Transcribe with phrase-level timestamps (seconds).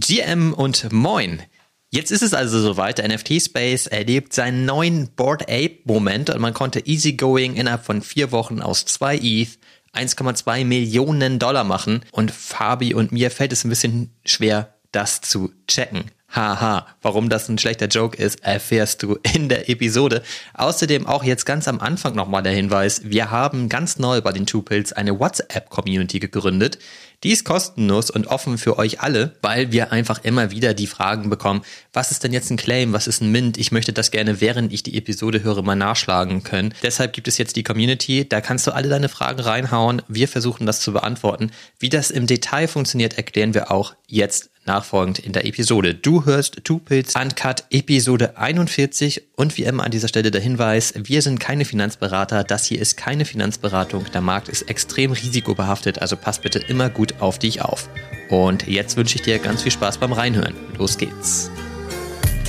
[0.00, 1.42] GM und Moin.
[1.90, 6.80] Jetzt ist es also soweit, der NFT-Space erlebt seinen neuen Board Ape-Moment und man konnte
[6.86, 9.58] easygoing innerhalb von vier Wochen aus zwei ETH
[9.92, 15.52] 1,2 Millionen Dollar machen und Fabi und mir fällt es ein bisschen schwer, das zu
[15.68, 16.04] checken.
[16.34, 20.22] Haha, warum das ein schlechter Joke ist, erfährst du in der Episode.
[20.54, 24.46] Außerdem auch jetzt ganz am Anfang nochmal der Hinweis, wir haben ganz neu bei den
[24.46, 26.78] Tupils eine WhatsApp-Community gegründet.
[27.22, 31.28] Die ist kostenlos und offen für euch alle, weil wir einfach immer wieder die Fragen
[31.28, 31.62] bekommen,
[31.92, 33.58] was ist denn jetzt ein Claim, was ist ein Mint?
[33.58, 36.72] Ich möchte das gerne, während ich die Episode höre, mal nachschlagen können.
[36.82, 40.00] Deshalb gibt es jetzt die Community, da kannst du alle deine Fragen reinhauen.
[40.08, 41.50] Wir versuchen das zu beantworten.
[41.78, 45.94] Wie das im Detail funktioniert, erklären wir auch jetzt nachfolgend in der Episode.
[45.94, 50.94] Du hörst Two Pills Uncut Episode 41 und wie immer an dieser Stelle der Hinweis,
[50.96, 56.16] wir sind keine Finanzberater, das hier ist keine Finanzberatung, der Markt ist extrem risikobehaftet, also
[56.16, 57.88] pass bitte immer gut auf dich auf.
[58.28, 60.54] Und jetzt wünsche ich dir ganz viel Spaß beim Reinhören.
[60.78, 61.50] Los geht's.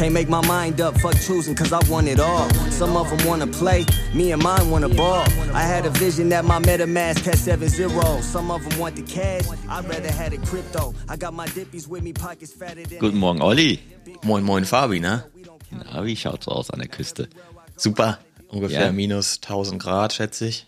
[0.02, 2.50] Can't make my mind up, fuck choosing, cause I want it all.
[2.72, 5.24] Some of them wanna play, me and mine wanna ball.
[5.54, 8.20] I had a vision that my MetaMask had 7 0.
[8.22, 10.96] Some of them want the cash, I'd rather had it crypto.
[11.08, 12.98] I got my dippies with me, pockets fatter than.
[12.98, 13.80] Guten Morgen, Olli.
[14.24, 15.24] Moin, moin, Fabi, ne?
[15.70, 17.30] Na, wie schaut's aus an der Küste?
[17.78, 18.92] Super, ungefähr ja.
[18.92, 20.66] minus 1000 Grad, schätze ich.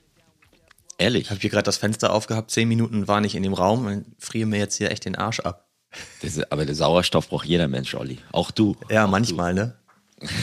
[0.99, 1.23] Ehrlich?
[1.23, 4.05] Ich habe hier gerade das Fenster aufgehabt, 10 Minuten war ich in dem Raum und
[4.19, 5.72] friere mir jetzt hier echt den Arsch ab.
[6.21, 8.17] Das, aber der Sauerstoff braucht jeder Mensch, Olli.
[8.31, 8.75] Auch du.
[8.89, 9.61] Ja, auch manchmal, du.
[9.61, 9.75] ne?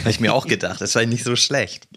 [0.01, 0.81] Habe ich mir auch gedacht.
[0.81, 1.89] Das war nicht so schlecht.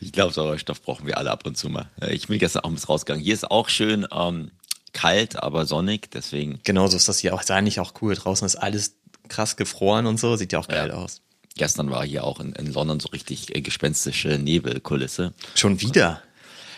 [0.00, 1.90] Ich glaube, Sauerstoff brauchen wir alle ab und zu mal.
[2.08, 3.24] Ich bin gestern auch ein bisschen rausgegangen.
[3.24, 4.50] Hier ist auch schön ähm,
[4.92, 6.60] kalt, aber sonnig, deswegen.
[6.64, 7.40] Genauso ist das hier auch.
[7.40, 8.14] Ist eigentlich auch cool.
[8.14, 8.96] Draußen ist alles
[9.28, 10.36] krass gefroren und so.
[10.36, 10.94] Sieht ja auch geil ja.
[10.94, 11.20] aus.
[11.56, 15.34] Gestern war hier auch in, in London so richtig äh, gespenstische Nebelkulisse.
[15.54, 16.22] Schon wieder?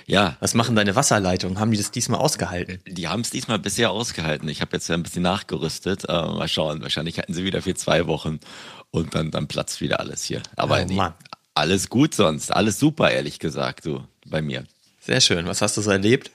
[0.06, 0.36] Ja.
[0.40, 1.58] Was machen deine Wasserleitungen?
[1.58, 2.80] Haben die das diesmal ausgehalten?
[2.86, 4.48] Die haben es diesmal bisher ausgehalten.
[4.48, 6.08] Ich habe jetzt ein bisschen nachgerüstet.
[6.08, 6.82] Äh, mal schauen.
[6.82, 8.40] Wahrscheinlich hatten sie wieder für zwei Wochen
[8.90, 10.42] und dann, dann platzt wieder alles hier.
[10.56, 11.00] Aber oh, nee,
[11.54, 12.52] alles gut sonst.
[12.52, 14.64] Alles super, ehrlich gesagt, du, bei mir.
[15.00, 15.46] Sehr schön.
[15.46, 16.30] Was hast du so erlebt?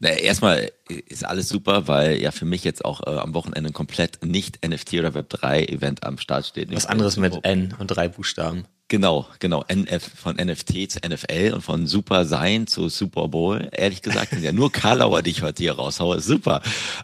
[0.00, 3.74] Na, erstmal ist alles super, weil ja für mich jetzt auch äh, am Wochenende ein
[3.74, 6.74] komplett nicht NFT oder Web3 Event am Start steht.
[6.74, 8.66] Was anderes mit N und drei Buchstaben.
[8.90, 9.64] Genau, genau.
[9.68, 13.68] NF, von NFT zu NFL und von Super Sein zu Super Bowl.
[13.70, 16.20] Ehrlich gesagt sind ja nur Karlauer, die ich heute hier raushaue.
[16.20, 16.60] Super.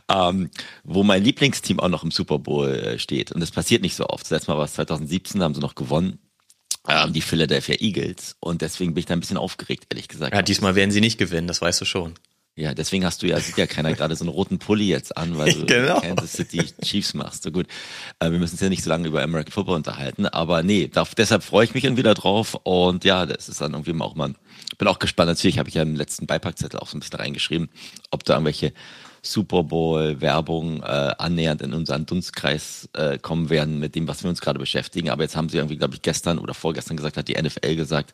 [0.09, 0.50] Ähm,
[0.82, 3.31] wo mein Lieblingsteam auch noch im Super Bowl äh, steht.
[3.31, 4.25] Und das passiert nicht so oft.
[4.25, 6.19] Das letzte Mal war es 2017, da haben sie noch gewonnen.
[6.88, 8.34] Ähm, die Philadelphia Eagles.
[8.41, 10.34] Und deswegen bin ich da ein bisschen aufgeregt, ehrlich gesagt.
[10.34, 12.15] Ja, diesmal werden sie nicht gewinnen, das weißt du schon.
[12.59, 15.37] Ja, deswegen hast du ja, sieht ja keiner gerade so einen roten Pulli jetzt an,
[15.37, 16.00] weil du genau.
[16.00, 17.43] Kansas City Chiefs machst.
[17.43, 17.67] So gut.
[18.19, 21.15] Äh, wir müssen uns ja nicht so lange über American Football unterhalten, aber nee, darf,
[21.15, 24.33] deshalb freue ich mich dann wieder drauf und ja, das ist dann irgendwie auch mal,
[24.78, 25.28] bin auch gespannt.
[25.28, 27.69] Natürlich habe ich ja im letzten Beipackzettel auch so ein bisschen reingeschrieben,
[28.11, 28.72] ob da irgendwelche
[29.21, 34.31] Super Bowl Werbung äh, annähernd in unseren Dunstkreis äh, kommen werden mit dem, was wir
[34.31, 35.11] uns gerade beschäftigen.
[35.11, 38.12] Aber jetzt haben sie irgendwie, glaube ich, gestern oder vorgestern gesagt, hat die NFL gesagt,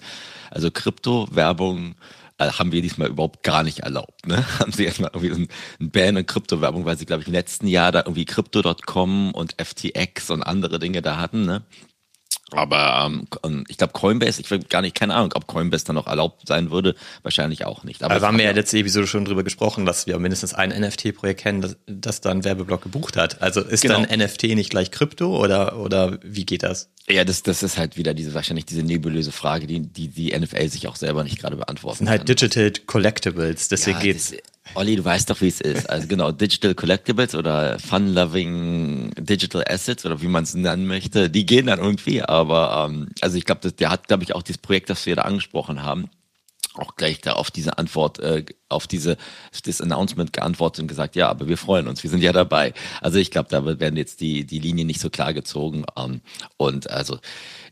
[0.50, 1.94] also Krypto-Werbung
[2.38, 4.26] haben wir diesmal überhaupt gar nicht erlaubt.
[4.26, 4.44] Ne?
[4.58, 5.48] Haben sie erstmal irgendwie
[5.80, 9.54] ein Ban und Kryptowährung, weil sie, glaube ich, im letzten Jahr da irgendwie Crypto.com und
[9.62, 11.44] FTX und andere Dinge da hatten.
[11.44, 11.62] Ne?
[12.52, 13.10] Aber
[13.44, 16.46] ähm, ich glaube Coinbase, ich will gar nicht, keine Ahnung, ob Coinbase dann noch erlaubt
[16.46, 18.02] sein würde, wahrscheinlich auch nicht.
[18.02, 21.40] Aber, Aber haben wir ja letzte Episode schon drüber gesprochen, dass wir mindestens ein NFT-Projekt
[21.40, 23.42] kennen, das, das dann Werbeblock gebucht hat.
[23.42, 24.02] Also ist genau.
[24.02, 26.90] dann NFT nicht gleich Krypto oder oder wie geht das?
[27.08, 30.68] Ja, das, das ist halt wieder diese wahrscheinlich diese nebulöse Frage, die die, die NFL
[30.68, 32.26] sich auch selber nicht gerade beantworten das sind halt kann.
[32.26, 34.30] Digital Collectibles, deswegen ja, geht's.
[34.30, 34.40] Das,
[34.74, 35.90] Olli, du weißt doch, wie es ist.
[35.90, 41.44] Also genau, Digital Collectibles oder Fun-Loving Digital Assets oder wie man es nennen möchte, die
[41.44, 42.22] gehen dann irgendwie.
[42.42, 45.22] Aber ähm, also ich glaube, der hat, glaube ich, auch dieses Projekt, das wir da
[45.22, 46.10] angesprochen haben,
[46.74, 49.16] auch gleich da auf diese Antwort, äh, auf diese
[49.64, 52.72] das Announcement geantwortet und gesagt, ja, aber wir freuen uns, wir sind ja dabei.
[53.00, 56.22] Also ich glaube, da werden jetzt die die Linien nicht so klar gezogen ähm,
[56.56, 57.18] und also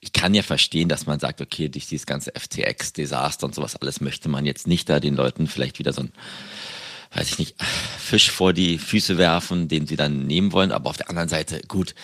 [0.00, 4.00] ich kann ja verstehen, dass man sagt, okay, durch dieses ganze FTX-Desaster und sowas alles
[4.00, 6.12] möchte man jetzt nicht da den Leuten vielleicht wieder so ein
[7.12, 7.62] weiß ich nicht,
[7.98, 10.72] Fisch vor die Füße werfen, den sie dann nehmen wollen.
[10.72, 11.94] Aber auf der anderen Seite, gut,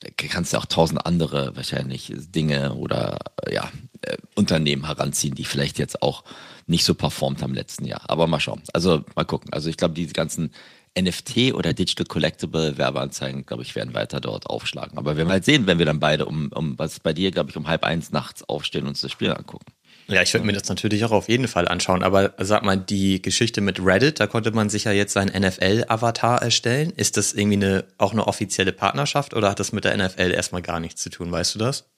[0.00, 3.18] da kannst du auch tausend andere wahrscheinlich Dinge oder
[3.50, 3.70] ja,
[4.02, 6.24] äh, Unternehmen heranziehen, die vielleicht jetzt auch
[6.66, 8.02] nicht so performt haben im letzten Jahr.
[8.08, 8.62] Aber mal schauen.
[8.72, 9.52] Also mal gucken.
[9.52, 10.50] Also ich glaube, diese ganzen
[10.98, 14.98] NFT oder Digital Collectible Werbeanzeigen, glaube ich, werden weiter dort aufschlagen.
[14.98, 17.50] Aber wir werden halt sehen, wenn wir dann beide um, um was bei dir, glaube
[17.50, 19.72] ich, um halb eins nachts aufstehen und uns das Spiel angucken.
[20.08, 23.20] Ja, ich würde mir das natürlich auch auf jeden Fall anschauen, aber sag mal, die
[23.20, 26.92] Geschichte mit Reddit, da konnte man sich ja jetzt seinen NFL-Avatar erstellen.
[26.96, 30.62] Ist das irgendwie eine, auch eine offizielle Partnerschaft oder hat das mit der NFL erstmal
[30.62, 31.88] gar nichts zu tun, weißt du das?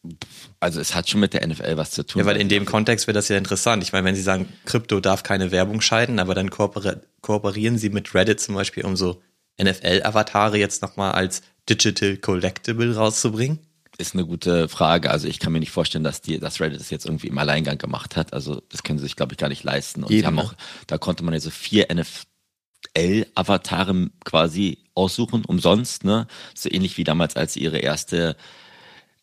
[0.59, 2.21] Also es hat schon mit der NFL was zu tun.
[2.21, 3.83] Ja, weil in dem Kontext wäre das ja interessant.
[3.83, 8.15] Ich meine, wenn sie sagen, Krypto darf keine Werbung scheiden, aber dann kooperieren sie mit
[8.15, 9.21] Reddit zum Beispiel, um so
[9.63, 13.59] NFL-Avatare jetzt nochmal als Digital Collectible rauszubringen?
[14.01, 15.11] Ist eine gute Frage.
[15.11, 17.79] Also ich kann mir nicht vorstellen, dass die, dass Reddit das jetzt irgendwie im Alleingang
[17.79, 18.33] gemacht hat.
[18.33, 20.05] Also das können sie sich, glaube ich, gar nicht leisten.
[20.05, 20.43] Und Eben, sie haben ne?
[20.43, 20.55] auch,
[20.87, 26.29] da konnte man ja so vier NFL-Avatare quasi aussuchen, umsonst, ne?
[26.55, 28.37] So ähnlich wie damals, als sie ihre erste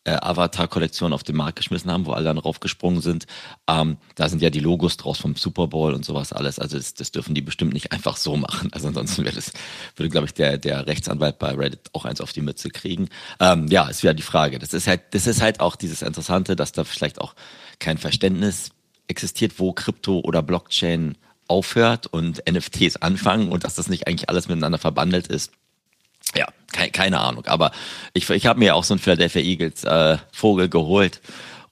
[0.06, 3.26] äh, Avatar-Kollektion auf den Markt geschmissen haben, wo alle dann raufgesprungen sind.
[3.68, 6.58] Ähm, da sind ja die Logos draus vom Super Bowl und sowas alles.
[6.58, 8.70] Also das, das dürfen die bestimmt nicht einfach so machen.
[8.72, 9.52] Also ansonsten wäre das,
[9.96, 13.08] würde, glaube ich, der, der Rechtsanwalt bei Reddit auch eins auf die Mütze kriegen.
[13.40, 14.58] Ähm, ja, ist wieder die Frage.
[14.58, 17.34] Das ist halt, das ist halt auch dieses Interessante, dass da vielleicht auch
[17.80, 18.70] kein Verständnis
[19.08, 21.16] existiert, wo Krypto oder Blockchain
[21.48, 25.52] aufhört und NFTs anfangen und dass das nicht eigentlich alles miteinander verbandelt ist.
[26.34, 27.46] Ja, keine, keine Ahnung.
[27.46, 27.72] Aber
[28.12, 31.20] ich, ich habe mir auch so einen Philadelphia Eagles äh, Vogel geholt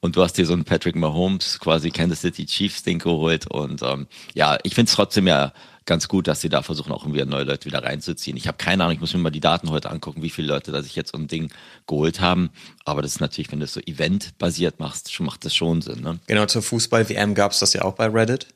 [0.01, 3.51] und du hast dir so einen Patrick Mahomes, quasi Kansas City Chiefs Ding geholt.
[3.51, 5.53] Und ähm, ja, ich finde es trotzdem ja
[5.87, 8.37] ganz gut, dass sie da versuchen, auch irgendwie neue Leute wieder reinzuziehen.
[8.37, 10.73] Ich habe keine Ahnung, ich muss mir mal die Daten heute angucken, wie viele Leute
[10.73, 11.51] da sich jetzt so ein Ding
[11.87, 12.51] geholt haben.
[12.85, 16.01] Aber das ist natürlich, wenn du es so eventbasiert machst, macht das schon Sinn.
[16.01, 16.21] Ne?
[16.27, 18.49] Genau, zur Fußball-WM gab es das ja auch bei Reddit.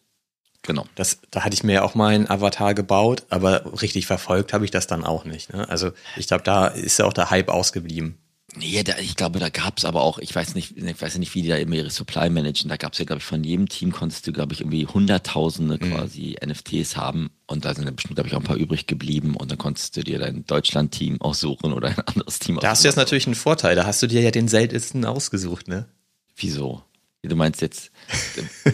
[0.62, 0.86] Genau.
[0.94, 4.70] Das, da hatte ich mir ja auch meinen Avatar gebaut, aber richtig verfolgt habe ich
[4.70, 5.52] das dann auch nicht.
[5.52, 5.68] Ne?
[5.68, 8.18] Also ich glaube, da ist ja auch der Hype ausgeblieben.
[8.56, 11.42] Nee, da, ich glaube, da gab's aber auch, ich weiß nicht, ich weiß nicht, wie
[11.42, 12.70] die da immer ihre Supply managen.
[12.70, 16.36] Da gab's ja, glaube ich, von jedem Team konntest du, glaube ich, irgendwie Hunderttausende quasi
[16.44, 19.50] NFTs haben und da sind dann bestimmt, glaube ich, auch ein paar übrig geblieben und
[19.50, 22.96] dann konntest du dir dein Deutschland-Team aussuchen oder ein anderes Team Da hast du jetzt
[22.96, 25.86] natürlich einen Vorteil, da hast du dir ja den seltensten ausgesucht, ne?
[26.34, 26.82] Wieso?
[27.22, 27.90] Du meinst jetzt.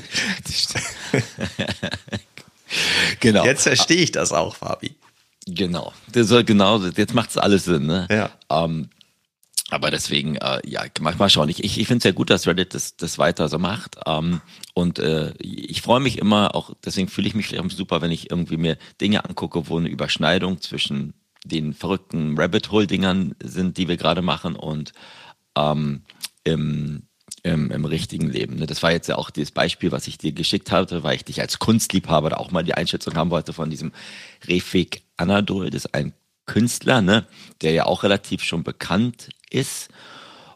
[3.21, 3.45] genau.
[3.45, 4.95] Jetzt verstehe ich das auch, Fabi.
[5.47, 5.93] Genau.
[6.13, 8.07] Das soll genau, jetzt macht's alles Sinn, ne?
[8.11, 8.31] Ja.
[8.51, 8.89] Ähm,
[9.71, 11.49] aber deswegen, äh, ja, mal, mal schauen.
[11.49, 13.97] Ich, ich, ich finde es ja gut, dass Reddit das, das weiter so macht.
[14.07, 14.41] Ähm,
[14.75, 18.57] und äh, ich freue mich immer, auch deswegen fühle ich mich super, wenn ich irgendwie
[18.57, 21.15] mir Dinge angucke, wo eine Überschneidung zwischen
[21.45, 24.93] den verrückten Rabbit Hole-Dingern sind, die wir gerade machen, und
[25.57, 26.03] ähm,
[26.45, 27.03] im,
[27.45, 28.57] im, im richtigen Leben.
[28.57, 28.67] ne?
[28.67, 31.41] Das war jetzt ja auch das Beispiel, was ich dir geschickt hatte, weil ich dich
[31.41, 33.93] als Kunstliebhaber da auch mal die Einschätzung haben wollte von diesem
[34.49, 35.71] Refik Anadol.
[35.71, 36.15] Das ist ein
[36.47, 37.27] Künstler, ne,
[37.61, 39.91] der ja auch relativ schon bekannt ist.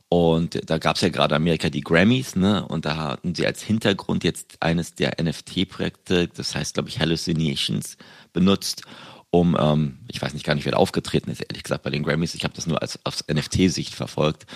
[0.09, 2.67] Und da gab es ja gerade Amerika die Grammys, ne?
[2.67, 7.99] Und da hatten sie als Hintergrund jetzt eines der NFT-Projekte, das heißt, glaube ich, Hallucinations,
[8.33, 8.85] benutzt,
[9.31, 12.03] um, ähm, ich weiß nicht gar nicht, wer da aufgetreten ist, ehrlich gesagt, bei den
[12.03, 12.35] Grammys.
[12.35, 14.47] Ich habe das nur als aus NFT-Sicht verfolgt.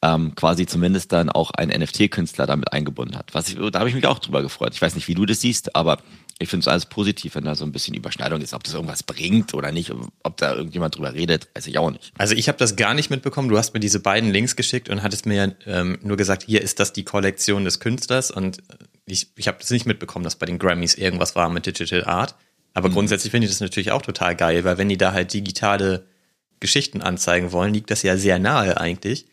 [0.00, 3.34] Ähm, quasi zumindest dann auch ein NFT-Künstler damit eingebunden hat.
[3.34, 4.72] Was ich, da habe ich mich auch drüber gefreut.
[4.72, 5.98] Ich weiß nicht, wie du das siehst, aber
[6.38, 8.54] ich finde es alles positiv, wenn da so ein bisschen Überschneidung ist.
[8.54, 9.92] Ob das irgendwas bringt oder nicht,
[10.22, 12.12] ob da irgendjemand drüber redet, weiß ich auch nicht.
[12.16, 13.48] Also ich habe das gar nicht mitbekommen.
[13.48, 16.78] Du hast mir diese beiden Links geschickt und hattest mir ähm, nur gesagt, hier ist
[16.78, 18.30] das die Kollektion des Künstlers.
[18.30, 18.58] Und
[19.04, 22.36] ich, ich habe das nicht mitbekommen, dass bei den Grammys irgendwas war mit Digital Art.
[22.72, 26.06] Aber grundsätzlich finde ich das natürlich auch total geil, weil wenn die da halt digitale
[26.60, 29.26] Geschichten anzeigen wollen, liegt das ja sehr nahe eigentlich,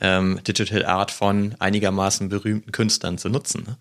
[0.00, 3.64] ähm, Digital Art von einigermaßen berühmten Künstlern zu nutzen.
[3.66, 3.76] Ne?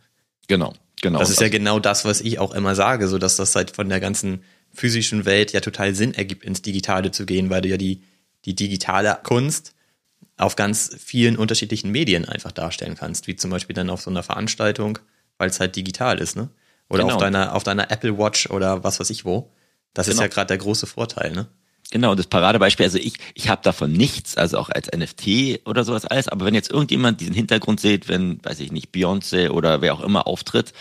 [0.47, 1.19] Genau, genau.
[1.19, 3.89] Das ist ja genau das, was ich auch immer sage, so dass das halt von
[3.89, 7.77] der ganzen physischen Welt ja total Sinn ergibt, ins Digitale zu gehen, weil du ja
[7.77, 8.03] die,
[8.45, 9.73] die digitale Kunst
[10.37, 14.23] auf ganz vielen unterschiedlichen Medien einfach darstellen kannst, wie zum Beispiel dann auf so einer
[14.23, 14.99] Veranstaltung,
[15.37, 16.49] weil es halt digital ist, ne?
[16.89, 17.15] Oder Genau.
[17.15, 19.51] auf deiner, auf deiner Apple Watch oder was weiß ich wo.
[19.93, 20.23] Das ist Genau.
[20.23, 21.47] ja gerade der große Vorteil, ne?
[21.91, 26.05] Genau, das Paradebeispiel, also ich, ich habe davon nichts, also auch als NFT oder sowas
[26.05, 29.95] alles, aber wenn jetzt irgendjemand diesen Hintergrund sieht, wenn, weiß ich nicht, Beyoncé oder wer
[29.95, 30.73] auch immer auftritt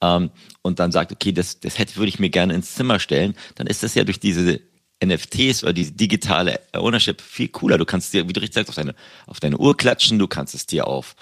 [0.00, 0.30] ähm,
[0.62, 3.66] und dann sagt, okay, das, das hätte, würde ich mir gerne ins Zimmer stellen, dann
[3.66, 4.60] ist das ja durch diese
[5.04, 7.76] NFTs oder diese digitale Ownership viel cooler.
[7.76, 8.94] Du kannst dir, wie du richtig sagst, auf deine,
[9.26, 11.16] auf deine Uhr klatschen, du kannst es dir auf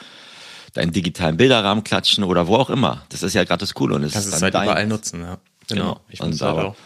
[0.74, 3.04] deinen digitalen Bilderrahmen klatschen oder wo auch immer.
[3.08, 3.94] Das ist ja gerade das Coole.
[3.94, 4.64] Und es Kannst ist es halt dein.
[4.64, 5.38] überall nutzen, ja.
[5.68, 6.00] Genau.
[6.08, 6.76] Ich und finde halt aber auch.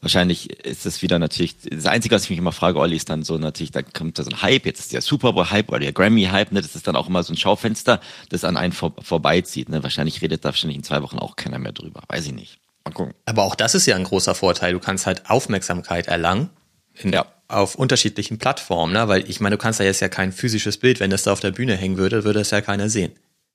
[0.00, 3.22] Wahrscheinlich ist es wieder natürlich, das Einzige, was ich mich immer frage, Olli, ist dann
[3.22, 5.92] so natürlich, da kommt da so ein Hype, jetzt ist der Super Bowl-Hype oder der
[5.92, 9.68] Grammy-Hype, ne, das ist dann auch immer so ein Schaufenster, das an einen vor, vorbeizieht.
[9.68, 9.82] Ne?
[9.82, 12.02] Wahrscheinlich redet da wahrscheinlich in zwei Wochen auch keiner mehr drüber.
[12.08, 12.58] Weiß ich nicht.
[12.84, 13.14] Mal gucken.
[13.26, 14.72] Aber auch das ist ja ein großer Vorteil.
[14.72, 16.50] Du kannst halt Aufmerksamkeit erlangen
[16.94, 17.26] in, Ja.
[17.48, 19.08] auf unterschiedlichen Plattformen, ne?
[19.08, 21.40] Weil ich meine, du kannst da jetzt ja kein physisches Bild, wenn das da auf
[21.40, 23.12] der Bühne hängen würde, würde das ja keiner sehen.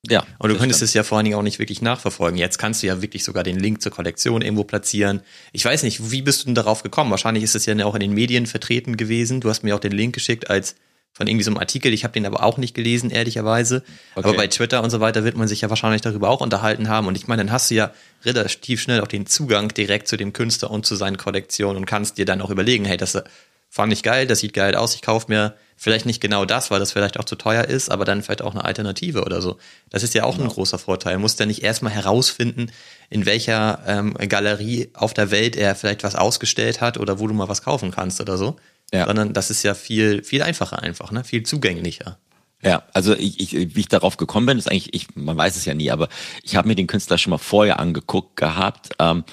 [0.08, 0.24] Ja.
[0.38, 0.88] Und du könntest stimmt.
[0.88, 2.38] es ja vor allen Dingen auch nicht wirklich nachverfolgen.
[2.38, 5.20] Jetzt kannst du ja wirklich sogar den Link zur Kollektion irgendwo platzieren.
[5.52, 7.10] Ich weiß nicht, wie bist du denn darauf gekommen?
[7.10, 9.40] Wahrscheinlich ist es ja auch in den Medien vertreten gewesen.
[9.40, 10.76] Du hast mir auch den Link geschickt als
[11.14, 11.92] von irgendwie so einem Artikel.
[11.92, 13.84] Ich habe den aber auch nicht gelesen, ehrlicherweise.
[14.16, 14.28] Okay.
[14.28, 17.06] Aber bei Twitter und so weiter wird man sich ja wahrscheinlich darüber auch unterhalten haben.
[17.06, 17.92] Und ich meine, dann hast du ja
[18.24, 22.18] relativ schnell auch den Zugang direkt zu dem Künstler und zu seinen Kollektionen und kannst
[22.18, 23.16] dir dann auch überlegen, hey, das
[23.74, 26.78] fand ich geil, das sieht geil aus, ich kaufe mir vielleicht nicht genau das, weil
[26.78, 29.58] das vielleicht auch zu teuer ist, aber dann vielleicht auch eine Alternative oder so.
[29.90, 30.44] Das ist ja auch genau.
[30.48, 31.18] ein großer Vorteil.
[31.18, 32.70] Muss ja nicht erstmal herausfinden,
[33.10, 37.34] in welcher ähm, Galerie auf der Welt er vielleicht was ausgestellt hat oder wo du
[37.34, 38.54] mal was kaufen kannst oder so.
[38.92, 39.06] Ja.
[39.06, 41.24] Sondern das ist ja viel, viel einfacher einfach, ne?
[41.24, 42.18] Viel zugänglicher.
[42.62, 45.64] Ja, also ich, ich, wie ich darauf gekommen bin, ist eigentlich, ich, man weiß es
[45.64, 46.08] ja nie, aber
[46.44, 49.24] ich habe mir den Künstler schon mal vorher angeguckt gehabt, ähm,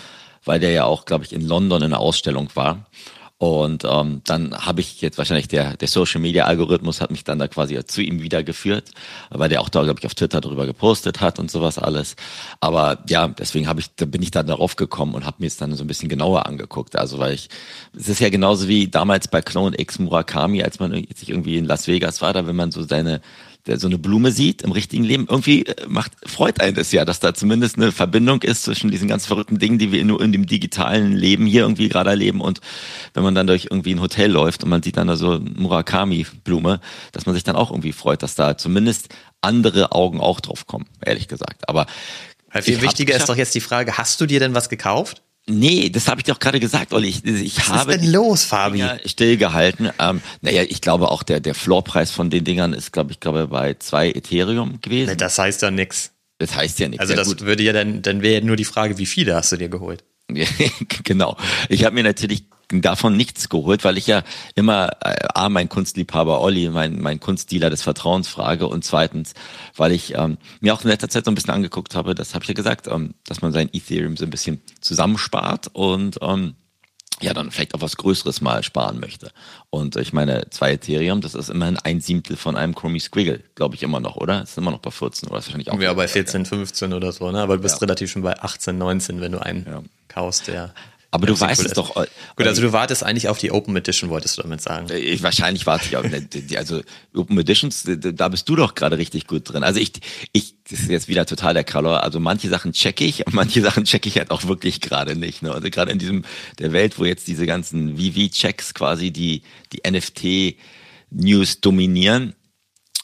[0.45, 2.87] weil der ja auch, glaube ich, in London in einer Ausstellung war.
[3.41, 7.39] Und ähm, dann habe ich jetzt wahrscheinlich der, der Social Media Algorithmus hat mich dann
[7.39, 8.91] da quasi zu ihm wieder geführt,
[9.31, 12.15] weil der auch da, glaube ich, auf Twitter drüber gepostet hat und sowas alles.
[12.59, 15.57] Aber ja, deswegen habe ich, da bin ich dann darauf gekommen und habe mir es
[15.57, 16.95] dann so ein bisschen genauer angeguckt.
[16.95, 17.49] Also weil ich,
[17.97, 21.65] es ist ja genauso wie damals bei Clone X Murakami, als man jetzt irgendwie in
[21.65, 23.21] Las Vegas war, da wenn man so seine
[23.67, 27.05] der so eine Blume sieht im richtigen Leben, irgendwie äh, macht, freut einen das ja,
[27.05, 30.31] dass da zumindest eine Verbindung ist zwischen diesen ganz verrückten Dingen, die wir nur in
[30.31, 32.61] dem digitalen Leben hier irgendwie gerade erleben und
[33.13, 36.79] wenn man dann durch irgendwie ein Hotel läuft und man sieht dann da so Murakami-Blume,
[37.11, 39.09] dass man sich dann auch irgendwie freut, dass da zumindest
[39.41, 41.67] andere Augen auch drauf kommen, ehrlich gesagt.
[41.67, 41.87] Aber
[42.61, 45.21] viel wichtiger ist doch jetzt die Frage, hast du dir denn was gekauft?
[45.47, 47.09] Nee, das habe ich doch gerade gesagt, Olli.
[47.09, 48.85] Ich, ich Was habe ist denn los, Fabi?
[49.05, 49.89] Stillgehalten.
[49.99, 53.47] Ähm, naja, ich glaube auch der, der Floorpreis von den Dingern ist, glaube ich, glaube
[53.47, 55.17] bei zwei Ethereum gewesen.
[55.17, 56.11] Das heißt ja nix.
[56.37, 57.01] Das heißt ja nichts.
[57.01, 57.41] Also das gut.
[57.41, 60.03] würde ja dann, dann wäre nur die Frage, wie viele hast du dir geholt?
[61.03, 61.37] genau.
[61.69, 62.45] Ich habe mir natürlich
[62.79, 64.23] davon nichts geholt, weil ich ja
[64.55, 69.33] immer äh, A, mein Kunstliebhaber Olli, mein, mein Kunstdealer des Vertrauens frage und zweitens,
[69.75, 72.43] weil ich ähm, mir auch in letzter Zeit so ein bisschen angeguckt habe, das habe
[72.43, 76.55] ich ja gesagt, ähm, dass man sein Ethereum so ein bisschen zusammenspart und ähm,
[77.21, 79.31] ja, dann vielleicht auch was Größeres mal sparen möchte.
[79.69, 83.75] Und ich meine, zwei Ethereum, das ist immerhin ein Siebtel von einem Chromie Squiggle, glaube
[83.75, 84.39] ich immer noch, oder?
[84.39, 85.79] Das ist immer noch bei 14 oder ist wahrscheinlich auch.
[85.79, 87.41] Ja, bei 14, 15 oder so, ne?
[87.41, 87.79] Aber du bist ja.
[87.81, 89.83] relativ schon bei 18, 19, wenn du einen ja.
[90.07, 90.73] kaufst, der
[91.13, 91.93] aber du weißt es doch.
[91.93, 94.87] Gut, also du wartest eigentlich auf die Open Edition, wolltest du damit sagen?
[94.95, 96.81] Ich, wahrscheinlich warte ich auf die, also
[97.13, 99.63] Open Editions, da bist du doch gerade richtig gut drin.
[99.63, 99.91] Also ich,
[100.31, 102.01] ich, das ist jetzt wieder total der Kraller.
[102.03, 105.41] Also manche Sachen checke ich, manche Sachen checke ich halt auch wirklich gerade nicht.
[105.41, 105.51] Ne?
[105.51, 106.23] Also gerade in diesem
[106.59, 109.41] der Welt, wo jetzt diese ganzen VV-Checks quasi die
[109.73, 110.57] die NFT
[111.09, 112.35] News dominieren,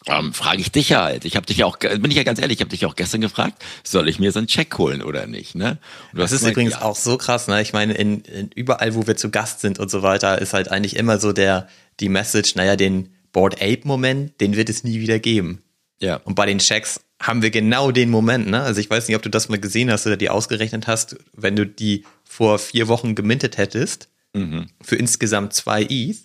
[0.08, 1.26] ähm, frage ich dich ja halt.
[1.26, 3.22] Ich habe dich ja auch, bin ich ja ganz ehrlich, ich habe dich auch gestern
[3.22, 5.56] gefragt, soll ich mir so einen Check holen oder nicht?
[5.56, 5.78] Ne?
[6.14, 6.82] das ist übrigens ja.
[6.82, 7.48] auch so krass.
[7.48, 7.62] Ne?
[7.62, 10.72] Ich meine, in, in überall, wo wir zu Gast sind und so weiter, ist halt
[10.72, 11.68] eigentlich immer so der
[12.00, 15.62] die Message, naja, den Board Ape Moment, den wird es nie wieder geben.
[16.00, 16.18] Ja.
[16.24, 18.48] Und bei den Checks haben wir genau den Moment.
[18.48, 18.62] Ne?
[18.62, 21.56] Also ich weiß nicht, ob du das mal gesehen hast oder die ausgerechnet hast, wenn
[21.56, 24.68] du die vor vier Wochen gemintet hättest mhm.
[24.82, 26.18] für insgesamt zwei ETH,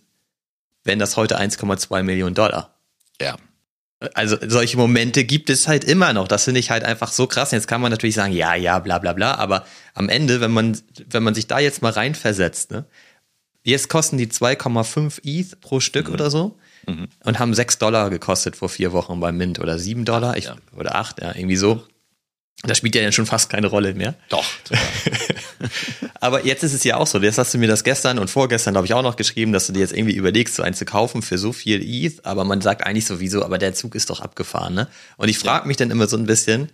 [0.84, 2.76] wären das heute 1,2 Millionen Dollar.
[3.20, 3.36] Ja.
[4.14, 6.28] Also solche Momente gibt es halt immer noch.
[6.28, 7.50] Das finde ich halt einfach so krass.
[7.50, 10.78] Jetzt kann man natürlich sagen, ja, ja, bla bla bla, aber am Ende, wenn man,
[11.10, 12.84] wenn man sich da jetzt mal reinversetzt, ne,
[13.64, 16.14] jetzt kosten die 2,5 ETH pro Stück mhm.
[16.14, 16.56] oder so
[16.86, 17.08] mhm.
[17.24, 20.56] und haben 6 Dollar gekostet vor vier Wochen beim Mint oder 7 Dollar ich, ja.
[20.76, 21.82] oder 8, ja, irgendwie so.
[22.64, 24.14] Das spielt ja dann schon fast keine Rolle mehr.
[24.28, 24.44] Doch.
[26.20, 27.18] Aber jetzt ist es ja auch so.
[27.18, 29.72] Jetzt hast du mir das gestern und vorgestern, glaube ich, auch noch geschrieben, dass du
[29.72, 32.24] dir jetzt irgendwie überlegst, so einen zu kaufen für so viel ETH.
[32.24, 34.88] Aber man sagt eigentlich sowieso, aber der Zug ist doch abgefahren, ne?
[35.16, 36.70] Und ich frage mich dann immer so ein bisschen,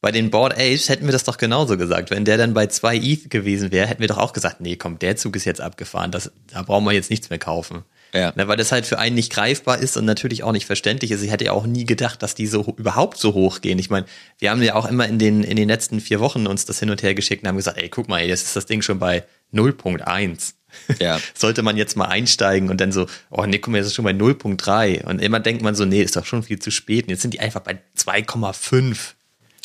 [0.00, 2.10] bei den Board Apes hätten wir das doch genauso gesagt.
[2.10, 4.98] Wenn der dann bei zwei ETH gewesen wäre, hätten wir doch auch gesagt, nee, komm,
[4.98, 6.12] der Zug ist jetzt abgefahren.
[6.12, 7.84] Das, da brauchen wir jetzt nichts mehr kaufen.
[8.14, 8.32] Ja.
[8.36, 11.22] Na, weil das halt für einen nicht greifbar ist und natürlich auch nicht verständlich ist.
[11.22, 13.78] Ich hätte ja auch nie gedacht, dass die so überhaupt so hoch gehen.
[13.78, 14.06] Ich meine,
[14.38, 16.90] wir haben ja auch immer in den, in den letzten vier Wochen uns das hin
[16.90, 19.24] und her geschickt und haben gesagt, ey, guck mal, jetzt ist das Ding schon bei
[19.54, 20.52] 0.1.
[20.98, 21.18] Ja.
[21.34, 24.04] Sollte man jetzt mal einsteigen und dann so, oh nee, guck mal, jetzt ist schon
[24.04, 25.04] bei 0.3.
[25.04, 27.06] Und immer denkt man so, nee, ist doch schon viel zu spät.
[27.06, 29.14] Und jetzt sind die einfach bei 2,5.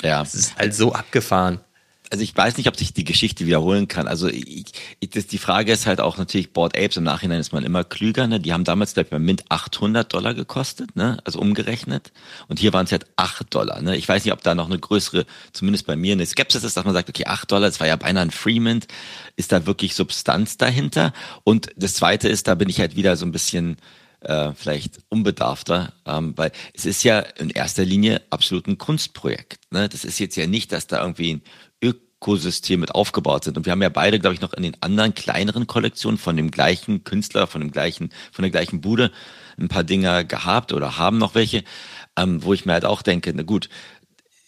[0.04, 0.20] Ja.
[0.24, 1.60] Das ist halt so abgefahren
[2.10, 4.08] also ich weiß nicht, ob sich die Geschichte wiederholen kann.
[4.08, 4.66] Also ich,
[5.00, 7.84] ich, das, die Frage ist halt auch natürlich, Board Apes, im Nachhinein ist man immer
[7.84, 8.28] klüger.
[8.28, 8.40] Ne?
[8.40, 11.18] Die haben damals, glaube ich, beim Mint 800 Dollar gekostet, ne?
[11.26, 12.12] also umgerechnet.
[12.48, 13.82] Und hier waren es halt 8 Dollar.
[13.82, 13.98] Ne?
[13.98, 16.86] Ich weiß nicht, ob da noch eine größere, zumindest bei mir, eine Skepsis ist, dass
[16.86, 18.88] man sagt, okay, 8 Dollar, das war ja beinahe ein Freemint.
[19.36, 21.14] Ist da wirklich Substanz dahinter?
[21.44, 23.78] Und das Zweite ist, da bin ich halt wieder so ein bisschen
[24.22, 29.72] äh, vielleicht unbedarfter, ähm, weil es ist ja in erster Linie absolut ein Kunstprojekt.
[29.72, 29.90] Ne?
[29.90, 31.42] Das ist jetzt ja nicht, dass da irgendwie ein
[32.20, 33.58] Ökosystem mit aufgebaut sind.
[33.58, 36.52] Und wir haben ja beide, glaube ich, noch in den anderen kleineren Kollektionen von dem
[36.52, 39.12] gleichen Künstler, von dem gleichen, von der gleichen Bude
[39.60, 41.64] ein paar Dinger gehabt oder haben noch welche,
[42.18, 43.70] ähm, wo ich mir halt auch denke, na gut,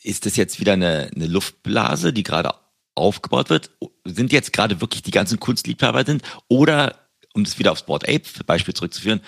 [0.04, 2.54] ist das jetzt wieder eine, eine Luftblase, die gerade
[2.96, 3.72] aufgebaut wird?
[4.06, 6.24] Sind jetzt gerade wirklich die ganzen Kunstliebhaber sind?
[6.48, 6.96] Oder,
[7.34, 9.22] um das wieder aufs Board Ape Beispiel zurückzuführen,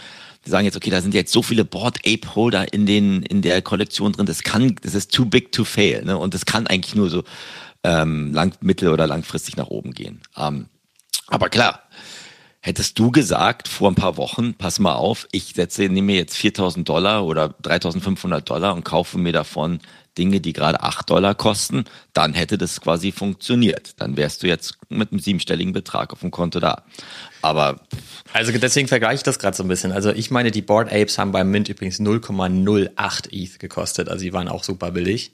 [0.45, 3.43] die sagen jetzt, okay, da sind jetzt so viele Board Ape Holder in den in
[3.43, 6.17] der Kollektion drin, das kann, das ist too big to fail, ne?
[6.17, 7.23] Und das kann eigentlich nur so
[7.83, 10.21] ähm, lang, mittel- oder langfristig nach oben gehen.
[10.37, 10.67] Ähm,
[11.27, 11.83] aber klar,
[12.63, 16.87] Hättest du gesagt vor ein paar Wochen, pass mal auf, ich setze, nehme jetzt 4000
[16.87, 19.79] Dollar oder 3500 Dollar und kaufe mir davon
[20.15, 23.99] Dinge, die gerade 8 Dollar kosten, dann hätte das quasi funktioniert.
[23.99, 26.83] Dann wärst du jetzt mit einem siebenstelligen Betrag auf dem Konto da.
[27.41, 27.81] Aber.
[28.31, 29.91] Also deswegen vergleiche ich das gerade so ein bisschen.
[29.91, 34.07] Also ich meine, die Board Apes haben beim Mint übrigens 0,08 ETH gekostet.
[34.07, 35.31] Also die waren auch super billig.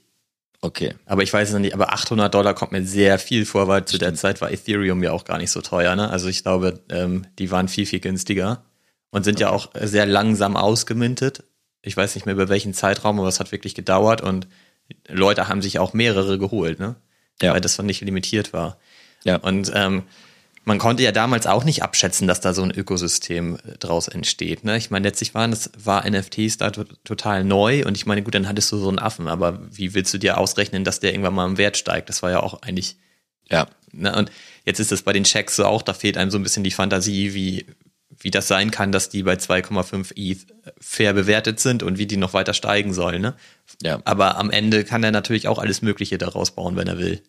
[0.61, 0.95] Okay.
[1.05, 3.85] Aber ich weiß es noch nicht, aber 800 Dollar kommt mir sehr viel vor, weil
[3.85, 5.95] zu der Zeit war Ethereum ja auch gar nicht so teuer.
[5.95, 6.09] Ne?
[6.09, 8.63] Also ich glaube, ähm, die waren viel, viel günstiger
[9.11, 9.43] und sind okay.
[9.43, 11.43] ja auch sehr langsam ausgemintet.
[11.83, 14.47] Ich weiß nicht mehr über welchen Zeitraum, aber es hat wirklich gedauert und
[15.07, 16.95] Leute haben sich auch mehrere geholt, ne?
[17.41, 17.53] Ja.
[17.53, 18.79] Weil das dann nicht limitiert war.
[19.23, 19.35] Ja.
[19.37, 20.03] Und ähm,
[20.67, 24.65] man konnte ja damals auch nicht abschätzen, dass da so ein Ökosystem äh, draus entsteht.
[24.65, 24.75] Ne?
[24.75, 28.49] Ich meine, letztlich waren das war NFTs da total neu und ich meine, gut, dann
[28.49, 31.45] hattest du so einen Affen, aber wie willst du dir ausrechnen, dass der irgendwann mal
[31.45, 32.09] im Wert steigt?
[32.09, 32.97] Das war ja auch eigentlich.
[33.49, 33.67] Ja.
[33.93, 34.13] Ne?
[34.13, 34.29] Und
[34.65, 36.71] jetzt ist es bei den Checks so auch, da fehlt einem so ein bisschen die
[36.71, 37.65] Fantasie, wie,
[38.19, 40.47] wie das sein kann, dass die bei 2,5 ETH
[40.81, 43.21] fair bewertet sind und wie die noch weiter steigen sollen.
[43.21, 43.35] Ne?
[43.81, 44.01] Ja.
[44.03, 47.23] Aber am Ende kann er natürlich auch alles Mögliche daraus bauen, wenn er will.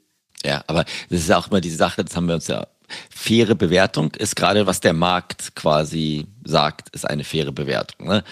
[0.45, 2.67] Ja, aber das ist auch immer die Sache, das haben wir uns ja
[3.11, 8.09] faire Bewertung ist gerade, was der Markt quasi sagt, ist eine faire Bewertung.
[8.09, 8.25] Ne?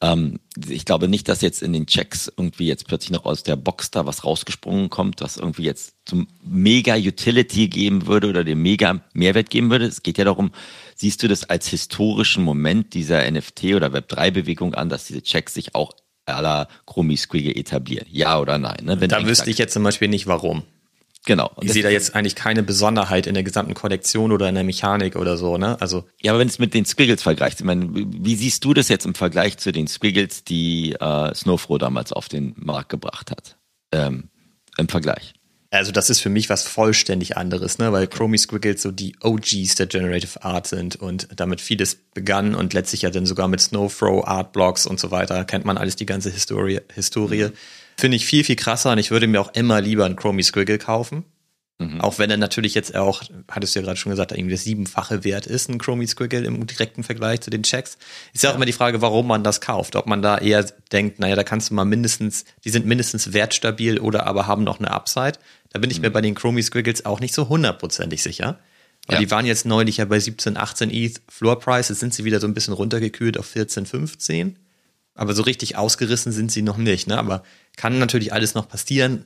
[0.00, 3.56] Ähm, ich glaube nicht, dass jetzt in den Checks irgendwie jetzt plötzlich noch aus der
[3.56, 8.62] Box da was rausgesprungen kommt, was irgendwie jetzt zum mega Utility geben würde oder dem
[8.62, 9.86] mega Mehrwert geben würde.
[9.86, 10.52] Es geht ja darum,
[10.94, 15.74] siehst du das als historischen Moment dieser NFT oder Web3-Bewegung an, dass diese Checks sich
[15.74, 15.92] auch
[16.26, 16.68] à la
[17.16, 18.06] Squiggle etablieren?
[18.10, 18.84] Ja oder nein?
[18.84, 18.96] Ne?
[18.96, 20.62] Da wüsste ich jetzt zum Beispiel nicht warum.
[21.26, 21.50] Genau.
[21.54, 24.64] Und ich sehe da jetzt eigentlich keine Besonderheit in der gesamten Kollektion oder in der
[24.64, 25.80] Mechanik oder so, ne?
[25.80, 26.04] Also.
[26.22, 29.06] Ja, aber wenn es mit den Squiggles vergleicht, ich meine, wie siehst du das jetzt
[29.06, 33.56] im Vergleich zu den Squiggles, die äh, Snowfro damals auf den Markt gebracht hat?
[33.90, 34.28] Ähm,
[34.76, 35.34] Im Vergleich.
[35.70, 37.90] Also das ist für mich was vollständig anderes, ne?
[37.90, 42.74] weil Chromie Squiggles so die OGs der Generative Art sind und damit vieles begann und
[42.74, 46.30] letztlich ja dann sogar mit Snowfro, Artblocks und so weiter, kennt man alles die ganze
[46.30, 46.80] Historie.
[46.94, 47.48] Historie.
[47.96, 50.78] Finde ich viel, viel krasser und ich würde mir auch immer lieber einen Chromie Squiggle
[50.78, 51.24] kaufen.
[51.78, 52.00] Mhm.
[52.00, 55.24] Auch wenn er natürlich jetzt auch, hattest du ja gerade schon gesagt, irgendwie das siebenfache
[55.24, 57.98] Wert ist, ein Chromie Squiggle im direkten Vergleich zu den Checks.
[58.32, 59.96] Ist ja, ja auch immer die Frage, warum man das kauft.
[59.96, 63.98] Ob man da eher denkt, naja, da kannst du mal mindestens, die sind mindestens wertstabil
[63.98, 65.38] oder aber haben noch eine Upside.
[65.70, 66.02] Da bin ich mhm.
[66.02, 68.60] mir bei den Chromie Squiggles auch nicht so hundertprozentig sicher.
[69.06, 69.20] Weil ja.
[69.20, 71.88] die waren jetzt neulich ja bei 17, 18 ETH Floor Price.
[71.88, 74.58] Jetzt sind sie wieder so ein bisschen runtergekühlt auf 14, 15.
[75.14, 77.18] Aber so richtig ausgerissen sind sie noch nicht, ne?
[77.18, 77.42] Aber
[77.76, 79.24] kann natürlich alles noch passieren,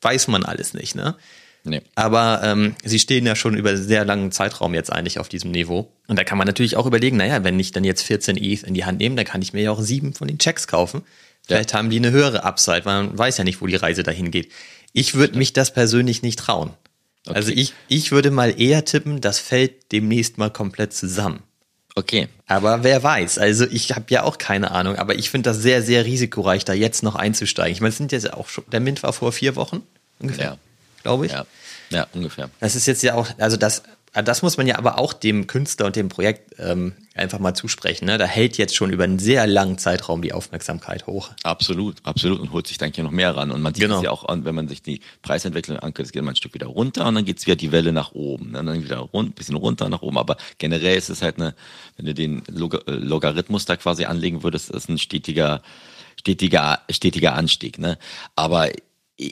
[0.00, 1.16] weiß man alles nicht, ne?
[1.62, 1.82] Nee.
[1.94, 5.92] Aber ähm, sie stehen ja schon über sehr langen Zeitraum jetzt eigentlich auf diesem Niveau.
[6.08, 8.74] Und da kann man natürlich auch überlegen, naja, wenn ich dann jetzt 14 ETH in
[8.74, 11.02] die Hand nehme, dann kann ich mir ja auch sieben von den Checks kaufen.
[11.46, 11.78] Vielleicht ja.
[11.78, 14.50] haben die eine höhere Upside, weil man weiß ja nicht, wo die Reise dahin geht.
[14.92, 16.70] Ich würde mich das persönlich nicht trauen.
[17.26, 17.36] Okay.
[17.36, 21.42] Also ich, ich würde mal eher tippen, das fällt demnächst mal komplett zusammen.
[21.94, 22.28] Okay.
[22.46, 25.82] Aber wer weiß, also ich habe ja auch keine Ahnung, aber ich finde das sehr,
[25.82, 27.72] sehr risikoreich, da jetzt noch einzusteigen.
[27.72, 29.82] Ich meine, es sind jetzt auch schon, der Mint war vor vier Wochen
[30.18, 30.56] ungefähr, ja.
[31.02, 31.32] glaube ich.
[31.32, 31.46] Ja.
[31.90, 32.48] ja, ungefähr.
[32.60, 35.86] Das ist jetzt ja auch, also das das muss man ja aber auch dem Künstler
[35.86, 38.06] und dem Projekt ähm, einfach mal zusprechen.
[38.06, 38.18] Ne?
[38.18, 41.30] Da hält jetzt schon über einen sehr langen Zeitraum die Aufmerksamkeit hoch.
[41.44, 42.40] Absolut, absolut.
[42.40, 43.52] Und holt sich dann hier noch mehr ran.
[43.52, 43.98] Und man sieht genau.
[43.98, 46.66] es ja auch, wenn man sich die Preisentwicklung anguckt, es geht mal ein Stück wieder
[46.66, 48.50] runter und dann geht es wieder die Welle nach oben.
[48.50, 48.64] Ne?
[48.64, 50.18] Dann wieder rund, bisschen runter nach oben.
[50.18, 51.54] Aber generell ist es halt eine,
[51.96, 55.62] wenn du den Log äh, Logarithmus da quasi anlegen würdest, ist ein stetiger,
[56.18, 57.78] stetiger, stetiger Anstieg.
[57.78, 57.96] Ne?
[58.34, 58.70] Aber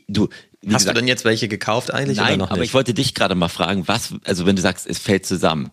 [0.09, 0.29] du,
[0.67, 2.19] Hast gesagt, du denn jetzt welche gekauft eigentlich?
[2.19, 5.25] Nein, aber ich wollte dich gerade mal fragen, was, also wenn du sagst, es fällt
[5.25, 5.71] zusammen,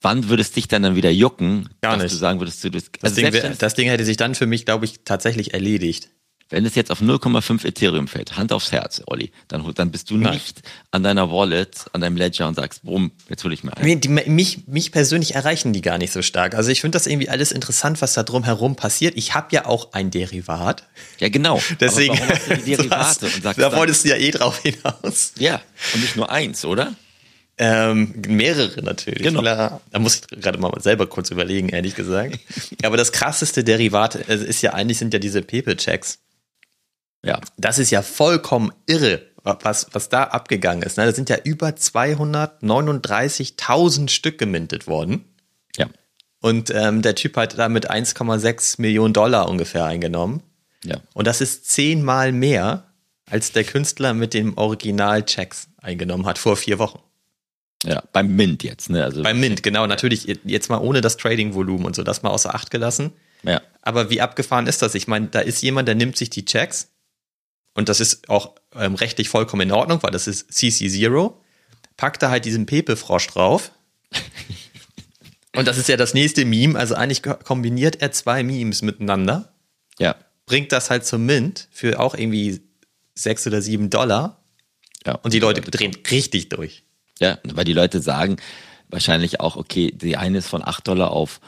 [0.00, 2.12] wann würdest dich dann dann wieder jucken, Gar nicht.
[2.12, 4.84] du sagen würdest, du das, also Ding, das Ding hätte sich dann für mich, glaube
[4.84, 6.10] ich, tatsächlich erledigt.
[6.50, 10.16] Wenn es jetzt auf 0,5 Ethereum fällt, Hand aufs Herz, Olli, dann, dann bist du
[10.16, 10.34] Nein.
[10.34, 14.00] nicht an deiner Wallet, an deinem Ledger und sagst, bumm, jetzt hol ich mir ein.
[14.00, 16.54] Die, mich, mich persönlich erreichen die gar nicht so stark.
[16.54, 19.16] Also ich finde das irgendwie alles interessant, was da drum herum passiert.
[19.16, 20.84] Ich habe ja auch ein Derivat.
[21.20, 21.62] Ja, genau.
[21.78, 23.26] Deswegen, Aber warum hast du die Derivate?
[23.26, 25.32] und sagst da wolltest du ja eh drauf hinaus.
[25.38, 25.60] Ja,
[25.94, 26.94] und nicht nur eins, oder?
[27.58, 29.22] Ähm, mehrere natürlich.
[29.22, 29.42] Genau.
[29.42, 29.82] Klar.
[29.90, 32.38] Da muss ich gerade mal selber kurz überlegen, ehrlich gesagt.
[32.82, 36.18] Aber das krasseste Derivat ist ja eigentlich sind ja diese Pepe-Checks.
[37.22, 37.40] Ja.
[37.56, 40.96] Das ist ja vollkommen irre, was, was da abgegangen ist.
[40.96, 41.06] Ne?
[41.06, 45.24] Da sind ja über 239.000 Stück gemintet worden.
[45.76, 45.88] Ja.
[46.40, 50.42] Und ähm, der Typ hat damit 1,6 Millionen Dollar ungefähr eingenommen.
[50.84, 50.96] Ja.
[51.12, 52.84] Und das ist zehnmal mehr,
[53.26, 57.00] als der Künstler mit dem Original-Checks eingenommen hat vor vier Wochen.
[57.84, 59.04] Ja, beim Mint jetzt, ne?
[59.04, 59.86] Also beim Mint, genau.
[59.86, 63.12] Natürlich jetzt mal ohne das Trading-Volumen und so, das mal außer Acht gelassen.
[63.42, 63.62] Ja.
[63.80, 64.94] Aber wie abgefahren ist das?
[64.94, 66.90] Ich meine, da ist jemand, der nimmt sich die Checks,
[67.74, 71.34] und das ist auch ähm, rechtlich vollkommen in Ordnung, weil das ist CC0,
[71.96, 73.72] packt da halt diesen Pepe-Frosch drauf
[75.54, 76.78] Und das ist ja das nächste Meme.
[76.78, 79.52] Also eigentlich kombiniert er zwei Memes miteinander.
[79.98, 80.16] Ja.
[80.46, 82.60] Bringt das halt zum Mint für auch irgendwie
[83.14, 84.42] sechs oder sieben Dollar.
[85.06, 85.14] ja.
[85.16, 86.84] Und die Leute drehen richtig durch.
[87.18, 88.36] Ja, weil die Leute sagen
[88.88, 91.40] wahrscheinlich auch, okay, die eine ist von 8 Dollar auf,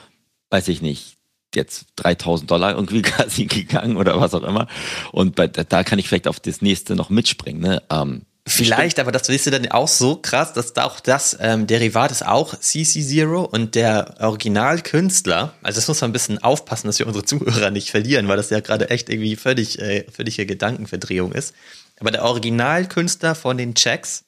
[0.50, 1.16] weiß ich nicht,
[1.56, 4.66] jetzt 3000 Dollar irgendwie quasi gegangen oder was auch immer.
[5.12, 7.60] Und bei, da kann ich vielleicht auf das nächste noch mitspringen.
[7.60, 7.82] Ne?
[7.90, 11.68] Ähm, Vielleicht, aber das wisst ihr dann auch so krass, dass da auch das ähm,
[11.68, 16.98] Derivat ist auch CC0 und der Originalkünstler, also das muss man ein bisschen aufpassen, dass
[16.98, 21.30] wir unsere Zuhörer nicht verlieren, weil das ja gerade echt irgendwie völlig, äh, völlige Gedankenverdrehung
[21.30, 21.54] ist.
[22.00, 24.24] Aber der Originalkünstler von den Checks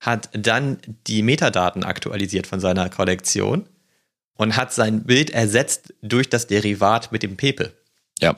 [0.00, 3.68] hat dann die Metadaten aktualisiert von seiner Kollektion
[4.36, 7.72] und hat sein Bild ersetzt durch das Derivat mit dem Pepe.
[8.20, 8.34] ja,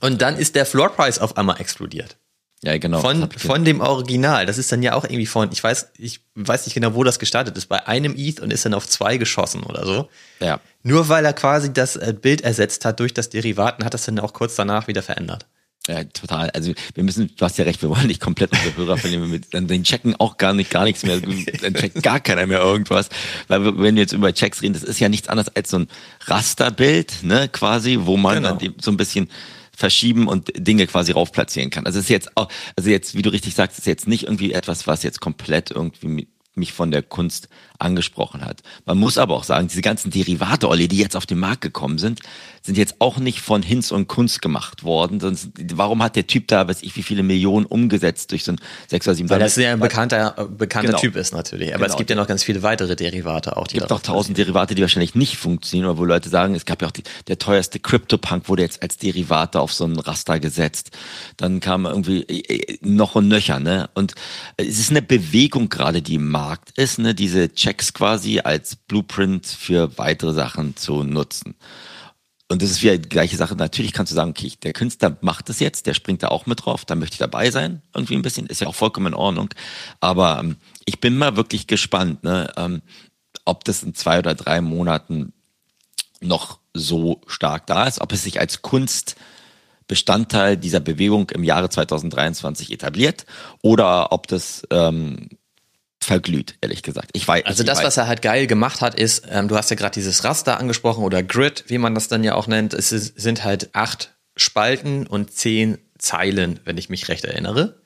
[0.00, 2.16] Und dann ist der Floor Price auf einmal explodiert.
[2.62, 3.00] ja, genau.
[3.00, 4.46] Von, von dem Original.
[4.46, 7.18] Das ist dann ja auch irgendwie von, ich weiß, ich weiß nicht genau, wo das
[7.18, 10.08] gestartet ist, bei einem ETH und ist dann auf zwei geschossen oder so.
[10.40, 10.60] ja.
[10.82, 14.04] Nur weil er quasi das äh, Bild ersetzt hat durch das Derivat und hat das
[14.04, 15.46] dann auch kurz danach wieder verändert.
[15.88, 16.50] Ja, total.
[16.50, 19.30] Also wir müssen, du hast ja recht, wir wollen nicht komplett unsere Hörer verlieren.
[19.30, 21.18] Mit, dann den checken auch gar nicht, gar nichts mehr.
[21.18, 23.08] Dann checkt gar keiner mehr irgendwas.
[23.48, 25.78] Weil wir- wenn wir jetzt über Checks reden, das ist ja nichts anderes als so
[25.78, 25.88] ein
[26.26, 28.54] Rasterbild, ne, quasi, wo man Genau.
[28.56, 29.28] dann so ein bisschen
[29.76, 31.86] verschieben und Dinge quasi raufplatzieren kann.
[31.86, 34.52] Also es ist jetzt auch, also jetzt, wie du richtig sagst, ist jetzt nicht irgendwie
[34.52, 36.26] etwas, was jetzt komplett irgendwie mi-
[36.58, 38.62] mich von der Kunst angesprochen hat.
[38.86, 41.98] Man muss aber auch sagen, diese ganzen Derivate, Olli, die jetzt auf den Markt gekommen
[41.98, 42.20] sind,
[42.62, 45.20] sind jetzt auch nicht von Hinz und Kunst gemacht worden.
[45.20, 48.60] Sonst, warum hat der Typ da, weiß ich, wie viele Millionen umgesetzt durch so ein
[48.88, 51.00] 6 oder 7 Weil das ja ein bekannter, äh, bekannter Genau.
[51.00, 51.68] Typ ist natürlich.
[51.68, 51.92] Aber Genau.
[51.92, 53.66] es gibt ja noch ganz viele weitere Derivate auch.
[53.66, 56.82] Es gibt auch tausend Derivate, die wahrscheinlich nicht funktionieren, oder wo Leute sagen, es gab
[56.82, 60.90] ja auch die, der teuerste CryptoPunk wurde jetzt als Derivate auf so ein Raster gesetzt.
[61.36, 63.88] Dann kam irgendwie äh, noch und nöcher, ne?
[63.94, 64.14] Und
[64.56, 67.14] äh, es ist eine Bewegung gerade, die im Markt ist, ne?
[67.14, 71.54] Diese Checks quasi als Blueprint für weitere Sachen zu nutzen.
[72.50, 73.54] Und das ist wieder die gleiche Sache.
[73.56, 76.64] Natürlich kannst du sagen, okay, der Künstler macht das jetzt, der springt da auch mit
[76.64, 79.50] drauf, da möchte ich dabei sein, irgendwie ein bisschen, ist ja auch vollkommen in Ordnung.
[80.00, 80.56] Aber ähm,
[80.86, 82.80] ich bin mal wirklich gespannt, ne, ähm,
[83.44, 85.34] ob das in zwei oder drei Monaten
[86.20, 92.72] noch so stark da ist, ob es sich als Kunstbestandteil dieser Bewegung im Jahre 2023
[92.72, 93.26] etabliert
[93.62, 95.28] oder ob das ähm,
[96.00, 97.10] verglüht, ehrlich gesagt.
[97.12, 97.44] Ich weiß.
[97.44, 97.84] Also ich das, weiß.
[97.86, 101.04] was er halt geil gemacht hat, ist, ähm, du hast ja gerade dieses Raster angesprochen
[101.04, 102.72] oder Grid, wie man das dann ja auch nennt.
[102.74, 107.80] Es ist, sind halt acht Spalten und zehn Zeilen, wenn ich mich recht erinnere.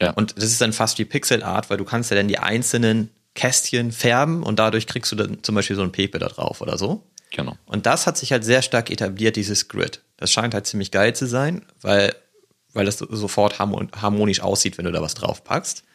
[0.00, 0.12] Ja.
[0.12, 3.10] Und das ist dann fast wie Pixel Art, weil du kannst ja dann die einzelnen
[3.34, 6.78] Kästchen färben und dadurch kriegst du dann zum Beispiel so ein Pepe da drauf oder
[6.78, 7.06] so.
[7.32, 7.56] Genau.
[7.66, 10.02] Und das hat sich halt sehr stark etabliert, dieses Grid.
[10.16, 12.14] Das scheint halt ziemlich geil zu sein, weil,
[12.72, 15.44] weil das so- sofort harmon- harmonisch aussieht, wenn du da was drauf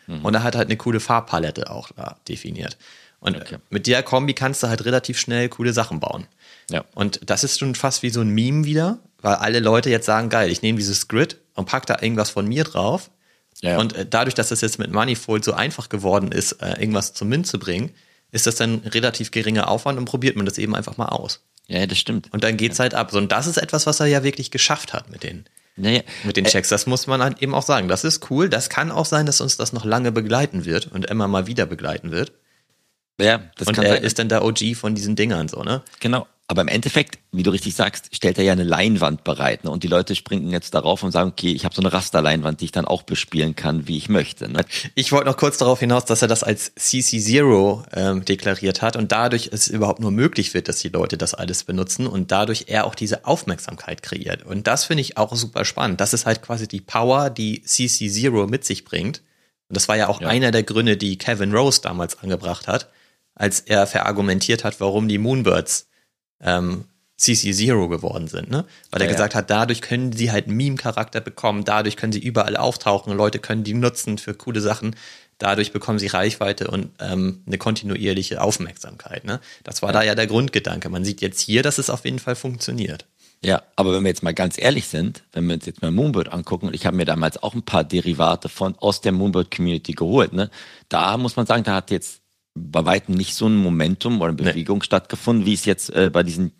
[0.07, 0.25] packst.
[0.25, 2.77] Und er hat halt eine coole Farbpalette auch da definiert.
[3.19, 3.57] Und Okay.
[3.69, 6.27] mit der Kombi kannst du halt relativ schnell coole Sachen bauen.
[6.69, 6.83] Ja.
[6.93, 10.29] Und das ist schon fast wie so ein Meme wieder, weil alle Leute jetzt sagen,
[10.29, 13.09] geil, ich nehme dieses Grid und pack da irgendwas von mir drauf.
[13.61, 13.77] Ja.
[13.79, 17.29] Und äh, dadurch, dass das jetzt mit Manifold so einfach geworden ist, äh, irgendwas zum
[17.29, 17.91] Mint zu bringen,
[18.31, 21.41] ist das dann relativ geringer Aufwand und probiert man das eben einfach mal aus.
[21.67, 22.31] Ja, das stimmt.
[22.33, 23.09] Und dann geht's halt ab.
[23.11, 25.45] So, und das ist etwas, was er ja wirklich geschafft hat mit den,
[25.77, 26.69] Naja, mit den Checks.
[26.69, 27.87] Das muss man halt eben auch sagen.
[27.87, 28.47] Das ist cool.
[28.49, 31.65] Das kann auch sein, dass uns das noch lange begleiten wird und immer mal wieder
[31.65, 32.31] begleiten wird.
[33.19, 34.03] ja, das und kann er sein.
[34.03, 35.81] ist dann der OG von diesen Dingern, so, ne?
[35.99, 36.27] Genau.
[36.47, 39.63] Aber im Endeffekt, wie du richtig sagst, stellt er ja eine Leinwand bereit.
[39.63, 39.71] Ne?
[39.71, 42.65] Und die Leute springen jetzt darauf und sagen, okay, ich habe so eine Rasterleinwand, die
[42.65, 44.47] ich dann auch bespielen kann, wie ich möchte.
[44.47, 44.63] Ne?
[44.93, 49.11] Ich wollte noch kurz darauf hinaus, dass er das als CC0 ähm, deklariert hat und
[49.11, 52.85] dadurch es überhaupt nur möglich wird, dass die Leute das alles benutzen und dadurch er
[52.85, 54.43] auch diese Aufmerksamkeit kreiert.
[54.43, 55.99] Und das finde ich auch super spannend.
[55.99, 59.23] Das ist halt quasi die Power, die CC0 mit sich bringt.
[59.67, 60.27] Und das war ja auch Ja.
[60.27, 62.89] einer der Gründe, die Kevin Rose damals angebracht hat,
[63.33, 65.87] als er verargumentiert hat, warum die Moonbirds
[66.45, 66.85] ähm,
[67.19, 68.65] CC0 geworden sind, ne?
[68.91, 69.13] Weil er Ja, ja.
[69.13, 73.63] gesagt hat, dadurch können sie halt Meme-Charakter bekommen, dadurch können sie überall auftauchen, Leute können
[73.63, 74.95] die nutzen für coole Sachen,
[75.37, 79.39] dadurch bekommen sie Reichweite und ähm, eine kontinuierliche Aufmerksamkeit, ne?
[79.63, 80.89] Das war da ja der Grundgedanke.
[80.89, 83.05] Man sieht jetzt hier, dass es auf jeden Fall funktioniert.
[83.43, 86.31] Ja, aber wenn wir jetzt mal ganz ehrlich sind, wenn wir uns jetzt mal Moonbird
[86.33, 89.93] angucken, und ich habe mir damals auch ein paar Derivate von aus der Moonbird Community
[89.93, 90.49] geholt, ne?
[90.89, 92.21] Da muss man sagen, da hat jetzt
[92.55, 96.23] bei weitem nicht so ein Momentum oder eine Bewegung stattgefunden, wie es jetzt äh, bei
[96.23, 96.53] diesen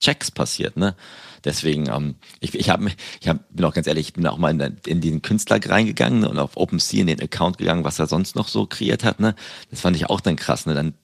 [0.00, 0.96] Checks passiert, ne?
[1.44, 4.50] Deswegen, ähm, ich, ich habe ich hab, bin auch ganz ehrlich, ich bin auch mal
[4.50, 8.06] in, in den Künstler reingegangen ne, und auf OpenSea in den Account gegangen, was er
[8.06, 9.34] sonst noch so kreiert hat, ne?
[9.70, 10.74] Das fand ich auch dann krass, ne?
[10.74, 10.94] Dann,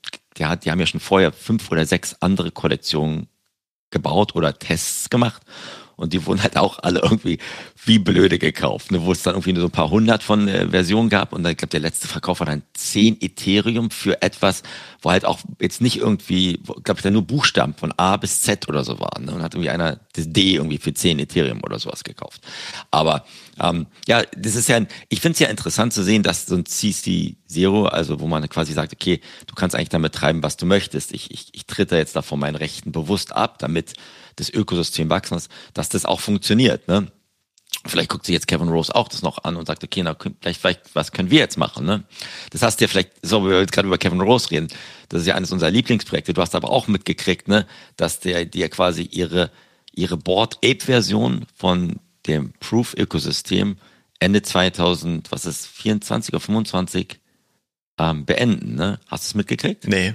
[0.40, 3.28] hat, die haben ja schon vorher fünf oder sechs andere Kollektionen
[3.90, 5.42] gebaut oder Tests gemacht.
[5.96, 7.38] Und die wurden halt auch alle irgendwie
[7.85, 9.02] wie blöde gekauft, ne?
[9.02, 11.52] wo es dann irgendwie nur so ein paar hundert von äh, Versionen gab und dann,
[11.52, 14.62] ich glaube, der letzte Verkauf war dann 10 Ethereum für etwas,
[15.00, 18.68] wo halt auch jetzt nicht irgendwie, glaube ich, da nur Buchstaben von A bis Z
[18.68, 19.32] oder so waren ne?
[19.32, 22.42] und hat irgendwie einer das D irgendwie für 10 Ethereum oder sowas gekauft.
[22.90, 23.24] Aber
[23.59, 26.66] ähm, ja, das ist ja, ich finde es ja interessant zu sehen, dass so ein
[26.66, 30.66] CC Zero, also wo man quasi sagt, okay, du kannst eigentlich damit treiben, was du
[30.66, 31.12] möchtest.
[31.12, 33.94] Ich, ich, ich tritt da jetzt davon meinen Rechten bewusst ab, damit
[34.37, 36.88] das Ökosystem wachsen ist, dass das auch funktioniert.
[36.88, 37.11] Ne?
[37.85, 40.61] Vielleicht guckt sich jetzt Kevin Rose auch das noch an und sagt, okay, na, vielleicht,
[40.61, 41.87] vielleicht, was können wir jetzt machen?
[41.87, 42.05] Ne?
[42.51, 44.68] Das hast du ja vielleicht, so wir jetzt gerade über Kevin Rose reden,
[45.09, 46.35] das ist ja eines unserer Lieblingsprojekte.
[46.35, 49.51] Du hast aber auch mitgekriegt, ne, dass der, die ja quasi ihre,
[49.94, 53.77] ihre Board Ape Version von dem Proof-Ökosystem
[54.18, 57.20] Ende 2000, was ist, 24 oder 25
[57.99, 58.75] ähm, beenden.
[58.75, 58.99] Ne?
[59.07, 59.87] Hast du es mitgekriegt?
[59.87, 60.14] Nee.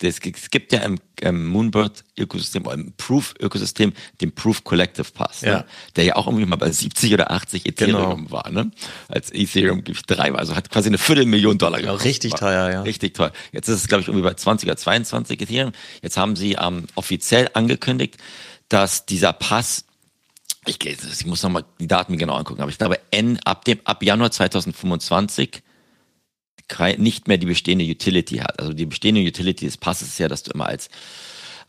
[0.00, 5.48] Es gibt ja im, im Moonbird-Ökosystem, im Proof-Ökosystem, den Proof Collective Pass, ne?
[5.48, 5.64] Ja.
[5.94, 8.30] der ja auch irgendwie mal bei 70 oder 80 Ethereum Genau.
[8.32, 8.72] war, ne?
[9.08, 12.08] Als Ethereum ich, drei war, also hat quasi eine Viertelmillion Dollar Ja, gekostet.
[12.08, 12.82] richtig War teuer, ja.
[12.82, 13.30] Richtig teuer.
[13.52, 15.72] Jetzt ist es, glaube ich, irgendwie bei 20 oder 22 Ethereum.
[16.02, 18.16] Jetzt haben sie ähm, offiziell angekündigt,
[18.68, 19.84] dass dieser Pass
[20.66, 23.80] ich, ich muss nochmal die Daten mir genau angucken, aber ich glaube, N, ab, dem,
[23.84, 25.62] ab Januar 2025 kei-
[26.98, 28.58] nicht mehr die bestehende Utility hat.
[28.58, 30.88] Also die bestehende Utility des Passes ist ja, dass du immer als,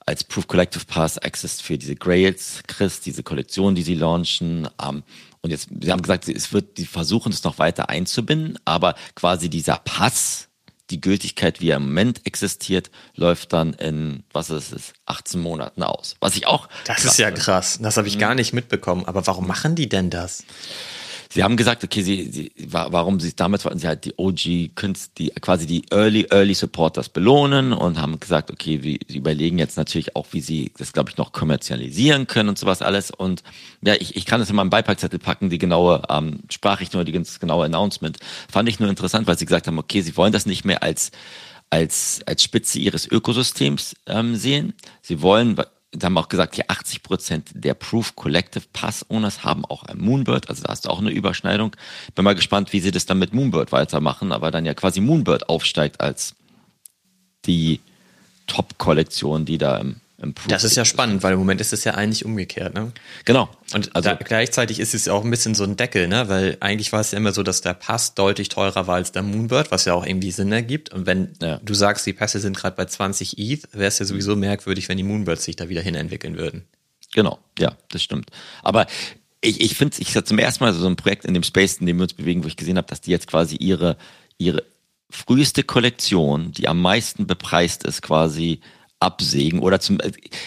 [0.06, 4.68] als Proof Collective Pass Access für diese Grails kriegst, diese Kollektion, die sie launchen.
[4.82, 5.04] Ähm,
[5.42, 9.50] und jetzt, sie haben gesagt, es wird, die versuchen es noch weiter einzubinden, aber quasi
[9.50, 10.48] dieser Pass,
[10.90, 15.84] die Gültigkeit, wie er im Moment existiert, läuft dann in, was ist es, 18 Monaten
[15.84, 16.16] aus.
[16.20, 16.70] Was ich auch.
[16.86, 17.80] Das ist ja krass.
[17.82, 19.06] Das habe ich gar nicht mitbekommen.
[19.06, 20.44] Aber warum machen die denn das?
[21.34, 24.76] Sie haben gesagt, okay, sie, sie wa- warum sie damals wollten sie halt die OG
[24.76, 29.58] Künst, die quasi die Early Early Supporters belohnen und haben gesagt, okay, wir, sie überlegen
[29.58, 33.10] jetzt natürlich auch, wie sie das, glaube ich, noch kommerzialisieren können und sowas alles.
[33.10, 33.42] Und
[33.82, 37.14] ja, ich, ich kann das in meinem Beipackzettel packen, die genaue ähm, Sprachrichtung oder die
[37.14, 38.20] ganz genaue Announcement.
[38.48, 41.10] Fand ich nur interessant, weil sie gesagt haben, okay, sie wollen das nicht mehr als
[41.72, 44.76] als, als Spitze ihres Ökosystems ähm, sehen.
[45.02, 45.58] Sie wollen,
[45.94, 49.84] da haben wir auch gesagt, hier 80 Prozent der Proof Collective Pass Owners haben auch
[49.84, 51.76] ein Moonbird, also da hast du auch eine Überschneidung.
[52.16, 55.50] Bin mal gespannt, wie sie das dann mit Moonbird weitermachen, aber dann ja quasi Moonbird
[55.50, 56.36] aufsteigt als
[57.46, 57.80] die
[58.48, 59.98] Top-Kollektion, die da im,
[60.48, 62.92] Das ist ja spannend, weil im Moment ist es ja eigentlich umgekehrt, ne?
[63.26, 63.50] Genau.
[63.74, 66.30] Und also gleichzeitig ist es ja auch ein bisschen so ein Deckel, ne?
[66.30, 69.24] Weil eigentlich war es ja immer so, dass der Pass deutlich teurer war als der
[69.24, 70.92] Moonbird, was ja auch irgendwie Sinn ergibt.
[70.92, 71.60] Und wenn Ja.
[71.64, 74.98] du sagst, die Pässe sind gerade bei 20 ETH, wäre es ja sowieso merkwürdig, wenn
[74.98, 76.64] die Moonbirds sich da wieder hinentwickeln würden.
[77.14, 78.30] Genau, ja, das stimmt.
[78.64, 78.88] Aber
[79.42, 81.86] ich, ich finde, ich hatte zum ersten Mal so ein Projekt in dem Space, in
[81.86, 83.98] dem wir uns bewegen, wo ich gesehen habe, dass die jetzt quasi ihre,
[84.38, 84.64] ihre
[85.10, 88.62] früheste Kollektion, die am meisten bepreist ist, quasi
[89.04, 90.00] absägen oder zum,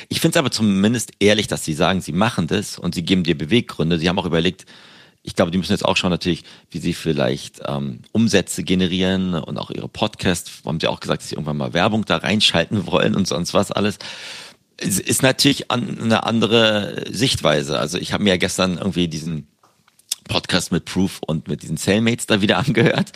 [0.08, 3.22] ich finde es aber zumindest ehrlich, dass sie sagen, sie machen das und sie geben
[3.22, 3.98] dir Beweggründe.
[3.98, 4.66] Sie haben auch überlegt,
[5.22, 9.58] ich glaube, die müssen jetzt auch schauen natürlich, wie sie vielleicht ähm, Umsätze generieren und
[9.58, 13.14] auch ihre Podcasts, haben sie auch gesagt, dass sie irgendwann mal Werbung da reinschalten wollen
[13.14, 13.98] und sonst was alles
[14.78, 17.78] es ist natürlich an, eine andere Sichtweise.
[17.78, 19.46] Also ich habe mir ja gestern irgendwie diesen
[20.28, 23.12] Podcast mit Proof und mit diesen Cellmates da wieder angehört.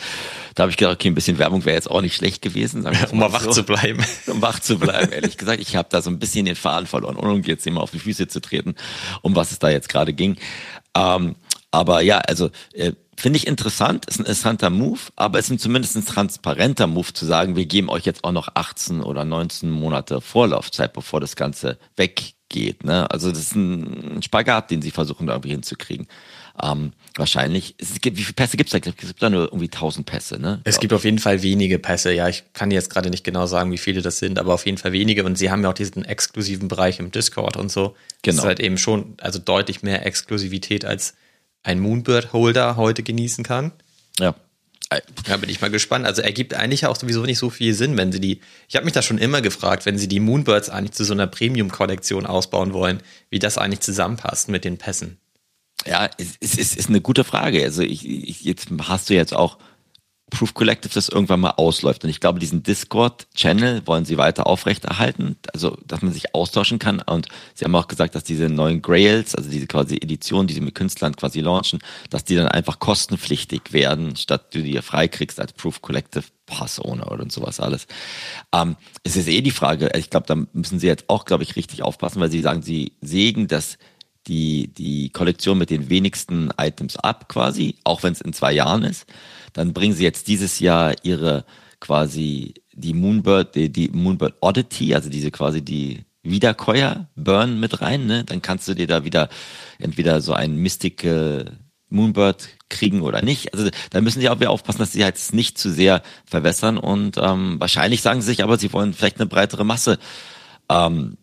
[0.55, 2.85] Da habe ich gedacht, okay, ein bisschen Werbung wäre jetzt auch nicht schlecht gewesen.
[2.85, 3.51] es Um mal wach so.
[3.51, 4.03] zu bleiben.
[4.27, 5.61] Um wach zu bleiben, ehrlich gesagt.
[5.61, 8.27] Ich habe da so ein bisschen den Faden verloren, ohne jetzt immer auf die Füße
[8.27, 8.75] zu treten,
[9.21, 10.37] um was es da jetzt gerade ging.
[10.95, 11.35] Ähm,
[11.71, 15.95] aber ja, also äh, finde ich interessant, ist ein interessanter Move, aber es ist zumindest
[15.95, 20.21] ein transparenter Move zu sagen, wir geben euch jetzt auch noch 18 oder 19 Monate
[20.21, 22.83] Vorlaufzeit, bevor das Ganze weggeht.
[22.83, 23.09] Ne?
[23.09, 26.07] Also das ist ein Spagat, den sie versuchen da irgendwie hinzukriegen.
[26.61, 28.77] Ähm, wahrscheinlich, es gibt, wie viele Pässe gibt's da?
[28.77, 30.61] Es gibt da nur irgendwie 1000 Pässe, ne?
[30.63, 32.13] Es gibt auf jeden Fall wenige Pässe.
[32.13, 34.77] Ja, ich kann jetzt gerade nicht genau sagen, wie viele das sind, aber auf jeden
[34.77, 35.23] Fall wenige.
[35.25, 37.95] Und sie haben ja auch diesen exklusiven Bereich im Discord und so.
[38.23, 38.41] Das Genau.
[38.43, 41.15] ist halt eben schon, also deutlich mehr Exklusivität als
[41.63, 43.71] ein Moonbird-Holder heute genießen kann.
[44.19, 44.35] Ja.
[45.25, 46.05] Da bin ich mal gespannt.
[46.05, 48.41] Also ergibt eigentlich auch sowieso nicht so viel Sinn, wenn sie die.
[48.67, 51.27] Ich habe mich da schon immer gefragt, wenn sie die Moonbirds eigentlich zu so einer
[51.27, 55.17] Premium-Kollektion ausbauen wollen, wie das eigentlich zusammenpasst mit den Pässen.
[55.85, 57.63] Ja, es, es, es ist eine gute Frage.
[57.63, 59.57] Also ich, ich, jetzt hast du jetzt auch
[60.31, 62.03] Proof Collective, das irgendwann mal ausläuft.
[62.03, 67.01] Und ich glaube, diesen Discord-Channel wollen sie weiter aufrechterhalten, also dass man sich austauschen kann.
[67.01, 70.61] Und sie haben auch gesagt, dass diese neuen Grails, also diese quasi Editionen, die sie
[70.61, 75.53] mit Künstlern quasi launchen, dass die dann einfach kostenpflichtig werden, statt du die freikriegst als
[75.53, 77.85] Proof Collective Pass-Owner oder sowas alles.
[78.53, 81.57] Ähm, es ist eh die Frage, ich glaube, da müssen sie jetzt auch, glaube ich,
[81.57, 83.77] richtig aufpassen, weil sie sagen, sie sägen das
[84.27, 88.83] die, die Kollektion mit den wenigsten Items ab quasi, auch wenn es in zwei Jahren
[88.83, 89.05] ist.
[89.53, 91.45] Dann bringen sie jetzt dieses Jahr ihre
[91.79, 98.05] quasi die Moonbird, die, die Moonbird Oddity, also diese quasi die, Wiederkäuer, Burn mit rein,
[98.05, 98.23] ne?
[98.23, 99.29] Dann kannst du dir da wieder
[99.79, 101.45] entweder so ein Mystic äh,
[101.89, 103.53] Moonbird kriegen oder nicht.
[103.53, 107.17] Also da müssen sie auch wieder aufpassen, dass sie halt nicht zu sehr verwässern und
[107.17, 109.97] ähm, wahrscheinlich sagen sie sich aber, sie wollen vielleicht eine breitere Masse
[110.69, 111.17] ähm,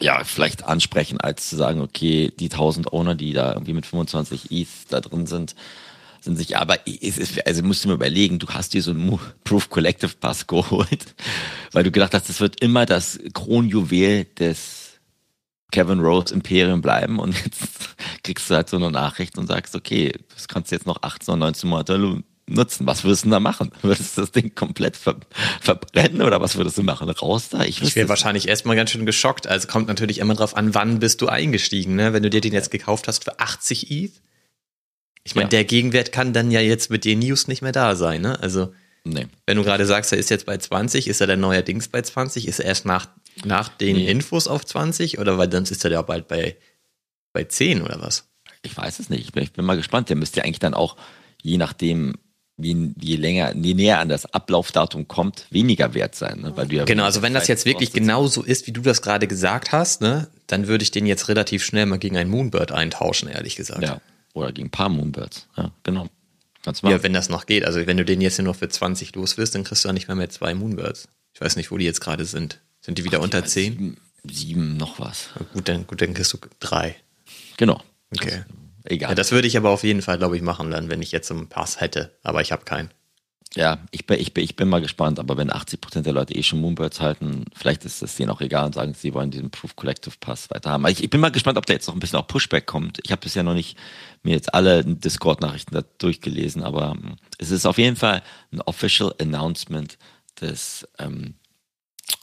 [0.00, 4.50] ja, vielleicht ansprechen, als zu sagen, okay, die 1000 Owner, die da irgendwie mit 25
[4.50, 5.54] ETH da drin sind,
[6.20, 9.18] sind sich, aber es ist, also musst du mir überlegen, du hast dir so einen
[9.44, 11.14] Proof Collective Pass geholt,
[11.72, 15.00] weil du gedacht hast, das wird immer das Kronjuwel des
[15.70, 20.12] Kevin Rose Imperium bleiben und jetzt kriegst du halt so eine Nachricht und sagst, okay,
[20.34, 22.86] das kannst du jetzt noch 18 oder 19 Monate nutzen.
[22.86, 23.70] Was würdest du da machen?
[23.82, 25.16] Würdest du das Ding komplett ver
[25.60, 27.08] verbrennen oder was würdest du machen?
[27.10, 27.64] Raus da?
[27.64, 29.46] Ich, ich wäre wahrscheinlich erstmal ganz schön geschockt.
[29.46, 31.96] Also kommt natürlich immer drauf an, wann bist du eingestiegen.
[31.96, 32.12] Ne?
[32.12, 34.12] Wenn du dir den jetzt gekauft hast für 80 ETH,
[35.28, 35.50] ich meine, ja.
[35.50, 38.40] der Gegenwert kann dann ja jetzt mit den News nicht mehr da sein, ne?
[38.40, 38.72] Also,
[39.04, 39.26] nee.
[39.44, 42.48] wenn du gerade sagst, er ist jetzt bei 20, ist er der neuerdings bei 20?
[42.48, 43.08] Ist er erst nach,
[43.44, 44.10] nach den nee.
[44.10, 45.18] Infos auf 20?
[45.18, 46.56] Oder weil sonst ist er ja bald bei,
[47.34, 48.30] bei 10 oder was?
[48.62, 49.20] Ich weiß es nicht.
[49.20, 50.08] Ich bin, ich bin mal gespannt.
[50.08, 50.96] Der müsste ja eigentlich dann auch,
[51.42, 52.14] je nachdem,
[52.58, 56.40] wie, je länger, je näher an das Ablaufdatum kommt, weniger wert sein.
[56.40, 56.56] Ne?
[56.56, 59.00] Weil du ja genau, also wenn das jetzt wirklich genau so ist, wie du das
[59.00, 62.72] gerade gesagt hast, ne, dann würde ich den jetzt relativ schnell mal gegen einen Moonbird
[62.72, 63.82] eintauschen, ehrlich gesagt.
[63.82, 64.00] Ja.
[64.34, 65.46] Oder gegen ein paar Moonbirds.
[65.56, 66.08] Ja, genau.
[66.64, 67.64] Ganz Ja, wenn das noch geht.
[67.64, 70.08] Also wenn du den jetzt nur für 20 los wirst, dann kriegst du auch nicht
[70.08, 71.08] mehr mehr zwei Moonbirds.
[71.34, 72.60] Ich weiß nicht, wo die jetzt gerade sind.
[72.80, 73.72] Sind die wieder Ach, unter 10?
[73.72, 73.96] Sieben,
[74.28, 75.30] sieben, noch was.
[75.52, 76.96] gut, dann, gut, dann kriegst du drei.
[77.56, 77.80] Genau.
[78.14, 78.32] Okay.
[78.32, 78.44] Also,
[78.84, 79.10] egal.
[79.10, 81.30] Ja, das würde ich aber auf jeden Fall, glaube ich, machen dann, wenn ich jetzt
[81.30, 82.16] einen Pass hätte.
[82.22, 82.90] Aber ich habe keinen.
[83.54, 86.42] Ja, ich bin, ich, bin, ich bin mal gespannt, aber wenn 80% der Leute eh
[86.42, 89.74] schon Moonbirds halten, vielleicht ist es denen auch egal und sagen, sie wollen diesen Proof
[89.74, 90.86] Collective Pass weiter haben.
[90.88, 93.00] Ich, ich bin mal gespannt, ob da jetzt noch ein bisschen auch Pushback kommt.
[93.04, 93.78] Ich habe bisher noch nicht
[94.22, 99.14] mir jetzt alle Discord-Nachrichten da durchgelesen, aber ähm, es ist auf jeden Fall ein Official
[99.18, 99.96] Announcement
[100.40, 101.34] des ähm,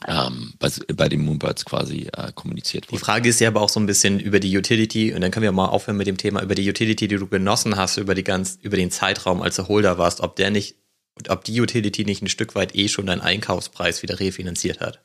[0.06, 2.98] ähm, bei, bei den Moonbirds quasi äh, kommuniziert wurde.
[2.98, 5.44] Die Frage ist ja aber auch so ein bisschen über die Utility und dann können
[5.44, 8.24] wir mal aufhören mit dem Thema über die Utility, die du genossen hast über die
[8.24, 10.76] ganz über den Zeitraum, als du Holder warst, ob der nicht
[11.14, 15.00] und ob die Utility nicht ein Stück weit eh schon deinen Einkaufspreis wieder refinanziert hat.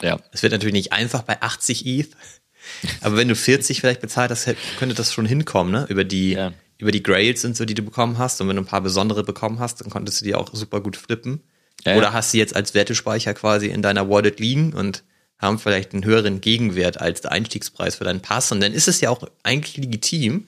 [0.00, 0.18] Ja.
[0.32, 2.10] Es wird natürlich nicht einfach bei 80 ETH,
[3.00, 5.86] aber wenn du 40 vielleicht bezahlt hast, könnte das schon hinkommen, ne?
[5.88, 6.52] Über die, ja.
[6.78, 8.40] über die Grails und so, die du bekommen hast.
[8.40, 10.96] Und wenn du ein paar besondere bekommen hast, dann konntest du die auch super gut
[10.96, 11.42] flippen.
[11.84, 15.02] Ja, Oder hast sie jetzt als Wertespeicher quasi in deiner Wallet liegen und
[15.38, 18.52] haben vielleicht einen höheren Gegenwert als der Einstiegspreis für deinen Pass.
[18.52, 20.46] Und dann ist es ja auch eigentlich legitim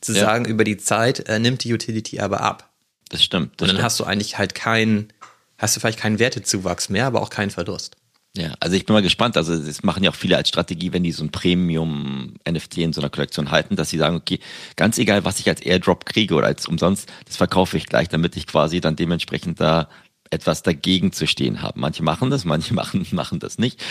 [0.00, 0.20] zu ja.
[0.20, 2.72] sagen, über die Zeit äh, nimmt die Utility aber ab.
[3.08, 3.52] Das stimmt.
[3.56, 3.84] Das und dann stimmt.
[3.84, 5.12] hast du eigentlich halt keinen,
[5.58, 7.96] hast du vielleicht keinen Wertezuwachs mehr, aber auch keinen Verlust.
[8.36, 9.36] Ja, also ich bin mal gespannt.
[9.36, 13.00] Also das machen ja auch viele als Strategie, wenn die so ein Premium-NFT in so
[13.00, 14.40] einer Kollektion halten, dass sie sagen, okay,
[14.76, 18.36] ganz egal, was ich als Airdrop kriege oder als umsonst, das verkaufe ich gleich, damit
[18.36, 19.88] ich quasi dann dementsprechend da
[20.30, 21.80] etwas dagegen zu stehen haben.
[21.80, 23.82] Manche machen das, manche machen, machen das nicht,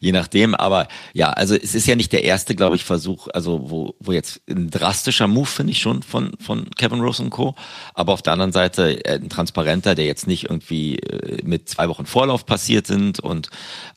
[0.00, 0.54] je nachdem.
[0.54, 4.12] Aber ja, also es ist ja nicht der erste, glaube ich, Versuch, also wo, wo
[4.12, 7.54] jetzt ein drastischer Move, finde ich schon, von, von Kevin Rose und Co.
[7.94, 11.88] Aber auf der anderen Seite äh, ein transparenter, der jetzt nicht irgendwie äh, mit zwei
[11.88, 13.20] Wochen Vorlauf passiert sind.
[13.20, 13.50] Und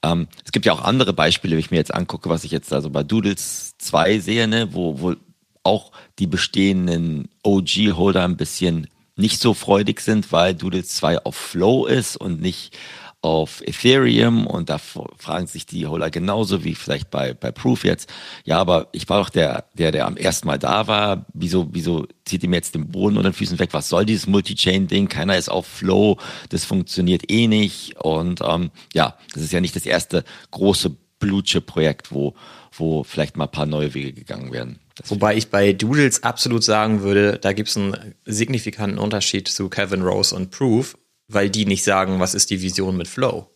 [0.04, 2.74] ähm, es gibt ja auch andere Beispiele, wenn ich mir jetzt angucke, was ich jetzt
[2.74, 5.16] also bei Doodles 2 sehe, ne, wo, wo
[5.64, 8.88] auch die bestehenden OG-Holder ein bisschen
[9.20, 12.78] nicht so freudig sind, weil Doodle 2 auf Flow ist und nicht
[13.22, 18.10] auf Ethereum und da fragen sich die Holder genauso wie vielleicht bei, bei Proof jetzt.
[18.46, 21.26] Ja, aber ich war doch der, der, der am ersten Mal da war.
[21.34, 23.70] Wieso, wieso zieht ihr mir jetzt den Boden unter den Füßen weg?
[23.74, 25.10] Was soll dieses Multi-Chain-Ding?
[25.10, 26.18] Keiner ist auf Flow.
[26.48, 27.98] Das funktioniert eh nicht.
[27.98, 32.36] Und ähm, ja, das ist ja nicht das erste große Blue Chip-Projekt, wo,
[32.72, 34.80] wo vielleicht mal ein paar neue Wege gegangen werden.
[35.06, 40.02] Wobei ich bei Doodles absolut sagen würde, da gibt es einen signifikanten Unterschied zu Kevin
[40.02, 43.48] Rose und Proof, weil die nicht sagen, was ist die Vision mit Flow.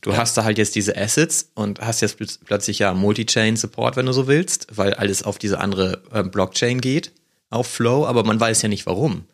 [0.00, 0.18] Du ja.
[0.18, 4.26] hast da halt jetzt diese Assets und hast jetzt plötzlich ja Multi-Chain-Support, wenn du so
[4.26, 7.12] willst, weil alles auf diese andere äh, Blockchain geht,
[7.48, 9.24] auf Flow, aber man weiß ja nicht warum.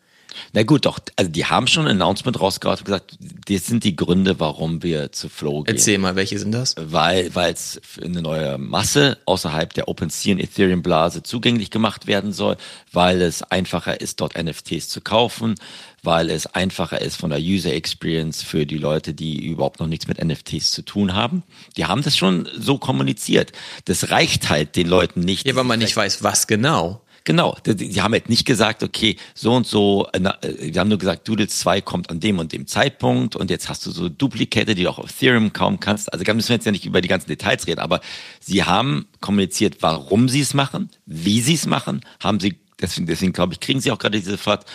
[0.53, 3.17] Na gut, doch, also die haben schon ein Announcement rausgehauen und gesagt,
[3.47, 5.75] das sind die Gründe, warum wir zu Flow gehen.
[5.75, 6.75] Erzähl mal, welche sind das?
[6.77, 12.33] Weil weil es eine neue Masse außerhalb der OpenSea und Ethereum Blase zugänglich gemacht werden
[12.33, 12.57] soll,
[12.91, 15.55] weil es einfacher ist, dort NFTs zu kaufen,
[16.03, 20.07] weil es einfacher ist von der User Experience für die Leute, die überhaupt noch nichts
[20.07, 21.43] mit NFTs zu tun haben.
[21.77, 23.51] Die haben das schon so kommuniziert.
[23.85, 25.47] Das reicht halt den Leuten nicht.
[25.47, 27.01] Ja, weil man nicht weiß, was genau.
[27.23, 30.97] Genau, die, die, haben halt nicht gesagt, okay, so und so, äh, die haben nur
[30.97, 34.73] gesagt, Doodles 2 kommt an dem und dem Zeitpunkt und jetzt hast du so Duplikate,
[34.73, 36.11] die du auch auf Ethereum kaum kannst.
[36.11, 38.01] Also müssen wir jetzt ja nicht über die ganzen Details reden, aber
[38.39, 43.33] sie haben kommuniziert, warum sie es machen, wie sie es machen, haben sie, deswegen, deswegen
[43.33, 44.65] glaube ich, kriegen sie auch gerade diese Fahrt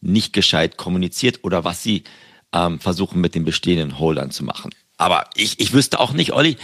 [0.00, 2.02] nicht gescheit kommuniziert oder was sie
[2.52, 4.70] ähm, versuchen mit den bestehenden Holdern zu machen.
[4.96, 6.56] Aber ich, ich wüsste auch nicht, Olli,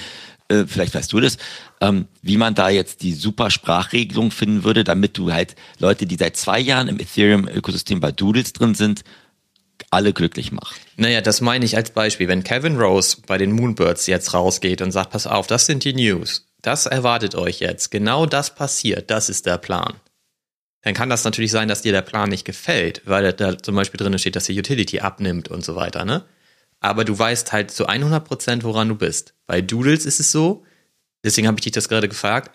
[0.50, 1.38] äh, vielleicht weißt du das,
[1.80, 6.16] ähm, wie man da jetzt die super Sprachregelung finden würde, damit du halt Leute, die
[6.16, 9.02] seit zwei Jahren im Ethereum-Ökosystem bei Doodles drin sind,
[9.90, 10.80] alle glücklich macht.
[10.96, 12.28] Naja, das meine ich als Beispiel.
[12.28, 15.94] Wenn Kevin Rose bei den Moonbirds jetzt rausgeht und sagt, pass auf, das sind die
[15.94, 19.94] News, das erwartet euch jetzt, genau das passiert, das ist der Plan.
[20.82, 23.98] Dann kann das natürlich sein, dass dir der Plan nicht gefällt, weil da zum Beispiel
[23.98, 26.24] drin steht, dass die Utility abnimmt und so weiter, ne?
[26.80, 29.34] Aber du weißt halt zu 100 Prozent, woran du bist.
[29.46, 30.64] Bei Doodles ist es so,
[31.24, 32.50] deswegen habe ich dich das gerade gefragt,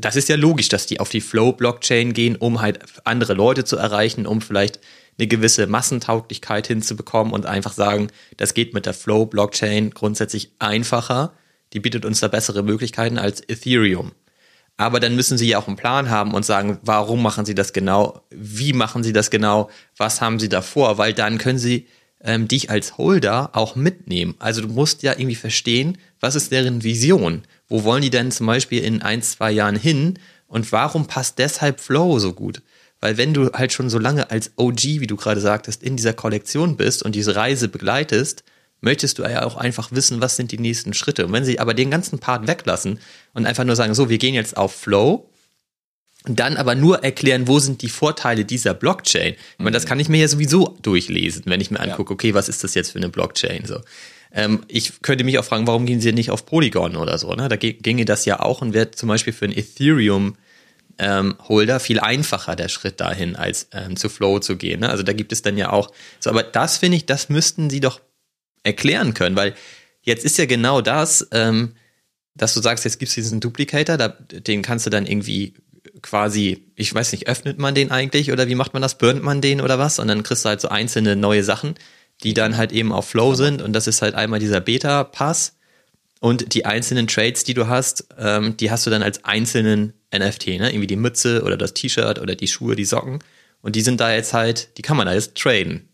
[0.00, 3.76] das ist ja logisch, dass die auf die Flow-Blockchain gehen, um halt andere Leute zu
[3.76, 4.80] erreichen, um vielleicht
[5.18, 11.32] eine gewisse Massentauglichkeit hinzubekommen und einfach sagen, das geht mit der Flow-Blockchain grundsätzlich einfacher.
[11.72, 14.12] Die bietet uns da bessere Möglichkeiten als Ethereum.
[14.76, 17.72] Aber dann müssen sie ja auch einen Plan haben und sagen, warum machen sie das
[17.72, 18.22] genau?
[18.30, 19.70] Wie machen sie das genau?
[19.96, 20.98] Was haben sie davor?
[20.98, 21.88] Weil dann können sie
[22.22, 24.34] ähm, dich als Holder auch mitnehmen.
[24.38, 27.42] Also du musst ja irgendwie verstehen, was ist deren Vision?
[27.68, 30.18] Wo wollen die denn zum Beispiel in ein, zwei Jahren hin?
[30.46, 32.62] Und warum passt deshalb Flow so gut?
[33.00, 36.14] Weil wenn du halt schon so lange als OG, wie du gerade sagtest, in dieser
[36.14, 38.42] Kollektion bist und diese Reise begleitest,
[38.80, 41.26] möchtest du ja auch einfach wissen, was sind die nächsten Schritte.
[41.26, 42.98] Und wenn sie aber den ganzen Part weglassen
[43.34, 45.28] und einfach nur sagen, so, wir gehen jetzt auf Flow,
[46.36, 49.34] dann aber nur erklären, wo sind die Vorteile dieser Blockchain.
[49.34, 52.48] Ich meine, das kann ich mir ja sowieso durchlesen, wenn ich mir angucke, okay, was
[52.48, 53.66] ist das jetzt für eine Blockchain?
[53.66, 53.80] So.
[54.32, 57.32] Ähm, ich könnte mich auch fragen, warum gehen sie nicht auf Polygon oder so?
[57.34, 57.48] Ne?
[57.48, 60.36] Da ginge das ja auch und wäre zum Beispiel für ein Ethereum
[60.98, 64.80] ähm, Holder viel einfacher der Schritt dahin, als ähm, zu Flow zu gehen.
[64.80, 64.90] Ne?
[64.90, 67.80] Also da gibt es dann ja auch so, aber das finde ich, das müssten sie
[67.80, 68.00] doch
[68.64, 69.54] erklären können, weil
[70.02, 71.74] jetzt ist ja genau das, ähm,
[72.34, 75.54] dass du sagst, jetzt gibt es diesen Duplicator, da, den kannst du dann irgendwie
[76.02, 78.98] quasi, ich weiß nicht, öffnet man den eigentlich oder wie macht man das?
[78.98, 79.98] Burnt man den oder was?
[79.98, 81.74] Und dann kriegst du halt so einzelne neue Sachen,
[82.22, 85.56] die dann halt eben auf Flow sind und das ist halt einmal dieser Beta-Pass
[86.20, 90.58] und die einzelnen Trades, die du hast, ähm, die hast du dann als einzelnen NFT,
[90.58, 90.70] ne?
[90.70, 93.20] Irgendwie die Mütze oder das T-Shirt oder die Schuhe, die Socken.
[93.60, 95.88] Und die sind da jetzt halt, die kann man da jetzt traden.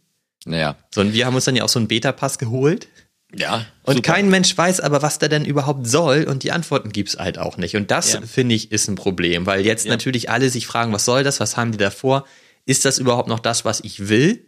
[0.45, 0.76] Naja.
[0.95, 2.88] So, und wir haben uns dann ja auch so einen Beta-Pass geholt.
[3.37, 3.66] Ja.
[3.82, 4.12] Und super.
[4.12, 7.57] kein Mensch weiß aber, was der denn überhaupt soll und die Antworten gibt's halt auch
[7.57, 7.76] nicht.
[7.76, 8.20] Und das, ja.
[8.22, 9.91] finde ich, ist ein Problem, weil jetzt ja.
[9.91, 12.24] natürlich alle sich fragen, was soll das, was haben die davor?
[12.66, 14.45] Ist das überhaupt noch das, was ich will?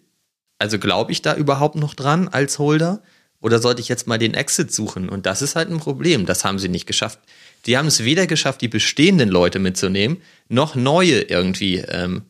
[0.58, 3.02] Also glaube ich da überhaupt noch dran als Holder?
[3.40, 5.08] Oder sollte ich jetzt mal den Exit suchen?
[5.08, 6.24] Und das ist halt ein Problem.
[6.24, 7.18] Das haben sie nicht geschafft.
[7.66, 10.18] Die haben es weder geschafft, die bestehenden Leute mitzunehmen,
[10.48, 12.22] noch neue irgendwie ähm,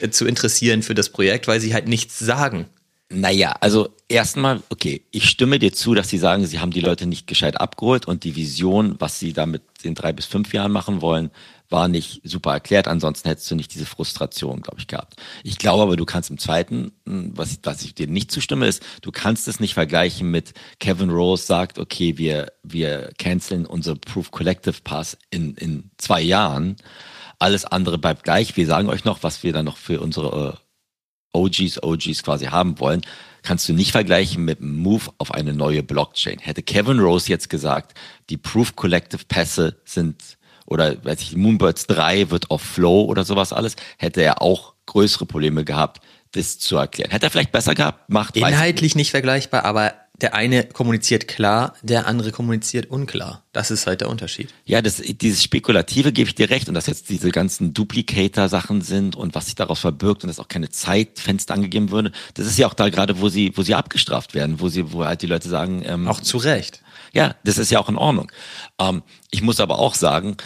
[0.00, 2.66] äh, zu interessieren für das Projekt, weil sie halt nichts sagen.
[3.10, 7.06] Naja, also erstmal, okay, ich stimme dir zu, dass sie sagen, sie haben die Leute
[7.06, 11.02] nicht gescheit abgeholt und die Vision, was sie damit in drei bis fünf Jahren machen
[11.02, 11.30] wollen,
[11.68, 12.88] war nicht super erklärt.
[12.88, 15.16] Ansonsten hättest du nicht diese Frustration, glaube ich, gehabt.
[15.42, 18.66] Ich glaube aber, du kannst im zweiten, hm, was ich, was ich dir nicht zustimme,
[18.66, 23.96] ist, du kannst es nicht vergleichen mit Kevin Rose sagt, okay, wir, wir canceln unsere
[23.96, 26.76] Proof Collective Pass in, in zwei Jahren.
[27.38, 28.56] Alles andere bleibt gleich.
[28.56, 30.63] Wir sagen euch noch, was wir dann noch für unsere äh,
[31.34, 33.02] OGs, OGs quasi haben wollen
[33.44, 36.38] kannst du nicht vergleichen mit einem Move auf eine neue Blockchain.
[36.40, 37.96] Hätte Kevin Rose jetzt gesagt,
[38.30, 43.52] die Proof Collective Pässe sind oder weiß ich, Moonbirds 3 wird auf Flow oder sowas
[43.52, 46.00] alles, hätte er auch größere Probleme gehabt,
[46.32, 47.10] das zu erklären.
[47.10, 52.06] Hätte er vielleicht besser gehabt, macht Inhaltlich nicht vergleichbar, aber der eine kommuniziert klar, der
[52.06, 53.42] andere kommuniziert unklar.
[53.52, 54.48] Das ist halt der Unterschied.
[54.64, 59.16] Ja, das, dieses Spekulative gebe ich dir recht und dass jetzt diese ganzen Duplicator-Sachen sind
[59.16, 62.68] und was sich daraus verbirgt und dass auch keine Zeitfenster angegeben würde, das ist ja
[62.68, 65.48] auch da gerade, wo sie, wo sie abgestraft werden, wo sie, wo halt die Leute
[65.48, 66.82] sagen, ähm, auch zu Recht.
[67.12, 68.30] Ja, das ist ja auch in Ordnung.
[68.78, 70.36] Ähm, ich muss aber auch sagen,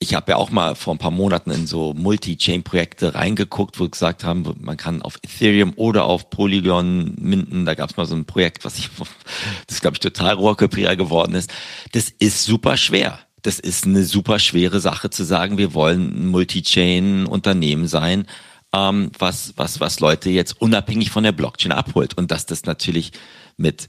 [0.00, 4.22] ich habe ja auch mal vor ein paar Monaten in so Multi-Chain-Projekte reingeguckt, wo gesagt
[4.22, 7.64] haben, man kann auf Ethereum oder auf Polygon minden.
[7.64, 8.90] Da gab es mal so ein Projekt, was ich,
[9.66, 11.52] das glaube ich total rohrköpfiger geworden ist.
[11.92, 13.18] Das ist super schwer.
[13.42, 18.26] Das ist eine super schwere Sache zu sagen, wir wollen ein Multi-Chain-Unternehmen sein,
[18.72, 22.16] ähm, was, was, was Leute jetzt unabhängig von der Blockchain abholt.
[22.16, 23.12] Und dass das natürlich
[23.56, 23.88] mit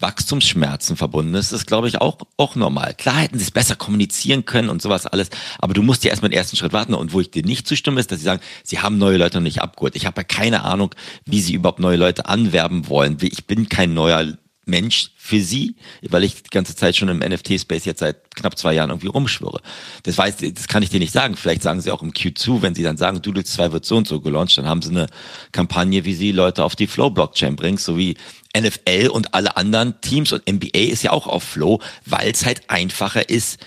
[0.00, 2.94] Wachstumsschmerzen verbunden ist, ist, glaube ich, auch, auch normal.
[2.94, 6.30] Klar hätten sie es besser kommunizieren können und sowas alles, aber du musst ja erstmal
[6.30, 6.94] den ersten Schritt warten.
[6.94, 9.44] Und wo ich dir nicht zustimme, ist, dass sie sagen, sie haben neue Leute noch
[9.44, 9.96] nicht abgeholt.
[9.96, 10.94] Ich habe ja keine Ahnung,
[11.24, 13.16] wie sie überhaupt neue Leute anwerben wollen.
[13.20, 14.34] Ich bin kein neuer
[14.68, 18.74] Mensch für sie, weil ich die ganze Zeit schon im NFT-Space jetzt seit knapp zwei
[18.74, 19.60] Jahren irgendwie rumschwöre.
[20.04, 21.36] Das weiß, das kann ich dir nicht sagen.
[21.36, 24.06] Vielleicht sagen sie auch im Q2, wenn sie dann sagen, Doodle 2 wird so und
[24.06, 25.06] so gelauncht, dann haben sie eine
[25.52, 28.16] Kampagne, wie sie Leute auf die Flow-Blockchain bringen, so wie
[28.56, 32.68] NFL und alle anderen Teams und NBA ist ja auch auf Flow, weil es halt
[32.68, 33.58] einfacher ist,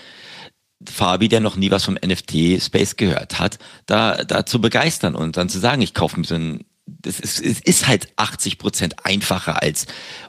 [0.88, 5.48] Fabi, der noch nie was vom NFT-Space gehört hat, da, da zu begeistern und dann
[5.48, 6.64] zu sagen, ich kaufe mir so ein
[7.00, 9.86] das ist, es ist halt 80 Prozent einfacher als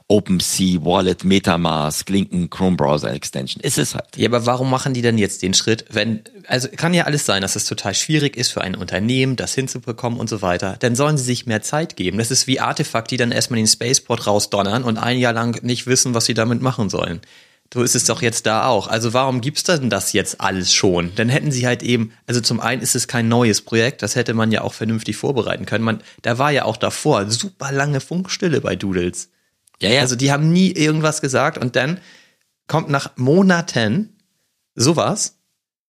[0.08, 3.62] OpenSea, Wallet, MetaMask, Linken, Chrome Browser Extension.
[3.62, 4.16] Ist es halt.
[4.16, 7.42] Ja, aber warum machen die denn jetzt den Schritt, wenn, also kann ja alles sein,
[7.42, 10.76] dass es total schwierig ist für ein Unternehmen, das hinzubekommen und so weiter.
[10.80, 12.18] Dann sollen sie sich mehr Zeit geben.
[12.18, 15.86] Das ist wie Artefakt, die dann erstmal den Spaceport rausdonnern und ein Jahr lang nicht
[15.86, 17.20] wissen, was sie damit machen sollen.
[17.72, 18.86] So ist es doch jetzt da auch.
[18.86, 21.12] Also warum gibt's denn das jetzt alles schon?
[21.16, 24.32] Dann hätten sie halt eben, also zum einen ist es kein neues Projekt, das hätte
[24.32, 25.84] man ja auch vernünftig vorbereiten können.
[25.84, 29.30] Man, da war ja auch davor super lange Funkstille bei Doodles.
[29.80, 30.00] Ja, ja.
[30.02, 31.98] Also die haben nie irgendwas gesagt und dann
[32.68, 34.16] kommt nach Monaten
[34.76, 35.36] sowas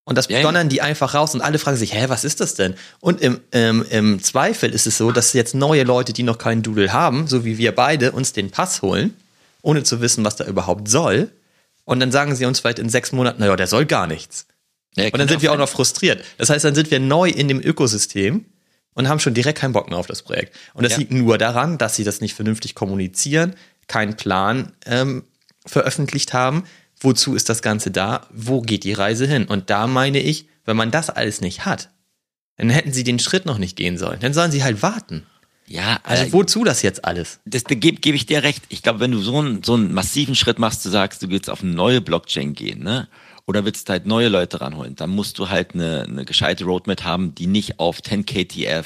[0.05, 2.53] und das Ja, donnern die einfach raus und alle fragen sich, hä, was ist das
[2.53, 2.75] denn?
[2.99, 6.61] Und im, im, im Zweifel ist es so, dass jetzt neue Leute, die noch keinen
[6.61, 9.15] Doodle haben, so wie wir beide, uns den Pass holen,
[9.61, 11.31] ohne zu wissen, was da überhaupt soll.
[11.85, 14.47] Und dann sagen sie uns vielleicht in sechs Monaten, naja, der soll gar nichts.
[14.95, 16.23] Ja, Und dann sind wir auch noch frustriert.
[16.37, 18.45] Das heißt, dann sind wir neu in dem Ökosystem
[18.93, 20.55] und haben schon direkt keinen Bock mehr auf das Projekt.
[20.73, 20.99] Und das Ja.
[20.99, 23.55] liegt nur daran, dass sie das nicht vernünftig kommunizieren,
[23.87, 25.25] keinen Plan ähm,
[25.65, 26.63] veröffentlicht haben.
[26.99, 28.25] Wozu ist das Ganze da?
[28.31, 29.45] Wo geht die Reise hin?
[29.45, 31.89] Und da meine ich, wenn man das alles nicht hat,
[32.57, 34.19] dann hätten sie den Schritt noch nicht gehen sollen.
[34.21, 35.25] Dann sollen sie halt warten.
[35.67, 37.39] Ja, Also äh, wozu das jetzt alles?
[37.45, 38.63] das, da gebe geb ich dir recht.
[38.69, 41.49] Ich glaube, wenn du so einen, so einen massiven Schritt machst, du sagst, du willst
[41.49, 43.07] auf eine neue Blockchain gehen, ne?
[43.47, 47.35] Oder willst halt neue Leute ranholen, dann musst du halt eine, eine gescheite Roadmap haben,
[47.35, 48.85] die nicht auf 10KTF, äh,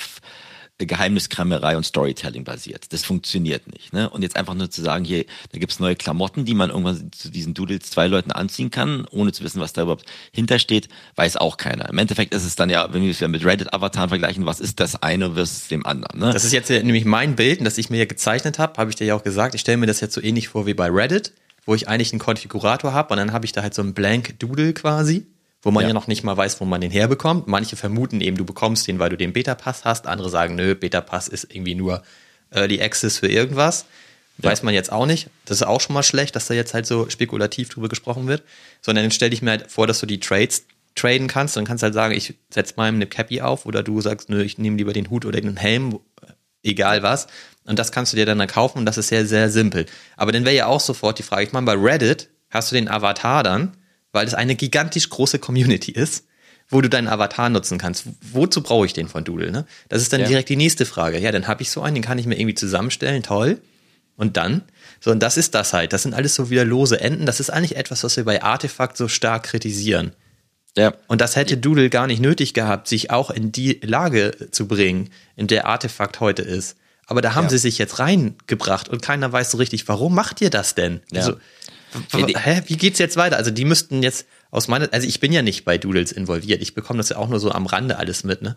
[0.88, 2.94] Geheimniskrämerei und Storytelling basiert.
[2.94, 3.94] Das funktioniert nicht.
[3.94, 4.10] Ne?
[4.10, 7.30] Und jetzt einfach nur zu sagen, hier, da gibt's neue Klamotten, die man irgendwann zu
[7.30, 11.58] diesen Doodles zwei Leuten anziehen kann, ohne zu wissen, was da überhaupt hintersteht, weiß auch
[11.58, 11.90] keiner.
[11.90, 14.80] Im Endeffekt ist es dann ja, wenn wir es ja mit Reddit-Avataren vergleichen, was ist
[14.80, 16.20] das eine versus dem anderen?
[16.20, 16.32] Ne?
[16.34, 18.96] Das ist jetzt ja nämlich mein Bild, das ich mir hier gezeichnet habe, habe ich
[18.96, 19.56] dir ja auch gesagt.
[19.56, 21.34] Ich stelle mir das jetzt so ähnlich vor wie bei Reddit,
[21.66, 24.40] wo ich eigentlich einen Konfigurator habe und dann habe ich da halt so einen Blank
[24.40, 25.28] Doodle quasi,
[25.62, 25.90] wo man ja.
[25.90, 25.94] Ja.
[25.94, 27.48] noch nicht mal weiß, wo man den herbekommt.
[27.48, 30.08] Manche vermuten eben, du bekommst den, weil du den Beta-Pass hast.
[30.08, 32.04] Andere sagen, nö, Beta-Pass ist irgendwie nur
[32.52, 33.86] Early Access für irgendwas.
[34.42, 35.30] Weiß man jetzt auch nicht.
[35.44, 38.44] Das ist auch schon mal schlecht, dass da jetzt halt so spekulativ drüber gesprochen wird.
[38.82, 40.64] Sondern dann stelle ich mir halt vor, dass du die Trades
[40.96, 41.58] traden kannst.
[41.58, 44.42] Dann kannst du halt sagen, ich setze mal eine Cappy auf oder du sagst, nö,
[44.42, 46.00] ich nehme lieber den Hut oder den Helm,
[46.64, 47.28] egal was.
[47.66, 49.86] Und das kannst du dir dann kaufen und das ist sehr, sehr simpel.
[50.16, 52.88] Aber dann wäre ja auch sofort die Frage, ich meine, bei Reddit hast du den
[52.88, 53.76] Avatar dann,
[54.12, 56.26] weil es eine gigantisch große Community ist,
[56.70, 58.04] wo du deinen Avatar nutzen kannst.
[58.32, 59.52] Wozu brauche ich den von Doodle?
[59.52, 59.66] Ne?
[59.90, 60.28] Das ist dann Ja.
[60.28, 61.18] direkt die nächste Frage.
[61.20, 63.60] Ja, dann habe ich so einen, den kann ich mir irgendwie zusammenstellen, toll.
[64.16, 64.64] Und dann?
[65.00, 65.94] So, und das ist das halt.
[65.94, 67.26] Das sind alles so wieder lose Enden.
[67.26, 70.12] Das ist eigentlich etwas, was wir bei Artefakt so stark kritisieren.
[70.78, 70.94] ja.
[71.08, 75.10] Und das hätte Doodle gar nicht nötig gehabt, sich auch in die Lage zu bringen,
[75.36, 76.76] in der Artefakt heute ist.
[77.08, 77.50] Aber da haben Ja.
[77.52, 81.00] sie sich jetzt reingebracht und keiner weiß so richtig, warum macht ihr das denn?
[81.12, 81.22] Ja.
[81.22, 81.38] Also,
[82.12, 83.38] hä, wie geht's jetzt weiter?
[83.38, 86.62] Also die müssten jetzt aus meiner, also ich bin ja nicht bei Doodles involviert.
[86.62, 88.56] Ich bekomme das ja auch nur so am Rande alles mit, ne?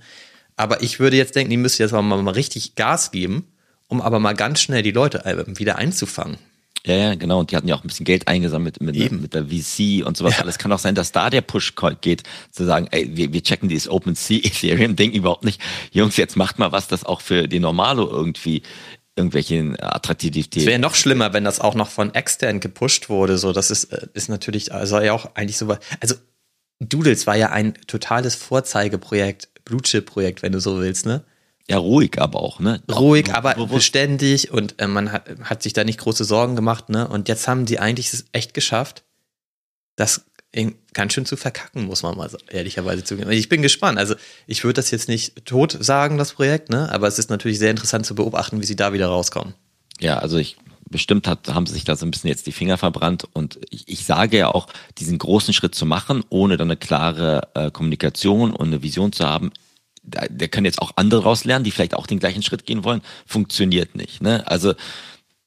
[0.56, 3.46] Aber ich würde jetzt denken, die müssten jetzt mal, mal richtig Gas geben,
[3.88, 6.36] um aber mal ganz schnell die Leute äh, wieder einzufangen.
[6.84, 7.38] Ja, ja, genau.
[7.40, 9.22] Und die hatten ja auch ein bisschen Geld eingesammelt mit, Eben.
[9.22, 10.40] mit der VC und sowas.
[10.40, 13.68] Alles kann auch sein, dass da der Push geht, zu sagen, ey, wir, wir checken
[13.68, 15.60] dieses OpenSea Ethereum Ding überhaupt nicht.
[15.92, 18.62] Jungs, jetzt macht mal was, das auch für die Normalo irgendwie
[19.16, 20.62] irgendwelche Attraktivität.
[20.62, 23.38] Es wäre noch schlimmer, wenn das auch noch von extern gepusht wurde.
[23.38, 26.14] So, das ist, äh, ist natürlich, also ja auch eigentlich so, also
[26.80, 31.24] Doodles war ja ein totales Vorzeigeprojekt, Blue Chip Projekt, wenn du so willst, ne?
[31.68, 32.82] Ja, ruhig aber auch, ne?
[32.90, 33.74] Ruhig, Auch aber bewusst.
[33.74, 37.06] beständig und äh, man hat, hat sich da nicht große Sorgen gemacht, ne?
[37.06, 39.04] Und jetzt haben sie eigentlich es echt geschafft,
[39.96, 40.24] das
[40.92, 43.30] ganz schön zu verkacken, muss man mal ehrlicherweise zugeben.
[43.30, 43.98] Ich bin gespannt.
[43.98, 44.14] Also
[44.46, 46.90] ich würde das jetzt nicht tot sagen, das Projekt, ne?
[46.92, 49.54] Aber es ist natürlich sehr interessant zu beobachten, wie sie da wieder rauskommen.
[50.00, 50.56] Ja, also ich
[50.90, 53.88] bestimmt hat, haben sie sich da so ein bisschen jetzt die Finger verbrannt und ich,
[53.88, 58.52] ich sage ja auch, diesen großen Schritt zu machen, ohne dann eine klare äh, Kommunikation
[58.52, 59.52] und eine Vision zu haben,
[60.02, 63.02] da, da können jetzt auch andere rauslernen, die vielleicht auch den gleichen Schritt gehen wollen,
[63.26, 64.20] funktioniert nicht.
[64.20, 64.46] Ne?
[64.46, 64.74] Also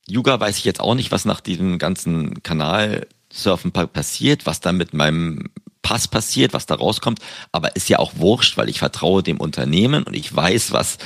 [0.08, 4.60] Yuga weiß ich jetzt auch nicht, was nach diesem ganzen Kanal Surfen pa- passiert, was
[4.60, 5.50] dann mit meinem
[5.82, 7.20] Pass passiert, was da rauskommt,
[7.52, 10.98] aber ist ja auch wurscht, weil ich vertraue dem Unternehmen und ich weiß, was,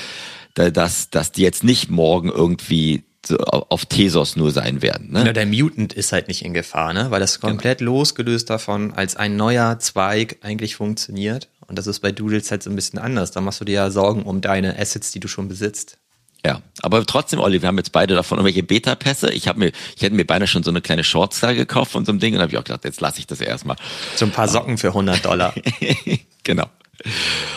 [0.54, 3.04] da- dass, dass die jetzt nicht morgen irgendwie
[3.52, 5.12] auf Tesos nur sein werden.
[5.12, 5.26] Ne?
[5.26, 7.12] Ja, der Mutant ist halt nicht in Gefahr, ne?
[7.12, 11.50] Weil das komplett losgelöst davon als ein neuer Zweig eigentlich funktioniert.
[11.68, 13.32] Und das ist bei Doodles halt so ein bisschen anders.
[13.32, 15.98] Da machst du dir ja Sorgen um deine Assets, die du schon besitzt.
[16.46, 19.32] Ja, aber trotzdem, Olli, wir haben jetzt beide davon irgendwelche Beta-Pässe.
[19.34, 22.06] Ich habe mir, ich hätte mir beinahe schon so eine kleine Shorts da gekauft von
[22.06, 23.76] so einem Ding und habe ich auch gedacht, jetzt lasse ich das erstmal.
[24.16, 25.54] So ein paar Socken für 100 Dollar.
[26.44, 26.68] genau.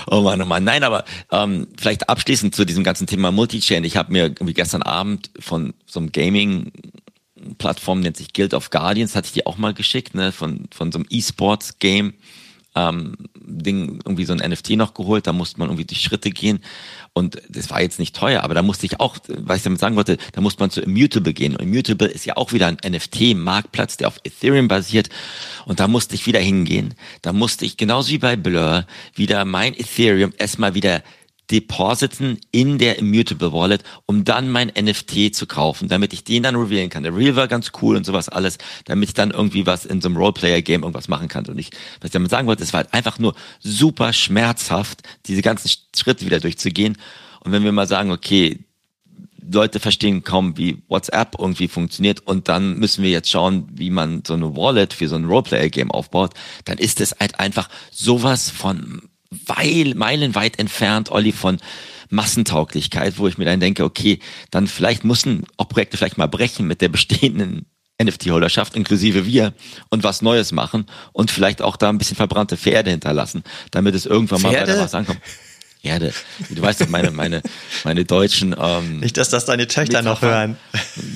[0.09, 0.64] Oh Mann, oh Mann.
[0.64, 3.85] Nein, aber ähm, vielleicht abschließend zu diesem ganzen Thema Multichain.
[3.85, 9.14] Ich habe mir irgendwie gestern Abend von so einem Gaming-Plattform, nennt sich Guild of Guardians,
[9.14, 12.14] hatte ich dir auch mal geschickt, ne, von, von so einem E-Sports-Game,
[12.74, 16.61] ähm, Ding irgendwie so ein NFT noch geholt, da musste man irgendwie die Schritte gehen
[17.12, 19.97] und das war jetzt nicht teuer, aber da musste ich auch, was ich damit sagen
[19.97, 21.57] wollte, da musste man zu Immutable gehen.
[21.57, 25.09] Und Immutable ist ja auch wieder ein NFT-Marktplatz, der auf Ethereum basiert
[25.66, 26.95] und da musste ich wieder hingehen.
[27.20, 31.03] Da musste ich genauso wie bei Blur wieder mein Ethereum erstmal wieder
[31.51, 36.57] depositen in der Immutable Wallet, um dann mein NFT zu kaufen, damit ich den dann
[36.57, 37.03] revealen kann.
[37.03, 40.09] Der Real war ganz cool und sowas alles, damit ich dann irgendwie was in so
[40.09, 41.47] einem Roleplayer-Game irgendwas machen kann.
[41.47, 41.70] Und ich,
[42.01, 46.24] was ich damit sagen wollte, es war halt einfach nur super schmerzhaft, diese ganzen Schritte
[46.24, 46.97] wieder durchzugehen.
[47.40, 48.61] Und wenn wir mal sagen, okay,
[49.51, 54.22] Leute verstehen kaum, wie WhatsApp irgendwie funktioniert und dann müssen wir jetzt schauen, wie man
[54.26, 56.32] so eine Wallet für so ein Roleplayer-Game aufbaut,
[56.64, 59.03] dann ist es halt einfach sowas von
[59.47, 61.59] weil, meilenweit entfernt, Olli, von
[62.11, 64.18] Massentauglichkeit, wo ich mir dann denke, okay,
[64.51, 67.66] dann vielleicht müssen auch Projekte vielleicht mal brechen mit der bestehenden
[68.03, 69.55] NFT-Holderschaft, inklusive wir,
[69.89, 74.07] und was Neues machen und vielleicht auch da ein bisschen verbrannte Pferde hinterlassen, damit es
[74.07, 74.57] irgendwann Pferde?
[74.57, 75.20] mal weiter was ankommt.
[75.83, 76.12] Erde.
[76.51, 77.43] Du weißt doch, meine, meine,
[77.85, 78.55] meine deutschen.
[78.59, 80.57] Ähm, Nicht, dass das deine Töchter Metaphern, noch hören.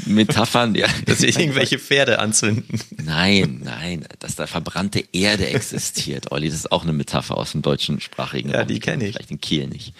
[0.06, 0.86] Metaphern, ja.
[1.06, 2.80] Dass sie irgendwelche Pferde anzünden.
[3.02, 6.48] Nein, nein, dass da verbrannte Erde existiert, Olli.
[6.48, 8.68] Das ist auch eine Metapher aus dem deutschen sprachigen Ja, Raum.
[8.68, 9.12] die kenne ich.
[9.12, 9.94] Vielleicht in Kiel nicht.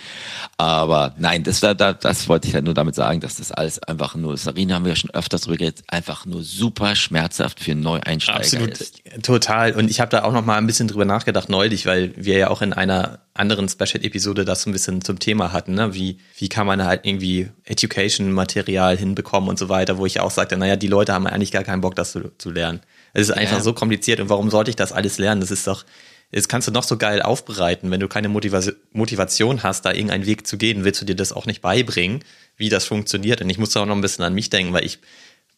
[0.57, 4.17] Aber nein, das, da, das wollte ich halt nur damit sagen, dass das alles einfach
[4.17, 8.41] nur, Sarina haben wir ja schon öfters drüber geredet, einfach nur super schmerzhaft für Neueinsteiger
[8.41, 9.03] Absolut, ist.
[9.23, 9.73] Total.
[9.73, 12.51] Und ich habe da auch noch mal ein bisschen drüber nachgedacht neulich, weil wir ja
[12.51, 15.95] auch in einer anderen Special-Episode das so ein bisschen zum Thema hatten, ne?
[15.95, 20.57] Wie, wie kann man halt irgendwie Education-Material hinbekommen und so weiter, wo ich auch sagte,
[20.57, 22.81] naja, die Leute haben eigentlich gar keinen Bock, das zu, zu lernen.
[23.13, 23.63] Es ist einfach ja.
[23.63, 25.41] so kompliziert und warum sollte ich das alles lernen?
[25.41, 25.85] Das ist doch,
[26.33, 30.47] das kannst du noch so geil aufbereiten, wenn du keine Motivation hast, da irgendeinen Weg
[30.47, 32.25] zu gehen, willst du dir das auch nicht beibringen,
[32.57, 33.41] wie das funktioniert.
[33.41, 34.99] Und ich muss auch noch ein bisschen an mich denken, weil ich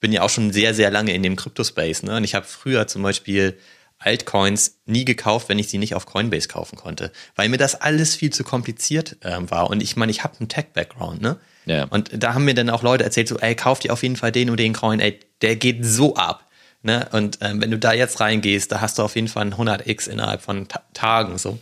[0.00, 2.16] bin ja auch schon sehr, sehr lange in dem Crypto-Space, ne?
[2.16, 3.58] Und ich habe früher zum Beispiel
[3.98, 8.14] Altcoins nie gekauft, wenn ich sie nicht auf Coinbase kaufen konnte, weil mir das alles
[8.14, 9.70] viel zu kompliziert äh, war.
[9.70, 11.38] Und ich meine, ich habe einen Tech-Background, ne?
[11.66, 11.84] Ja.
[11.84, 14.32] Und da haben mir dann auch Leute erzählt, so, ey, kauf dir auf jeden Fall
[14.32, 16.46] den und den Coin, ey, der geht so ab.
[16.82, 17.08] Ne?
[17.12, 20.08] Und ähm, wenn du da jetzt reingehst, da hast du auf jeden Fall ein 100x
[20.08, 21.58] innerhalb von Ta Tagen so.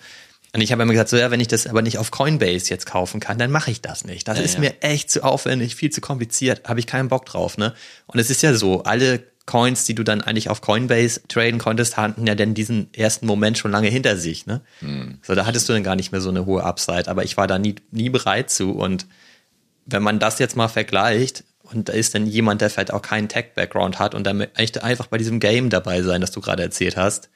[0.53, 2.87] Und ich habe immer gesagt, so ja, wenn ich das aber nicht auf Coinbase jetzt
[2.87, 4.29] kaufen kann, dann mache ich das nicht.
[4.29, 4.61] Das ja, ist ja.
[4.61, 7.75] mir echt zu aufwendig, viel zu kompliziert, habe ich keinen Bock drauf, ne?
[8.07, 11.97] Und es ist ja so, alle Coins, die du dann eigentlich auf Coinbase traden konntest,
[11.97, 14.47] hatten ja denn diesen ersten Moment schon lange hinter sich.
[14.47, 14.61] Ne?
[14.81, 15.19] Hm.
[15.23, 17.09] So, da hattest du dann gar nicht mehr so eine hohe Upside.
[17.09, 18.73] Aber ich war da nie, nie bereit zu.
[18.73, 19.07] Und
[19.87, 23.29] wenn man das jetzt mal vergleicht, und da ist dann jemand, der vielleicht auch keinen
[23.29, 26.97] Tech-Background hat und dann möchte einfach bei diesem Game dabei sein, das du gerade erzählt
[26.97, 27.29] hast,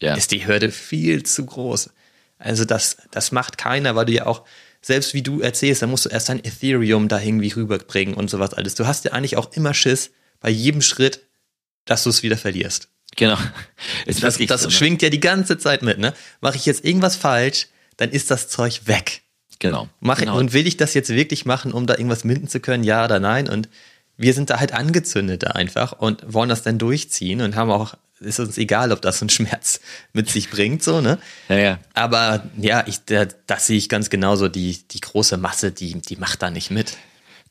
[0.00, 0.14] ja.
[0.14, 1.90] ist die Hürde viel zu groß.
[2.38, 4.44] Also das, das macht keiner, weil du ja auch,
[4.82, 8.54] selbst wie du erzählst, dann musst du erst dein Ethereum da irgendwie rüberbringen und sowas
[8.54, 8.74] alles.
[8.74, 10.10] Du hast ja eigentlich auch immer Schiss
[10.40, 11.25] bei jedem Schritt,
[11.86, 12.88] dass du es wieder verlierst.
[13.16, 13.38] Genau.
[14.04, 14.72] Ist das das so, ne?
[14.72, 16.12] schwingt ja die ganze Zeit mit, ne?
[16.40, 19.22] Mache ich jetzt irgendwas falsch, dann ist das Zeug weg.
[19.58, 19.88] Genau.
[20.00, 20.36] Mach genau.
[20.38, 23.20] Und will ich das jetzt wirklich machen, um da irgendwas minden zu können, ja oder
[23.20, 23.48] nein?
[23.48, 23.70] Und
[24.18, 28.40] wir sind da halt angezündet einfach und wollen das dann durchziehen und haben auch, ist
[28.40, 29.80] uns egal, ob das einen Schmerz
[30.12, 31.18] mit sich bringt, so, ne?
[31.48, 31.78] Ja, ja.
[31.94, 34.48] Aber ja, ich, das sehe ich ganz genauso.
[34.48, 36.96] Die, die große Masse, die, die macht da nicht mit.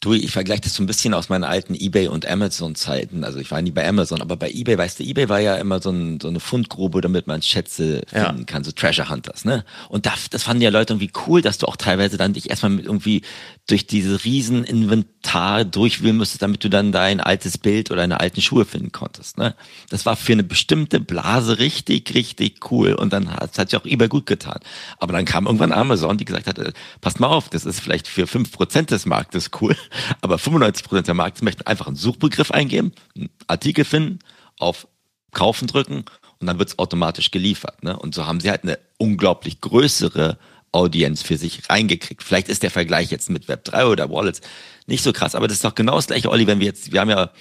[0.05, 3.23] Du, ich vergleiche das so ein bisschen aus meinen alten eBay und Amazon-Zeiten.
[3.23, 5.81] Also ich war nie bei Amazon, aber bei eBay, weißt du, eBay war ja immer
[5.81, 8.43] so, ein, so eine Fundgrube, damit man Schätze finden ja.
[8.45, 9.65] kann, so Treasure Hunters, ne?
[9.89, 12.69] Und das, das fanden ja Leute irgendwie cool, dass du auch teilweise dann dich erstmal
[12.69, 13.23] mit irgendwie
[13.65, 18.41] durch diese riesen Inventar durchwühlen müsstest, damit du dann dein altes Bild oder deine alten
[18.43, 19.55] Schuhe finden konntest, ne?
[19.89, 23.85] Das war für eine bestimmte Blase richtig, richtig cool und dann hat, hat sich auch
[23.85, 24.59] eBay gut getan.
[24.99, 28.07] Aber dann kam irgendwann Amazon, die gesagt hat, äh, passt mal auf, das ist vielleicht
[28.07, 29.75] für fünf Prozent des Marktes cool
[30.21, 34.19] aber 95% der Markts möchten einfach einen Suchbegriff eingeben, einen Artikel finden,
[34.59, 34.87] auf
[35.31, 36.05] Kaufen drücken
[36.39, 37.83] und dann wird es automatisch geliefert.
[37.83, 37.97] Ne?
[37.97, 40.37] Und so haben sie halt eine unglaublich größere
[40.71, 42.23] Audienz für sich reingekriegt.
[42.23, 44.41] Vielleicht ist der Vergleich jetzt mit Web3 oder Wallets
[44.87, 46.99] nicht so krass, aber das ist doch genau das gleiche, Olli, wenn wir jetzt, wir
[46.99, 47.31] haben ja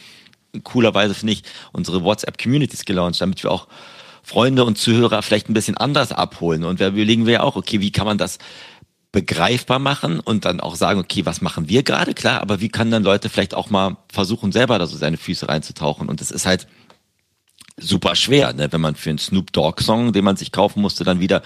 [0.62, 1.42] coolerweise, finde ich,
[1.72, 3.66] unsere WhatsApp-Communities gelauncht, damit wir auch
[4.22, 6.64] Freunde und Zuhörer vielleicht ein bisschen anders abholen.
[6.64, 8.38] Und da überlegen wir ja auch, okay, wie kann man das
[9.14, 12.14] begreifbar machen und dann auch sagen, okay, was machen wir gerade?
[12.14, 15.48] Klar, aber wie kann dann Leute vielleicht auch mal versuchen, selber da so seine Füße
[15.48, 16.08] reinzutauchen?
[16.08, 16.66] Und das ist halt
[17.76, 18.72] super schwer, ne?
[18.72, 21.42] wenn man für einen Snoop Dogg Song, den man sich kaufen musste, dann wieder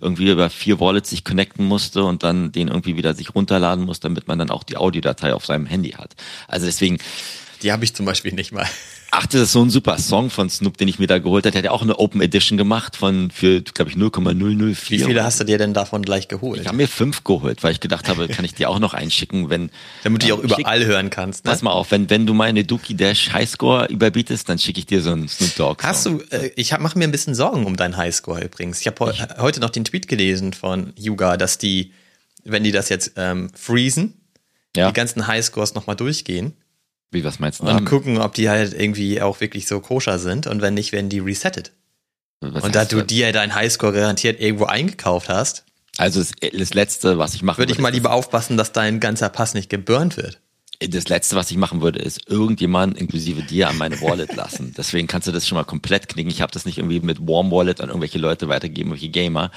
[0.00, 4.00] irgendwie über vier Wallets sich connecten musste und dann den irgendwie wieder sich runterladen muss,
[4.00, 6.16] damit man dann auch die Audiodatei auf seinem Handy hat.
[6.48, 6.96] Also deswegen.
[7.62, 8.66] Die habe ich zum Beispiel nicht mal.
[9.12, 11.50] Ach, das ist so ein super Song von Snoop, den ich mir da geholt habe.
[11.52, 14.98] Der hat ja auch eine Open Edition gemacht von für, glaube ich, 0,004.
[15.00, 16.60] Wie viele hast du dir denn davon gleich geholt?
[16.60, 19.50] Ich habe mir fünf geholt, weil ich gedacht habe, kann ich dir auch noch einschicken,
[19.50, 19.70] wenn.
[20.04, 21.44] Damit du die auch überall schick- hören kannst.
[21.44, 21.50] Ne?
[21.50, 25.02] Pass mal auf, wenn, wenn du meine Dookie Dash Highscore überbietest, dann schicke ich dir
[25.02, 25.82] so einen Snoop Dogg.
[25.82, 28.80] Hast du, äh, ich mache mir ein bisschen Sorgen um deinen Highscore übrigens.
[28.80, 31.92] Ich habe heu heute noch den Tweet gelesen von Yuga, dass die,
[32.44, 34.14] wenn die das jetzt ähm, freezen,
[34.76, 34.86] Ja.
[34.88, 36.54] die ganzen Highscores nochmal durchgehen
[37.10, 37.66] Wie, was meinst du?
[37.66, 41.08] und gucken, ob die halt irgendwie auch wirklich so koscher sind und wenn nicht, werden
[41.08, 41.72] die resettet.
[42.40, 45.64] was und da du dir deinen Highscore garantiert irgendwo eingekauft hast,
[45.98, 49.00] Also das, das letzte, was ich machen würde ich würde, mal lieber aufpassen, dass dein
[49.00, 50.40] ganzer Pass nicht geburnt wird.
[50.80, 54.72] das letzte, was ich machen würde, ist irgendjemand inklusive dir an meine Wallet lassen.
[54.78, 56.30] Deswegen kannst du das schon mal komplett knicken.
[56.30, 59.50] Ich habe das nicht irgendwie mit Warm Wallet an irgendwelche Leute weitergeben, irgendwelche Gamer.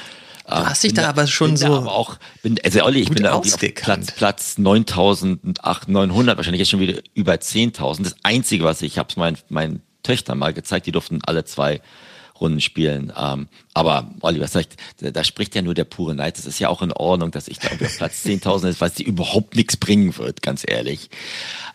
[0.46, 3.10] Du hast dich da aber schon bin so Da aber auch, bin, also Olli, ich
[3.10, 4.14] bin da ausgekannt.
[4.16, 8.04] Platz, Platz 9.800, 900, wahrscheinlich jetzt schon wieder über 10.000.
[8.04, 11.46] Das Einzige, was ich, ich habe es meinen, meinen Töchtern mal gezeigt, die durften alle
[11.46, 11.82] zwei
[12.40, 13.14] Runden spielen.
[13.18, 16.38] Ähm, aber Olli, was sagt, da, da spricht ja nur der pure Neid.
[16.38, 18.90] Es ist ja auch in Ordnung, dass ich da irgendwie auf Platz 10.000 ist, weil
[18.90, 21.10] es dir überhaupt nichts bringen wird, ganz ehrlich.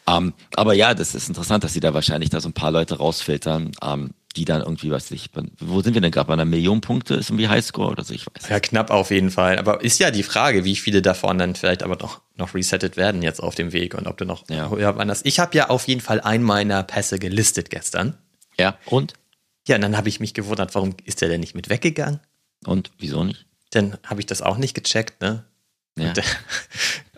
[0.07, 2.99] Ähm, aber ja, das ist interessant, dass sie da wahrscheinlich da so ein paar Leute
[2.99, 5.31] rausfiltern, ähm, die dann irgendwie, was weiß ich,
[5.61, 6.29] wo sind wir denn gerade?
[6.29, 9.31] Bei einer Million Punkte ist irgendwie Highscore oder so, ich weiß Ja, knapp auf jeden
[9.31, 9.59] Fall.
[9.59, 13.23] Aber ist ja die Frage, wie viele davon dann vielleicht aber noch, noch resettet werden
[13.23, 14.71] jetzt auf dem Weg und ob du noch Ja.
[14.97, 15.21] anders.
[15.25, 18.17] Ich habe ja auf jeden Fall einen meiner Pässe gelistet gestern.
[18.59, 19.15] Ja, und?
[19.67, 22.21] Ja, und dann habe ich mich gewundert, warum ist der denn nicht mit weggegangen?
[22.65, 23.47] Und wieso nicht?
[23.71, 25.45] Dann habe ich das auch nicht gecheckt, ne?
[25.99, 26.13] Ja.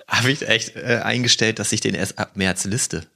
[0.08, 3.06] Habe ich echt äh, eingestellt, dass ich den erst ab März liste.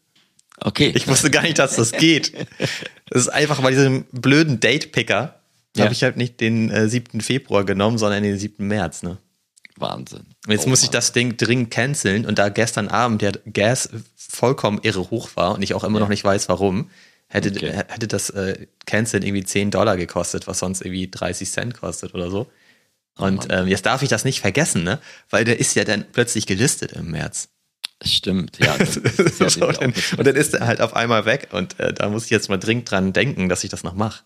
[0.64, 0.92] Okay.
[0.96, 2.32] Ich wusste gar nicht, dass das geht.
[3.10, 5.40] Das ist einfach bei diesem blöden Date-Picker.
[5.76, 5.84] Ja.
[5.84, 7.20] Habe ich halt nicht den äh, 7.
[7.20, 8.66] Februar genommen, sondern den 7.
[8.66, 9.18] März, ne?
[9.76, 10.24] Wahnsinn.
[10.46, 10.92] Und jetzt Oh muss ich Mann.
[10.92, 15.62] das Ding dringend canceln und da gestern Abend der Gas vollkommen irre hoch war und
[15.62, 16.90] ich auch immer noch nicht weiß, warum,
[17.26, 17.72] hätte, Okay.
[17.88, 22.30] hätte das äh, Canceln irgendwie 10 Dollar gekostet, was sonst irgendwie 30 Cent kostet oder
[22.30, 22.46] so.
[23.18, 25.00] Oh Und ähm, jetzt darf ich das nicht vergessen, ne?
[25.28, 27.48] Weil der ist ja dann plötzlich gelistet im März.
[28.03, 28.76] Stimmt, ja.
[28.76, 29.01] Das,
[29.38, 32.09] das irgendwie auch nicht- und dann ist er halt auf einmal weg und äh, da
[32.09, 34.24] muss ich jetzt mal dringend dran denken, dass ich das noch mache.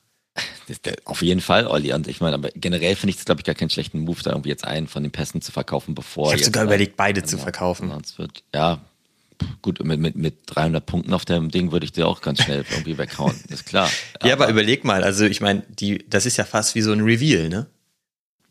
[0.66, 1.92] das, auf jeden Fall, Olli.
[1.92, 4.30] Und ich meine, aber generell finde ich das, glaube ich, gar keinen schlechten Move, da
[4.30, 6.28] irgendwie jetzt einen von den Pässen zu verkaufen, bevor.
[6.28, 7.92] Ich habe sogar überlegt, beide zu verkaufen.
[8.16, 8.80] Wird, ja,
[9.62, 12.64] gut, mit, mit, mit 300 Punkten auf dem Ding würde ich dir auch ganz schnell
[12.70, 13.34] irgendwie weghauen.
[13.48, 13.90] Ist klar.
[14.24, 15.62] Ja, aber überleg mal, also ich meine,
[16.08, 17.66] das ist ja fast wie so ein Reveal, ne?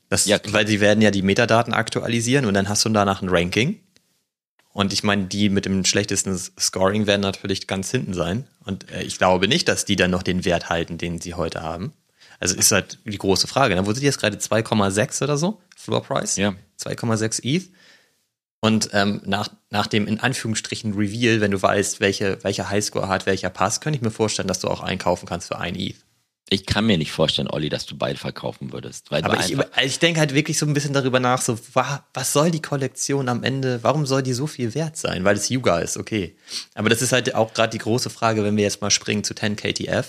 [0.10, 0.54] Das, Ja, klar.
[0.54, 3.80] weil sie werden ja die Metadaten aktualisieren und dann hast du danach ein Ranking.
[4.78, 8.46] Und ich meine, die mit dem schlechtesten Scoring werden natürlich ganz hinten sein.
[8.64, 11.64] Und äh, ich glaube nicht, dass die dann noch den Wert halten, den sie heute
[11.64, 11.94] haben.
[12.40, 13.74] Also ist halt die große Frage.
[13.74, 13.88] Ne?
[13.88, 15.60] Wo sind die jetzt gerade 2,6 oder so?
[15.76, 16.36] Floor Price?
[16.36, 16.54] Ja.
[16.80, 17.72] 2,6 ETH.
[18.60, 23.26] Und ähm, nach, nach dem in Anführungsstrichen Reveal, wenn du weißt, welche, welcher Highscore hat
[23.26, 25.96] welcher Pass, könnte ich mir vorstellen, dass du auch einkaufen kannst für ein ETH.
[26.50, 29.12] Ich kann mir nicht vorstellen, Olli, dass du beide verkaufen würdest.
[29.12, 32.32] Aber ich, über- ich denke halt wirklich so ein bisschen darüber nach, so, wa, was
[32.32, 35.26] soll die Kollektion am Ende, warum soll die so viel wert sein?
[35.26, 36.38] Weil es Yuga ist, okay.
[36.74, 39.34] Aber das ist halt auch gerade die große Frage, wenn wir jetzt mal springen zu
[39.34, 40.06] 10KTF.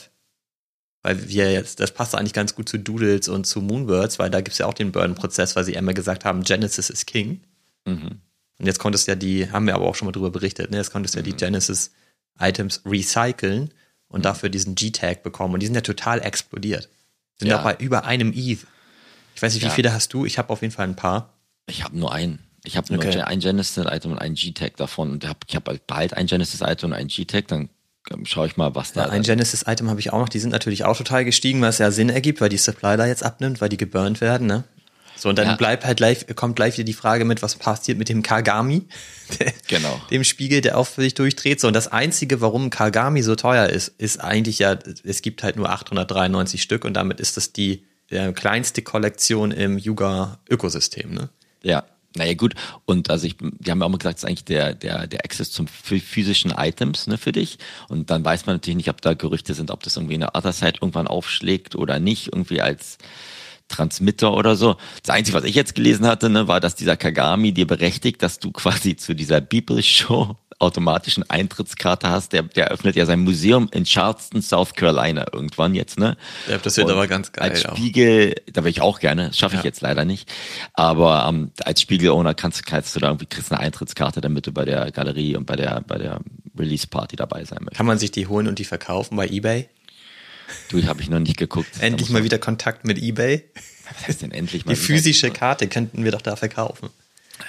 [1.03, 4.41] Weil wir jetzt, das passt eigentlich ganz gut zu Doodles und zu Moonbirds, weil da
[4.41, 7.41] gibt's ja auch den Burn-Prozess, weil sie einmal gesagt haben, Genesis ist King.
[7.85, 8.21] mhm.
[8.61, 10.79] Und jetzt konntest du ja die, haben wir aber auch schon mal drüber berichtet, ne?
[10.79, 13.73] Jetzt konntest du ja die Genesis-Items recyceln
[14.09, 15.55] und dafür diesen G-Tag bekommen.
[15.55, 16.89] Und die sind ja total explodiert.
[17.39, 17.59] Sind Ja.
[17.63, 18.67] bei über einem ETH.
[19.35, 19.73] Ich weiß nicht, wie Ja.
[19.73, 20.25] viele hast du?
[20.25, 21.33] Ich habe auf jeden Fall ein paar.
[21.67, 22.41] Ich habe nur einen.
[22.65, 23.21] Ich habe nur Okay.
[23.21, 25.13] ein Genesis-Item und ein G-Tag davon.
[25.13, 27.47] Und hab, ich habe bald ein Genesis-Item und ein G-Tag.
[27.49, 27.69] Dann
[28.11, 30.29] ähm, schaue ich mal, was da Ja, ein Genesis-Item habe ich auch noch.
[30.29, 33.23] Die sind natürlich auch total gestiegen, was ja Sinn ergibt, weil die Supply da jetzt
[33.23, 34.65] abnimmt, weil die geburnt werden, ne?
[35.19, 35.57] So, und dann Ja.
[35.57, 38.83] bleibt halt gleich, kommt gleich wieder die Frage mit, was passiert mit dem Kagami,
[39.69, 40.01] Genau.
[40.11, 41.61] dem Spiegel, der auch für sich durchdreht.
[41.61, 45.57] So, und das Einzige, warum Kagami so teuer ist, ist eigentlich ja, es gibt halt
[45.57, 51.29] nur 893 Stück und damit ist das die äh, kleinste Kollektion im Yuga-Ökosystem, ne?
[51.63, 51.85] Ja,
[52.17, 52.55] naja gut.
[52.87, 55.25] Und also ich, wir haben ja auch mal gesagt, das ist eigentlich der, der, der
[55.25, 57.59] Access zum phy- physischen Items ne, für dich.
[57.89, 60.35] Und dann weiß man natürlich nicht, ob da Gerüchte sind, ob das irgendwie in der
[60.35, 62.99] Other Side irgendwann aufschlägt oder nicht, irgendwie als
[63.69, 64.77] Transmitter oder so.
[65.03, 68.39] Das Einzige, was ich jetzt gelesen hatte, ne, war, dass dieser Kagami dir berechtigt, dass
[68.39, 72.33] du quasi zu dieser Bibel Show automatischen Eintrittskarte hast.
[72.33, 76.17] Der, der öffnet ja sein Museum in Charleston, South Carolina irgendwann jetzt, ne?
[76.49, 77.77] Ja, das wird aber ganz geil Als auch.
[77.77, 79.67] Spiegel, da wäre ich auch gerne, schaffe ich Ja.
[79.67, 80.29] jetzt leider nicht.
[80.75, 84.65] Aber ähm, als Spiegel-Owner kannst, kannst du da irgendwie kriegst eine Eintrittskarte, damit du bei
[84.65, 86.19] der Galerie und bei der bei der
[86.59, 87.77] Release-Party dabei sein möchtest.
[87.77, 89.69] Kann man sich die holen und die verkaufen bei Ebay?
[90.69, 91.69] Du, habe ich noch nicht geguckt.
[91.81, 93.45] Endlich mal wieder Kontakt mit Ebay.
[93.89, 94.75] Was heißt denn endlich mal?
[94.75, 96.91] Die physische Karte könnten wir doch da verkaufen.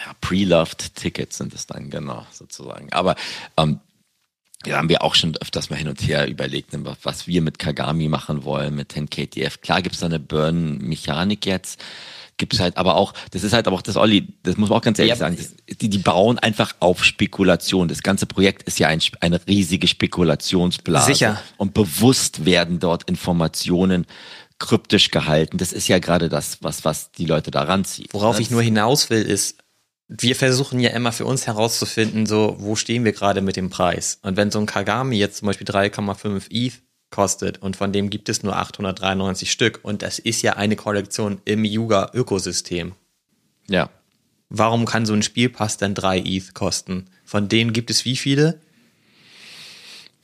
[0.06, 2.92] ja, Pre-Loved Tickets sind es dann, genau, sozusagen.
[2.92, 3.16] Aber
[3.58, 3.80] ähm,
[4.66, 7.60] ja, haben wir auch schon öfters mal hin und her überlegt, ne, was wir mit
[7.60, 9.62] Kagami machen wollen, mit 10KTF.
[9.62, 11.82] Klar gibt's da eine Burn-Mechanik jetzt,
[12.40, 14.82] gibt's halt aber auch, das ist halt aber auch das Olli, das muss man auch
[14.82, 17.88] ganz ehrlich ja, sagen, das, die, die bauen einfach auf Spekulation.
[17.88, 21.14] Das ganze Projekt ist ja ein, eine riesige Spekulationsblase.
[21.14, 21.42] Sicher.
[21.58, 24.08] Und bewusst werden dort Informationen
[24.58, 25.58] kryptisch gehalten.
[25.58, 28.14] Das ist ja gerade das, was, was die Leute daran zieht.
[28.14, 28.42] Worauf ne?
[28.42, 29.60] ich nur hinaus will, ist,
[30.08, 34.20] wir versuchen ja immer für uns herauszufinden, so, wo stehen wir gerade mit dem Preis?
[34.24, 36.82] Und wenn so ein Kagami jetzt zum Beispiel 3,5 ETH
[37.12, 41.42] kostet und von dem gibt es nur 893 Stück und das ist ja eine Kollektion
[41.46, 42.94] im Yuga-Ökosystem.
[43.68, 43.90] Ja.
[44.50, 47.06] Warum kann so ein Spielpass denn 3 ETH kosten?
[47.24, 48.60] Von denen gibt es wie viele?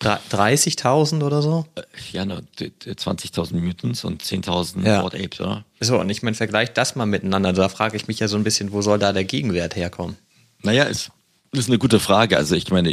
[0.02, 1.66] 30.000 oder so?
[2.12, 5.02] Ja, ne, 20.000 Mutants und 10.000 Ja.
[5.02, 5.66] Bored Apes, oder?
[5.80, 7.54] So, und ich meine, vergleich das mal miteinander.
[7.54, 10.18] Da frage ich mich ja so ein bisschen, wo soll da der Gegenwert herkommen?
[10.62, 11.12] Naja, ist,
[11.52, 12.38] ist eine gute Frage.
[12.38, 12.92] Also ich meine,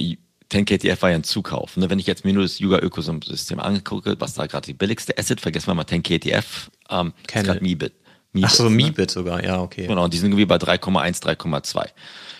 [0.52, 1.76] 10KTF war ja ein Zukauf.
[1.76, 1.88] Ne?
[1.90, 5.68] Wenn ich jetzt mir nur das Yuga-Ökosystem angucke, was da gerade die billigste Asset, vergessen
[5.68, 6.44] wir mal 10KTF,
[6.90, 7.94] ähm, ist gerade Meebit.
[8.40, 8.70] Ach so, ne?
[8.70, 9.86] Meebit sogar, ja, okay.
[9.86, 11.86] Genau, und die sind irgendwie bei 3,1, 3,2.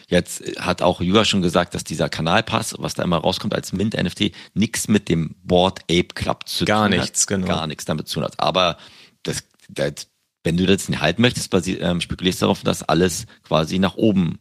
[0.09, 4.33] Jetzt hat auch Yuga schon gesagt, dass dieser Kanalpass, was da immer rauskommt als Mint-NFT,
[4.55, 7.29] nichts mit dem Board Ape Club zu Gar tun nichts, hat.
[7.29, 7.47] genau.
[7.47, 8.39] Gar nichts damit zu tun hat.
[8.39, 8.77] Aber
[9.23, 10.09] das, das,
[10.45, 14.39] wenn du das nicht halten möchtest, ähm, spekulierst darauf, dass alles quasi nach oben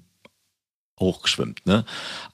[1.01, 1.65] hochschwimmt.
[1.65, 1.83] Ne?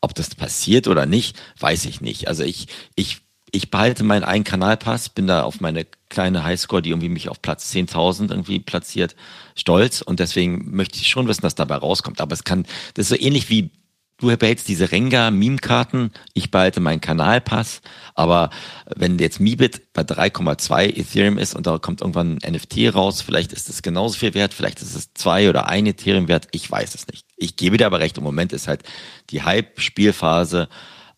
[0.01, 2.27] Ob das passiert oder nicht, weiß ich nicht.
[2.27, 6.91] Also ich, ich, ich behalte meinen einen Kanalpass, bin da auf meine kleine Highscore, die
[6.91, 9.15] irgendwie mich auf Platz 10.000 irgendwie platziert,
[9.55, 12.21] stolz und deswegen möchte ich schon wissen, was dabei rauskommt.
[12.21, 13.71] Aber es kann, das ist so ähnlich wie
[14.17, 17.81] du behältst diese Renga-Meme-Karten, ich behalte meinen Kanalpass,
[18.15, 18.49] aber
[18.95, 23.53] wenn jetzt Meebit bei 3,2 Ethereum ist und da kommt irgendwann ein NFT raus, vielleicht
[23.53, 26.95] ist es genauso viel wert, vielleicht ist es zwei oder ein Ethereum wert, ich weiß
[26.95, 27.26] es nicht.
[27.37, 28.83] Ich gebe dir aber recht, im Moment ist halt
[29.29, 30.67] die Hype-Spielphase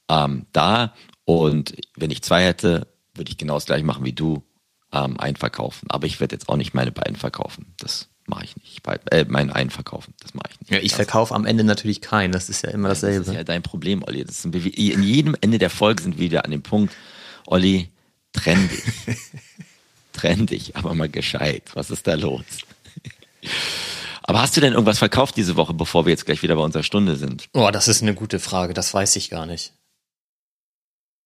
[0.10, 0.94] ähm, da
[1.26, 4.44] und wenn ich zwei hätte, würde ich genau das gleiche machen wie du,
[4.92, 5.90] ähm, einverkaufen.
[5.92, 7.74] Aber ich werde jetzt auch nicht meine beiden verkaufen.
[7.78, 8.82] Das mache ich nicht.
[9.12, 10.14] Äh, meinen einen verkaufen.
[10.20, 10.72] Das mache ich nicht.
[10.72, 13.30] Ja, ich Das- verkaufe am Ende natürlich keinen, das ist ja immer das dasselbe.
[13.30, 14.24] ist ja dein Problem, Olli.
[14.26, 16.94] Das sind, in jedem Ende der Folge sind wir wieder an dem Punkt,
[17.46, 17.90] Olli,
[18.34, 18.84] trenn dich.
[20.14, 21.64] trenn dich, aber mal gescheit.
[21.76, 22.44] Was ist da los?
[24.30, 26.84] Aber hast du denn irgendwas verkauft diese Woche, bevor wir jetzt gleich wieder bei unserer
[26.84, 27.50] Stunde sind?
[27.54, 29.74] oh, das ist eine gute Frage, das weiß ich gar nicht.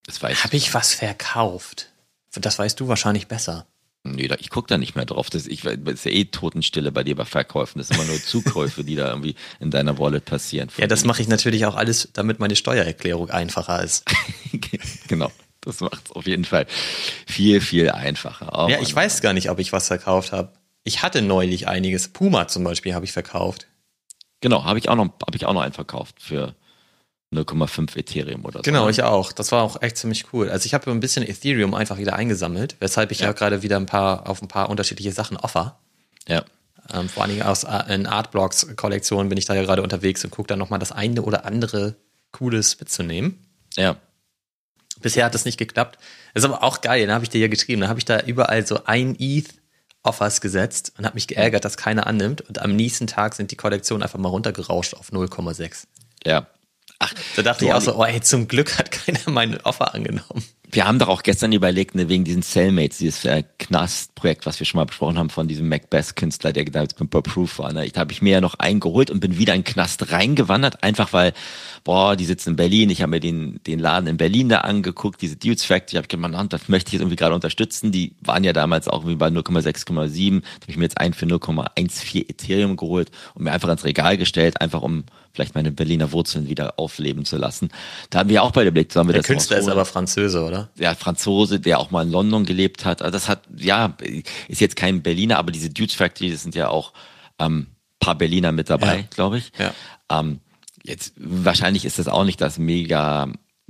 [0.06, 1.90] Das weiß Habe ich was verkauft?
[2.34, 3.68] Das weißt du wahrscheinlich besser.
[4.06, 5.30] Nee, ich gucke da nicht mehr drauf.
[5.30, 7.80] Das, ich, das ist ja eh Totenstille bei dir bei Verkäufen.
[7.80, 10.70] Das sind immer nur Zukäufe, die da irgendwie in deiner Wallet passieren.
[10.78, 14.06] Ja, das mache ich natürlich auch alles, damit meine Steuererklärung einfacher ist.
[15.10, 15.30] genau.
[15.60, 16.68] Das macht es auf jeden Fall
[17.28, 18.50] viel, viel einfacher.
[18.54, 20.54] Oh, ja, Mann, ich weiß gar nicht, ob ich was verkauft habe.
[20.84, 22.10] Ich hatte neulich einiges.
[22.10, 23.68] Puma zum Beispiel habe ich verkauft.
[24.42, 26.56] Genau, habe ich auch noch, habe ich auch noch einen verkauft für
[27.34, 28.64] 0,5 Ethereum oder so.
[28.64, 29.32] Genau, ich auch.
[29.32, 30.50] Das war auch echt ziemlich cool.
[30.50, 33.32] Also ich habe ein bisschen Ethereum einfach wieder eingesammelt, weshalb ich ja, Ja.
[33.32, 35.80] gerade wieder ein paar auf ein paar unterschiedliche Sachen offer.
[36.28, 36.44] Ja.
[36.94, 40.24] Ähm, vor allen Dingen aus äh, in Artblocks Kollektionen bin ich da ja gerade unterwegs
[40.26, 41.96] und gucke dann nochmal das eine oder andere
[42.32, 43.40] Cooles mitzunehmen.
[43.78, 43.96] Ja.
[45.02, 45.98] Bisher hat das nicht geklappt.
[46.34, 47.82] Ist aber auch geil, da habe ich dir ja geschrieben.
[47.82, 49.50] Da habe ich da überall so ein ETH
[50.04, 52.42] Offers gesetzt und habe mich geärgert, dass keiner annimmt.
[52.42, 55.86] Und am nächsten Tag sind die Kollektionen einfach mal runtergerauscht auf 0,6.
[56.26, 56.48] Ja.
[57.00, 60.44] Ach, Da dachte ich auch so, oh ey, zum Glück hat keiner meine Offer angenommen.
[60.74, 64.66] Wir haben doch auch gestern überlegt, ne, wegen diesen Cellmates, dieses äh, Knast-Projekt, was wir
[64.66, 67.72] schon mal besprochen haben von diesem Macbeth-Künstler, der damals mit Proof war.
[67.72, 67.86] Ne?
[67.86, 70.82] Ich, habe ich mir ja noch einen geholt und bin wieder in den Knast reingewandert,
[70.82, 71.34] einfach weil,
[71.84, 72.90] boah, die sitzen in Berlin.
[72.90, 76.04] Ich habe mir den, den Laden in Berlin da angeguckt, diese Dudes Factory.
[76.04, 77.92] Ich habe na, das möchte ich jetzt irgendwie gerade unterstützen.
[77.92, 80.42] Die waren ja damals auch irgendwie bei 0,6,7.
[80.42, 84.18] Da habe ich mir jetzt einen für 0,14 Ethereum geholt und mir einfach ins Regal
[84.18, 85.04] gestellt, einfach um
[85.34, 87.70] vielleicht meine Berliner Wurzeln wieder aufleben zu lassen.
[88.10, 90.70] Da haben wir auch bei der Blick, wir Der das Künstler ist aber Französe, oder?
[90.78, 93.02] der Franzose, der auch mal in London gelebt hat.
[93.02, 93.98] Also das hat, ja,
[94.48, 96.94] ist jetzt kein Berliner, aber diese Dudes Factory, das sind ja auch
[97.40, 97.68] ähm,
[98.00, 99.04] paar Berliner mit dabei, Ja.
[99.10, 99.52] glaube ich.
[99.58, 99.74] Ja.
[100.12, 100.40] Ähm,
[100.84, 103.30] jetzt wahrscheinlich ist das auch nicht das mega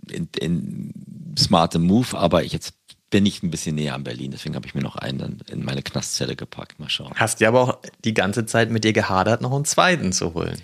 [0.09, 0.93] in, in
[1.37, 2.73] smarte Move, aber ich jetzt
[3.09, 5.83] bin ich ein bisschen näher an Berlin, deswegen habe ich mir noch einen in meine
[5.83, 6.79] Knastzelle gepackt.
[6.79, 7.13] Mal schauen.
[7.15, 10.59] Hast ja aber auch die ganze Zeit mit dir gehadert, noch einen zweiten zu holen.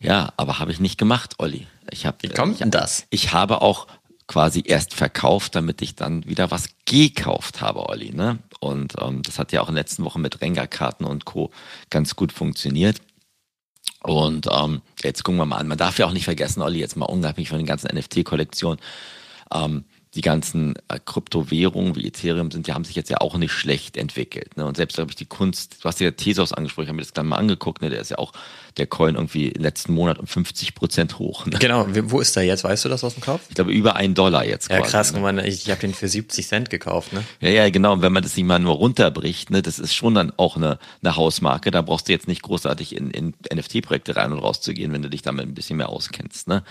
[0.00, 1.66] Ja, aber habe ich nicht gemacht, Olli.
[1.90, 3.06] Ich habe Wie kommt denn das?
[3.10, 3.86] ich habe auch
[4.26, 8.12] quasi erst verkauft, damit ich dann wieder was gekauft habe, Olli.
[8.14, 8.38] Ne?
[8.60, 11.50] Und ähm, das hat ja auch in den letzten Wochen mit Renga-Karten und Co.
[11.90, 13.00] ganz gut funktioniert.
[14.02, 15.68] Und ähm, jetzt gucken wir mal an.
[15.68, 18.78] Man darf ja auch nicht vergessen, Olli, jetzt mal unabhängig von den ganzen NFT-Kollektionen,
[19.52, 19.84] ähm,
[20.14, 23.96] die ganzen äh, Kryptowährungen wie Ethereum sind, die haben sich jetzt ja auch nicht schlecht
[23.96, 24.56] entwickelt.
[24.56, 24.64] Ne?
[24.64, 27.12] Und selbst, glaube ich, die Kunst, du hast ja Thesos angesprochen, ich habe mir das
[27.12, 27.90] dann mal angeguckt, ne?
[27.90, 28.32] der ist ja auch
[28.76, 31.46] der Coin irgendwie letzten Monat um 50 Prozent hoch.
[31.46, 31.58] Ne?
[31.58, 32.64] Genau, wo ist der jetzt?
[32.64, 33.42] Weißt du das aus dem Kopf?
[33.48, 34.70] Ich glaube über einen Dollar jetzt.
[34.70, 35.20] Ja, quasi, krass, ne?
[35.20, 37.12] man, ich, ich habe den für 70 Cent gekauft.
[37.12, 37.24] Ne?
[37.40, 37.92] Ja, ja, genau.
[37.92, 40.78] Und wenn man das nicht mal nur runterbricht, ne, das ist schon dann auch eine,
[41.02, 41.70] eine Hausmarke.
[41.70, 45.02] Da brauchst du jetzt nicht großartig in, in NFT-Projekte rein und raus zu gehen, wenn
[45.02, 46.48] du dich damit ein bisschen mehr auskennst.
[46.48, 46.64] Ne?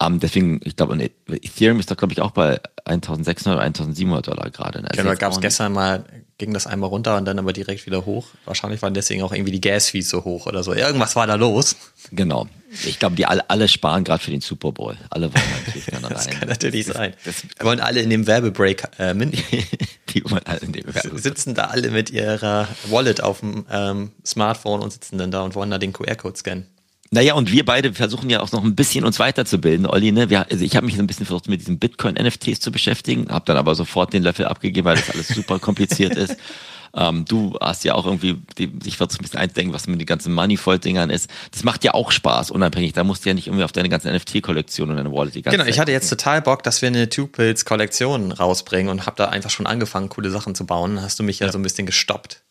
[0.00, 0.98] Ähm, deswegen, ich glaube,
[1.28, 4.82] Ethereum ist da glaube ich auch bei 1600 oder 1700 Dollar gerade.
[4.82, 4.88] Ne?
[4.90, 6.04] Also genau, gab es gestern mal
[6.40, 8.28] ging das einmal runter und dann aber direkt wieder hoch.
[8.46, 10.72] Wahrscheinlich waren deswegen auch irgendwie die Gas-Fees so hoch oder so.
[10.72, 11.76] Irgendwas war da los.
[12.10, 12.48] Genau.
[12.84, 14.96] Ich glaube, die alle, alle sparen gerade für den Super Bowl.
[15.10, 16.14] Alle wollen natürlich gerne rein.
[16.14, 17.14] Das kann natürlich sein.
[17.24, 19.14] Das, das, wollen alle in dem Werbebreak äh,
[20.08, 21.22] Die wollen alle in dem Werbebreak.
[21.22, 25.54] Sitzen da alle mit ihrer Wallet auf dem ähm, Smartphone und sitzen dann da und
[25.54, 26.66] wollen da den QR-Code scannen.
[27.12, 30.12] Naja, und wir beide versuchen ja auch noch ein bisschen uns weiterzubilden, Olli.
[30.12, 30.30] Ne?
[30.30, 33.44] Wir, also ich habe mich so ein bisschen versucht, mit diesen Bitcoin-NFTs zu beschäftigen, habe
[33.46, 36.36] dann aber sofort den Löffel abgegeben, weil das alles super kompliziert ist.
[36.92, 40.06] Ähm, du hast ja auch irgendwie, die, ich würde ein bisschen eindenken, was mit den
[40.06, 41.30] ganzen Moneyfold-Dingern ist.
[41.52, 42.94] Das macht ja auch Spaß, unabhängig.
[42.94, 45.56] Da musst du ja nicht irgendwie auf deine ganze NFT-Kollektion und deine Wallet die ganze
[45.56, 49.26] Genau, Zeit ich hatte jetzt total Bock, dass wir eine Two-Pills-Kollektion rausbringen und habe da
[49.26, 51.00] einfach schon angefangen, coole Sachen zu bauen.
[51.00, 52.42] Hast du mich ja, ja so ein bisschen gestoppt.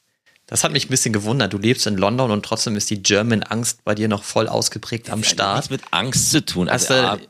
[0.49, 1.53] Das hat mich ein bisschen gewundert.
[1.53, 5.11] Du lebst in London und trotzdem ist die German Angst bei dir noch voll ausgeprägt
[5.11, 5.59] am Start.
[5.59, 6.67] Das hat mit Angst zu tun.
[6.67, 7.23] Also, also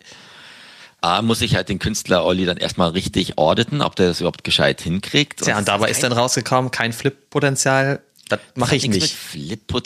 [1.02, 4.22] A, A, muss ich halt den Künstler Olli dann erstmal richtig auditen, ob der das
[4.22, 5.46] überhaupt gescheit hinkriegt.
[5.46, 8.02] Ja, und, und dabei ist dann rausgekommen, kein Flip-Potenzial.
[8.30, 9.18] Das mache ich nicht.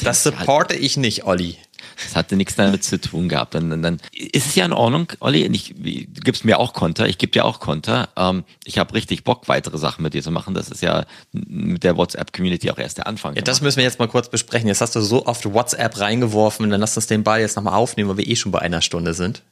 [0.04, 1.58] Das supporte ich nicht, Olli.
[2.04, 3.56] Das hatte nichts damit zu tun gehabt.
[3.56, 5.46] Und, dann, dann ist es ja in Ordnung, Olli.
[5.48, 8.10] Ich, du gibst mir auch Konter, ich gebe dir auch Konter.
[8.16, 10.54] Ähm, ich habe richtig Bock, weitere Sachen mit dir zu machen.
[10.54, 13.36] Das ist ja mit der WhatsApp-Community auch erst der Anfang.
[13.36, 14.68] Ja, das müssen wir jetzt mal kurz besprechen.
[14.68, 18.10] Jetzt hast du so oft WhatsApp reingeworfen, dann lass uns den Ball jetzt nochmal aufnehmen,
[18.10, 19.44] weil wir eh schon bei einer Stunde sind.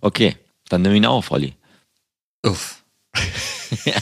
[0.00, 0.36] Okay,
[0.68, 1.54] dann nimm ihn auf, Olli.
[2.44, 2.82] Uff.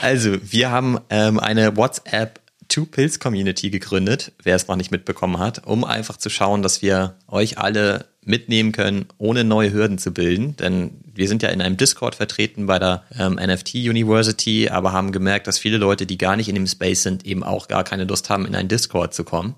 [0.00, 2.40] also, wir haben ähm, eine WhatsApp
[2.74, 6.82] Two Pills Community gegründet, wer es noch nicht mitbekommen hat, um einfach zu schauen, dass
[6.82, 10.56] wir euch alle mitnehmen können, ohne neue Hürden zu bilden.
[10.56, 15.12] Denn wir sind ja in einem Discord vertreten bei der ähm, NFT University, aber haben
[15.12, 18.06] gemerkt, dass viele Leute, die gar nicht in dem Space sind, eben auch gar keine
[18.06, 19.54] Lust haben, in einen Discord zu kommen.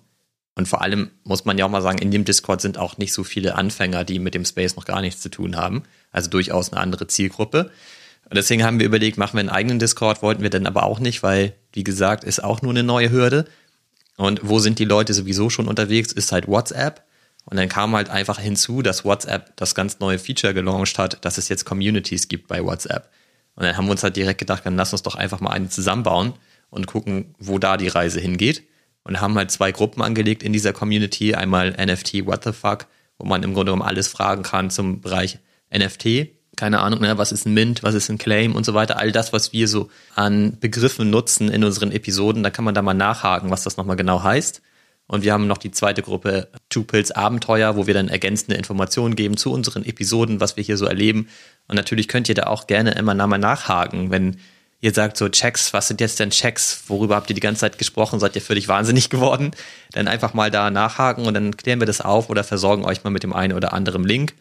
[0.55, 3.15] Und vor allem muss man ja auch mal sagen, in dem Discord sind auch nicht
[3.15, 5.85] so viele Anfänger, die mit dem Space noch gar nichts zu tun haben.
[6.13, 7.71] Also durchaus eine andere Zielgruppe.
[8.29, 10.99] Und deswegen haben wir überlegt, machen wir einen eigenen Discord, wollten wir dann aber auch
[10.99, 13.45] nicht, weil, wie gesagt, ist auch nur eine neue Hürde.
[14.17, 17.05] Und wo sind die Leute sowieso schon unterwegs, ist halt WhatsApp.
[17.45, 21.39] Und dann kam halt einfach hinzu, dass WhatsApp das ganz neue Feature gelauncht hat, dass
[21.39, 23.11] es jetzt Communities gibt bei WhatsApp.
[23.55, 25.69] Und dann haben wir uns halt direkt gedacht, dann lass uns doch einfach mal eine
[25.69, 26.33] zusammenbauen
[26.71, 28.65] und gucken, wo da die Reise hingeht.
[29.05, 31.37] Und haben halt zwei Gruppen angelegt in dieser Community.
[31.37, 32.87] Einmal NFT What the Fuck,
[33.19, 35.39] wo man im Grunde genommen alles fragen kann zum Bereich
[35.73, 38.99] NFT keine Ahnung, ne, was ist ein Mint, was ist ein Claim und so weiter.
[38.99, 42.83] All das, was wir so an Begriffen nutzen in unseren Episoden, da kann man da
[42.83, 44.63] mal nachhaken, was das nochmal genau heißt.
[45.09, 49.15] Und wir haben noch die zweite Gruppe Two Pills Abenteuer, wo wir dann ergänzende Informationen
[49.15, 51.29] geben zu unseren Episoden, was wir hier so erleben.
[51.69, 54.39] Und natürlich könnt ihr da auch gerne immer mal nachhaken, wenn
[54.81, 56.85] ihr sagt so Checks, was sind jetzt denn Checks?
[56.89, 58.19] Worüber habt ihr die ganze Zeit gesprochen?
[58.19, 59.53] Seid ihr völlig wahnsinnig geworden?
[59.93, 63.11] Dann einfach mal da nachhaken und dann klären wir das auf oder versorgen euch mal
[63.11, 64.35] mit dem einen oder anderen Link.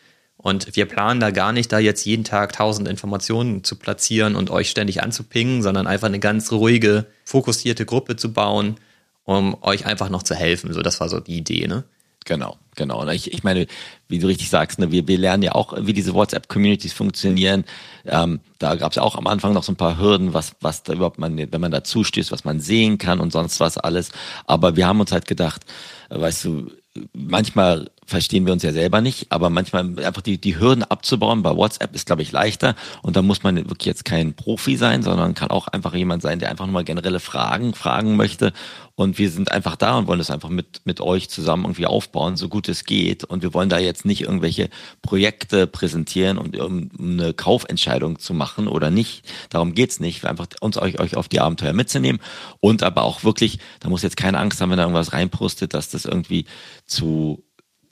[0.45, 4.51] Und wir planen da gar nicht, da jetzt jeden Tag tausend Informationen zu platzieren und
[4.51, 8.75] euch ständig anzupingen, sondern einfach eine ganz ruhige, fokussierte Gruppe zu bauen,
[9.23, 10.71] um euch einfach noch zu helfen.
[10.71, 11.83] So, das war so die Idee, ne?
[12.25, 13.01] Genau, genau.
[13.01, 13.65] Und ich, ich meine,
[14.07, 17.65] wie du richtig sagst, ne, wir, wir lernen ja auch, wie diese WhatsApp-Communities funktionieren.
[18.05, 20.93] Ähm, da gab es auch am Anfang noch so ein paar Hürden, was, was da
[20.93, 24.11] überhaupt man, wenn man dazu stößt, was man sehen kann und sonst was alles.
[24.45, 25.63] Aber wir haben uns halt gedacht,
[26.09, 26.71] weißt du,
[27.13, 31.55] manchmal verstehen wir uns ja selber nicht, aber manchmal einfach die, die Hürden abzubauen bei
[31.55, 32.75] WhatsApp ist, glaube ich, leichter.
[33.01, 36.39] Und da muss man wirklich jetzt kein Profi sein, sondern kann auch einfach jemand sein,
[36.39, 38.53] der einfach nur mal generelle Fragen fragen möchte.
[38.93, 42.37] Und wir sind einfach da und wollen das einfach mit, mit euch zusammen irgendwie aufbauen,
[42.37, 43.23] so gut es geht.
[43.23, 44.69] Und wir wollen da jetzt nicht irgendwelche
[45.01, 49.25] Projekte präsentieren, um, um eine Kaufentscheidung zu machen oder nicht.
[49.49, 50.23] Darum geht's nicht.
[50.23, 52.21] Wir einfach uns euch, euch auf die Abenteuer mitzunehmen.
[52.59, 55.89] Und aber auch wirklich, da muss jetzt keine Angst haben, wenn da irgendwas reinprustet, dass
[55.89, 56.45] das irgendwie
[56.85, 57.44] zu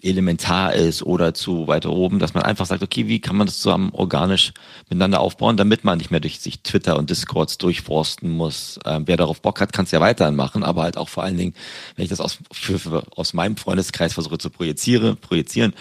[0.03, 3.59] elementar ist oder zu weiter oben, dass man einfach sagt, okay, wie kann man das
[3.59, 4.53] zusammen organisch
[4.89, 8.79] miteinander aufbauen, damit man nicht mehr durch sich Twitter und Discords durchforsten muss.
[8.85, 11.37] Ähm, wer darauf Bock hat, kann es ja weiterhin machen, aber halt auch vor allen
[11.37, 11.53] Dingen,
[11.95, 15.73] wenn ich das aus, für, für, aus meinem Freundeskreis versuche zu projizieren, projizieren,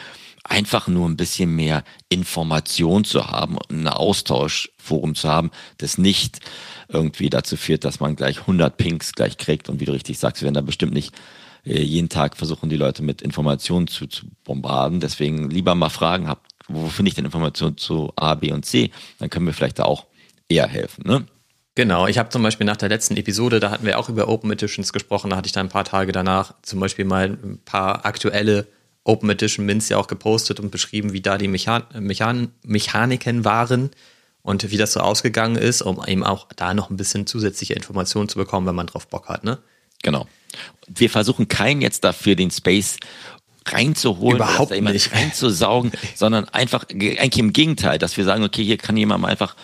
[0.45, 6.41] einfach nur ein bisschen mehr Information zu haben und ein Austauschforum zu haben, das nicht
[6.89, 10.43] irgendwie dazu führt, dass man gleich 100 Pinks gleich kriegt und wie du richtig sagst,
[10.43, 11.12] wir werden da bestimmt nicht
[11.65, 15.01] jeden Tag versuchen die Leute mit Informationen zu, zu bombarden.
[15.01, 18.91] Deswegen lieber mal fragen, hab, wo finde ich denn Informationen zu A, B und C?
[19.19, 20.07] Dann können wir vielleicht da auch
[20.49, 21.05] eher helfen.
[21.07, 21.27] Ne?
[21.75, 24.51] Genau, ich habe zum Beispiel nach der letzten Episode, da hatten wir auch über Open
[24.51, 28.05] Editions gesprochen, da hatte ich da ein paar Tage danach zum Beispiel mal ein paar
[28.05, 28.67] aktuelle
[29.05, 33.91] Open Edition Mints ja auch gepostet und beschrieben, wie da die Mechan Mechan Mechaniken waren
[34.43, 38.29] und wie das so ausgegangen ist, um eben auch da noch ein bisschen zusätzliche Informationen
[38.29, 39.59] zu bekommen, wenn man drauf Bock hat, ne?
[40.03, 40.27] Genau.
[40.89, 42.99] Wir versuchen keinen jetzt dafür den Space
[43.67, 48.97] reinzuholen, Überhaupt nicht reinzusaugen, sondern einfach eigentlich im Gegenteil, dass wir sagen, okay, hier kann
[48.97, 49.55] jemand mal einfach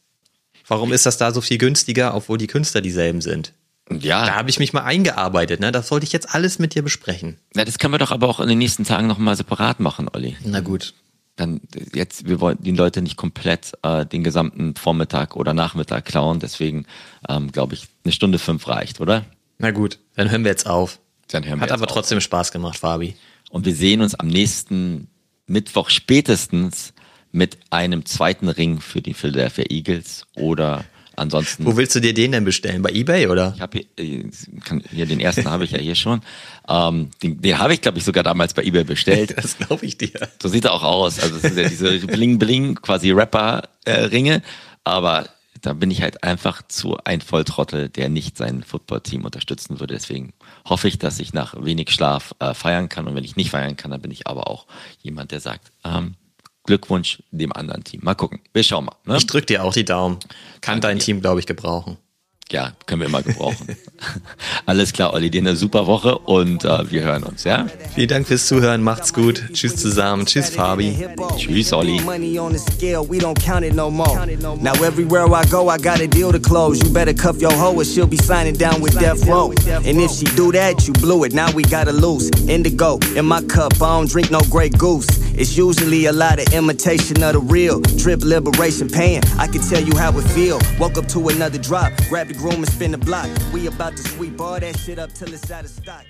[0.68, 3.54] Warum ist das da so viel günstiger, obwohl die Künstler dieselben sind?
[3.92, 4.26] Ja.
[4.26, 5.72] Da habe ich mich mal eingearbeitet, ne?
[5.72, 7.38] Das wollte ich jetzt alles mit dir besprechen.
[7.56, 10.36] Ja, das können wir doch aber auch in den nächsten Tagen nochmal separat machen, Olli.
[10.44, 10.94] Na gut.
[11.36, 11.62] Dann
[11.94, 16.86] jetzt, wir wollen die Leute nicht komplett äh, den gesamten Vormittag oder Nachmittag klauen, deswegen
[17.30, 19.26] ähm, glaube ich, eine Stunde fünf reicht, oder?
[19.60, 21.00] Na gut, dann hören wir jetzt auf.
[21.30, 21.92] Dann hören wir Hat aber auf.
[21.92, 23.16] trotzdem Spaß gemacht, Fabi.
[23.50, 25.08] Und wir sehen uns am nächsten
[25.48, 26.94] Mittwoch spätestens
[27.32, 31.66] mit einem zweiten Ring für die Philadelphia Eagles oder ansonsten.
[31.66, 32.82] Wo willst du dir den denn bestellen?
[32.82, 33.54] Bei eBay oder?
[33.56, 34.30] Ich habe hier, äh,
[34.92, 36.22] hier, den ersten habe ich ja hier schon.
[36.68, 39.34] Ähm, den den habe ich glaube ich sogar damals bei eBay bestellt.
[39.38, 40.12] das glaube ich dir.
[40.42, 41.20] So sieht er auch aus.
[41.20, 44.42] Also es sind ja diese Bling Bling quasi Rapper äh, Ringe,
[44.84, 45.28] aber
[45.66, 49.96] da bin ich halt einfach zu ein Volltrottel, der nicht sein Footballteam unterstützen würde.
[49.96, 50.34] Deswegen
[50.68, 53.08] hoffe ich, dass ich nach wenig Schlaf äh, feiern kann.
[53.08, 54.68] Und wenn ich nicht feiern kann, dann bin ich aber auch
[55.02, 56.16] jemand, der sagt, ähm,
[56.66, 58.02] Glückwunsch dem anderen Team.
[58.04, 58.42] Mal gucken.
[58.54, 58.96] Wir schauen mal.
[59.06, 59.18] Ne?
[59.18, 60.20] Ich drücke dir auch die Daumen.
[60.62, 61.98] Kann Danke dein Team, glaube ich, gebrauchen.
[62.52, 63.76] Ja, können wir immer gebrauchen.
[64.68, 67.66] Alles klar, Olli, dir eine super Woche und äh, wir hören uns, ja?
[67.96, 69.42] Vielen Dank fürs Zuhören, macht's gut.
[69.52, 70.96] Tschüss zusammen, tschüss Fabi.
[71.38, 72.00] Tschüss, Olli.
[74.62, 76.80] Now everywhere I go, I got a deal to close.
[76.86, 79.52] You better cuff your hoe or she'll be signing down with death row.
[79.84, 81.34] And if she do that, you blew it.
[81.34, 82.30] Now we gotta lose.
[82.48, 85.08] Indigo in my cup, I don't drink no Grey Goose.
[85.38, 87.82] It's usually a lot of imitation of the real.
[87.82, 89.22] Drip liberation pain.
[89.38, 90.60] I can tell you how it feel.
[90.80, 91.92] Woke up to another drop.
[92.08, 93.30] Grab the groom and spin the block.
[93.52, 96.06] We about to sweep all that shit up till it's out of stock.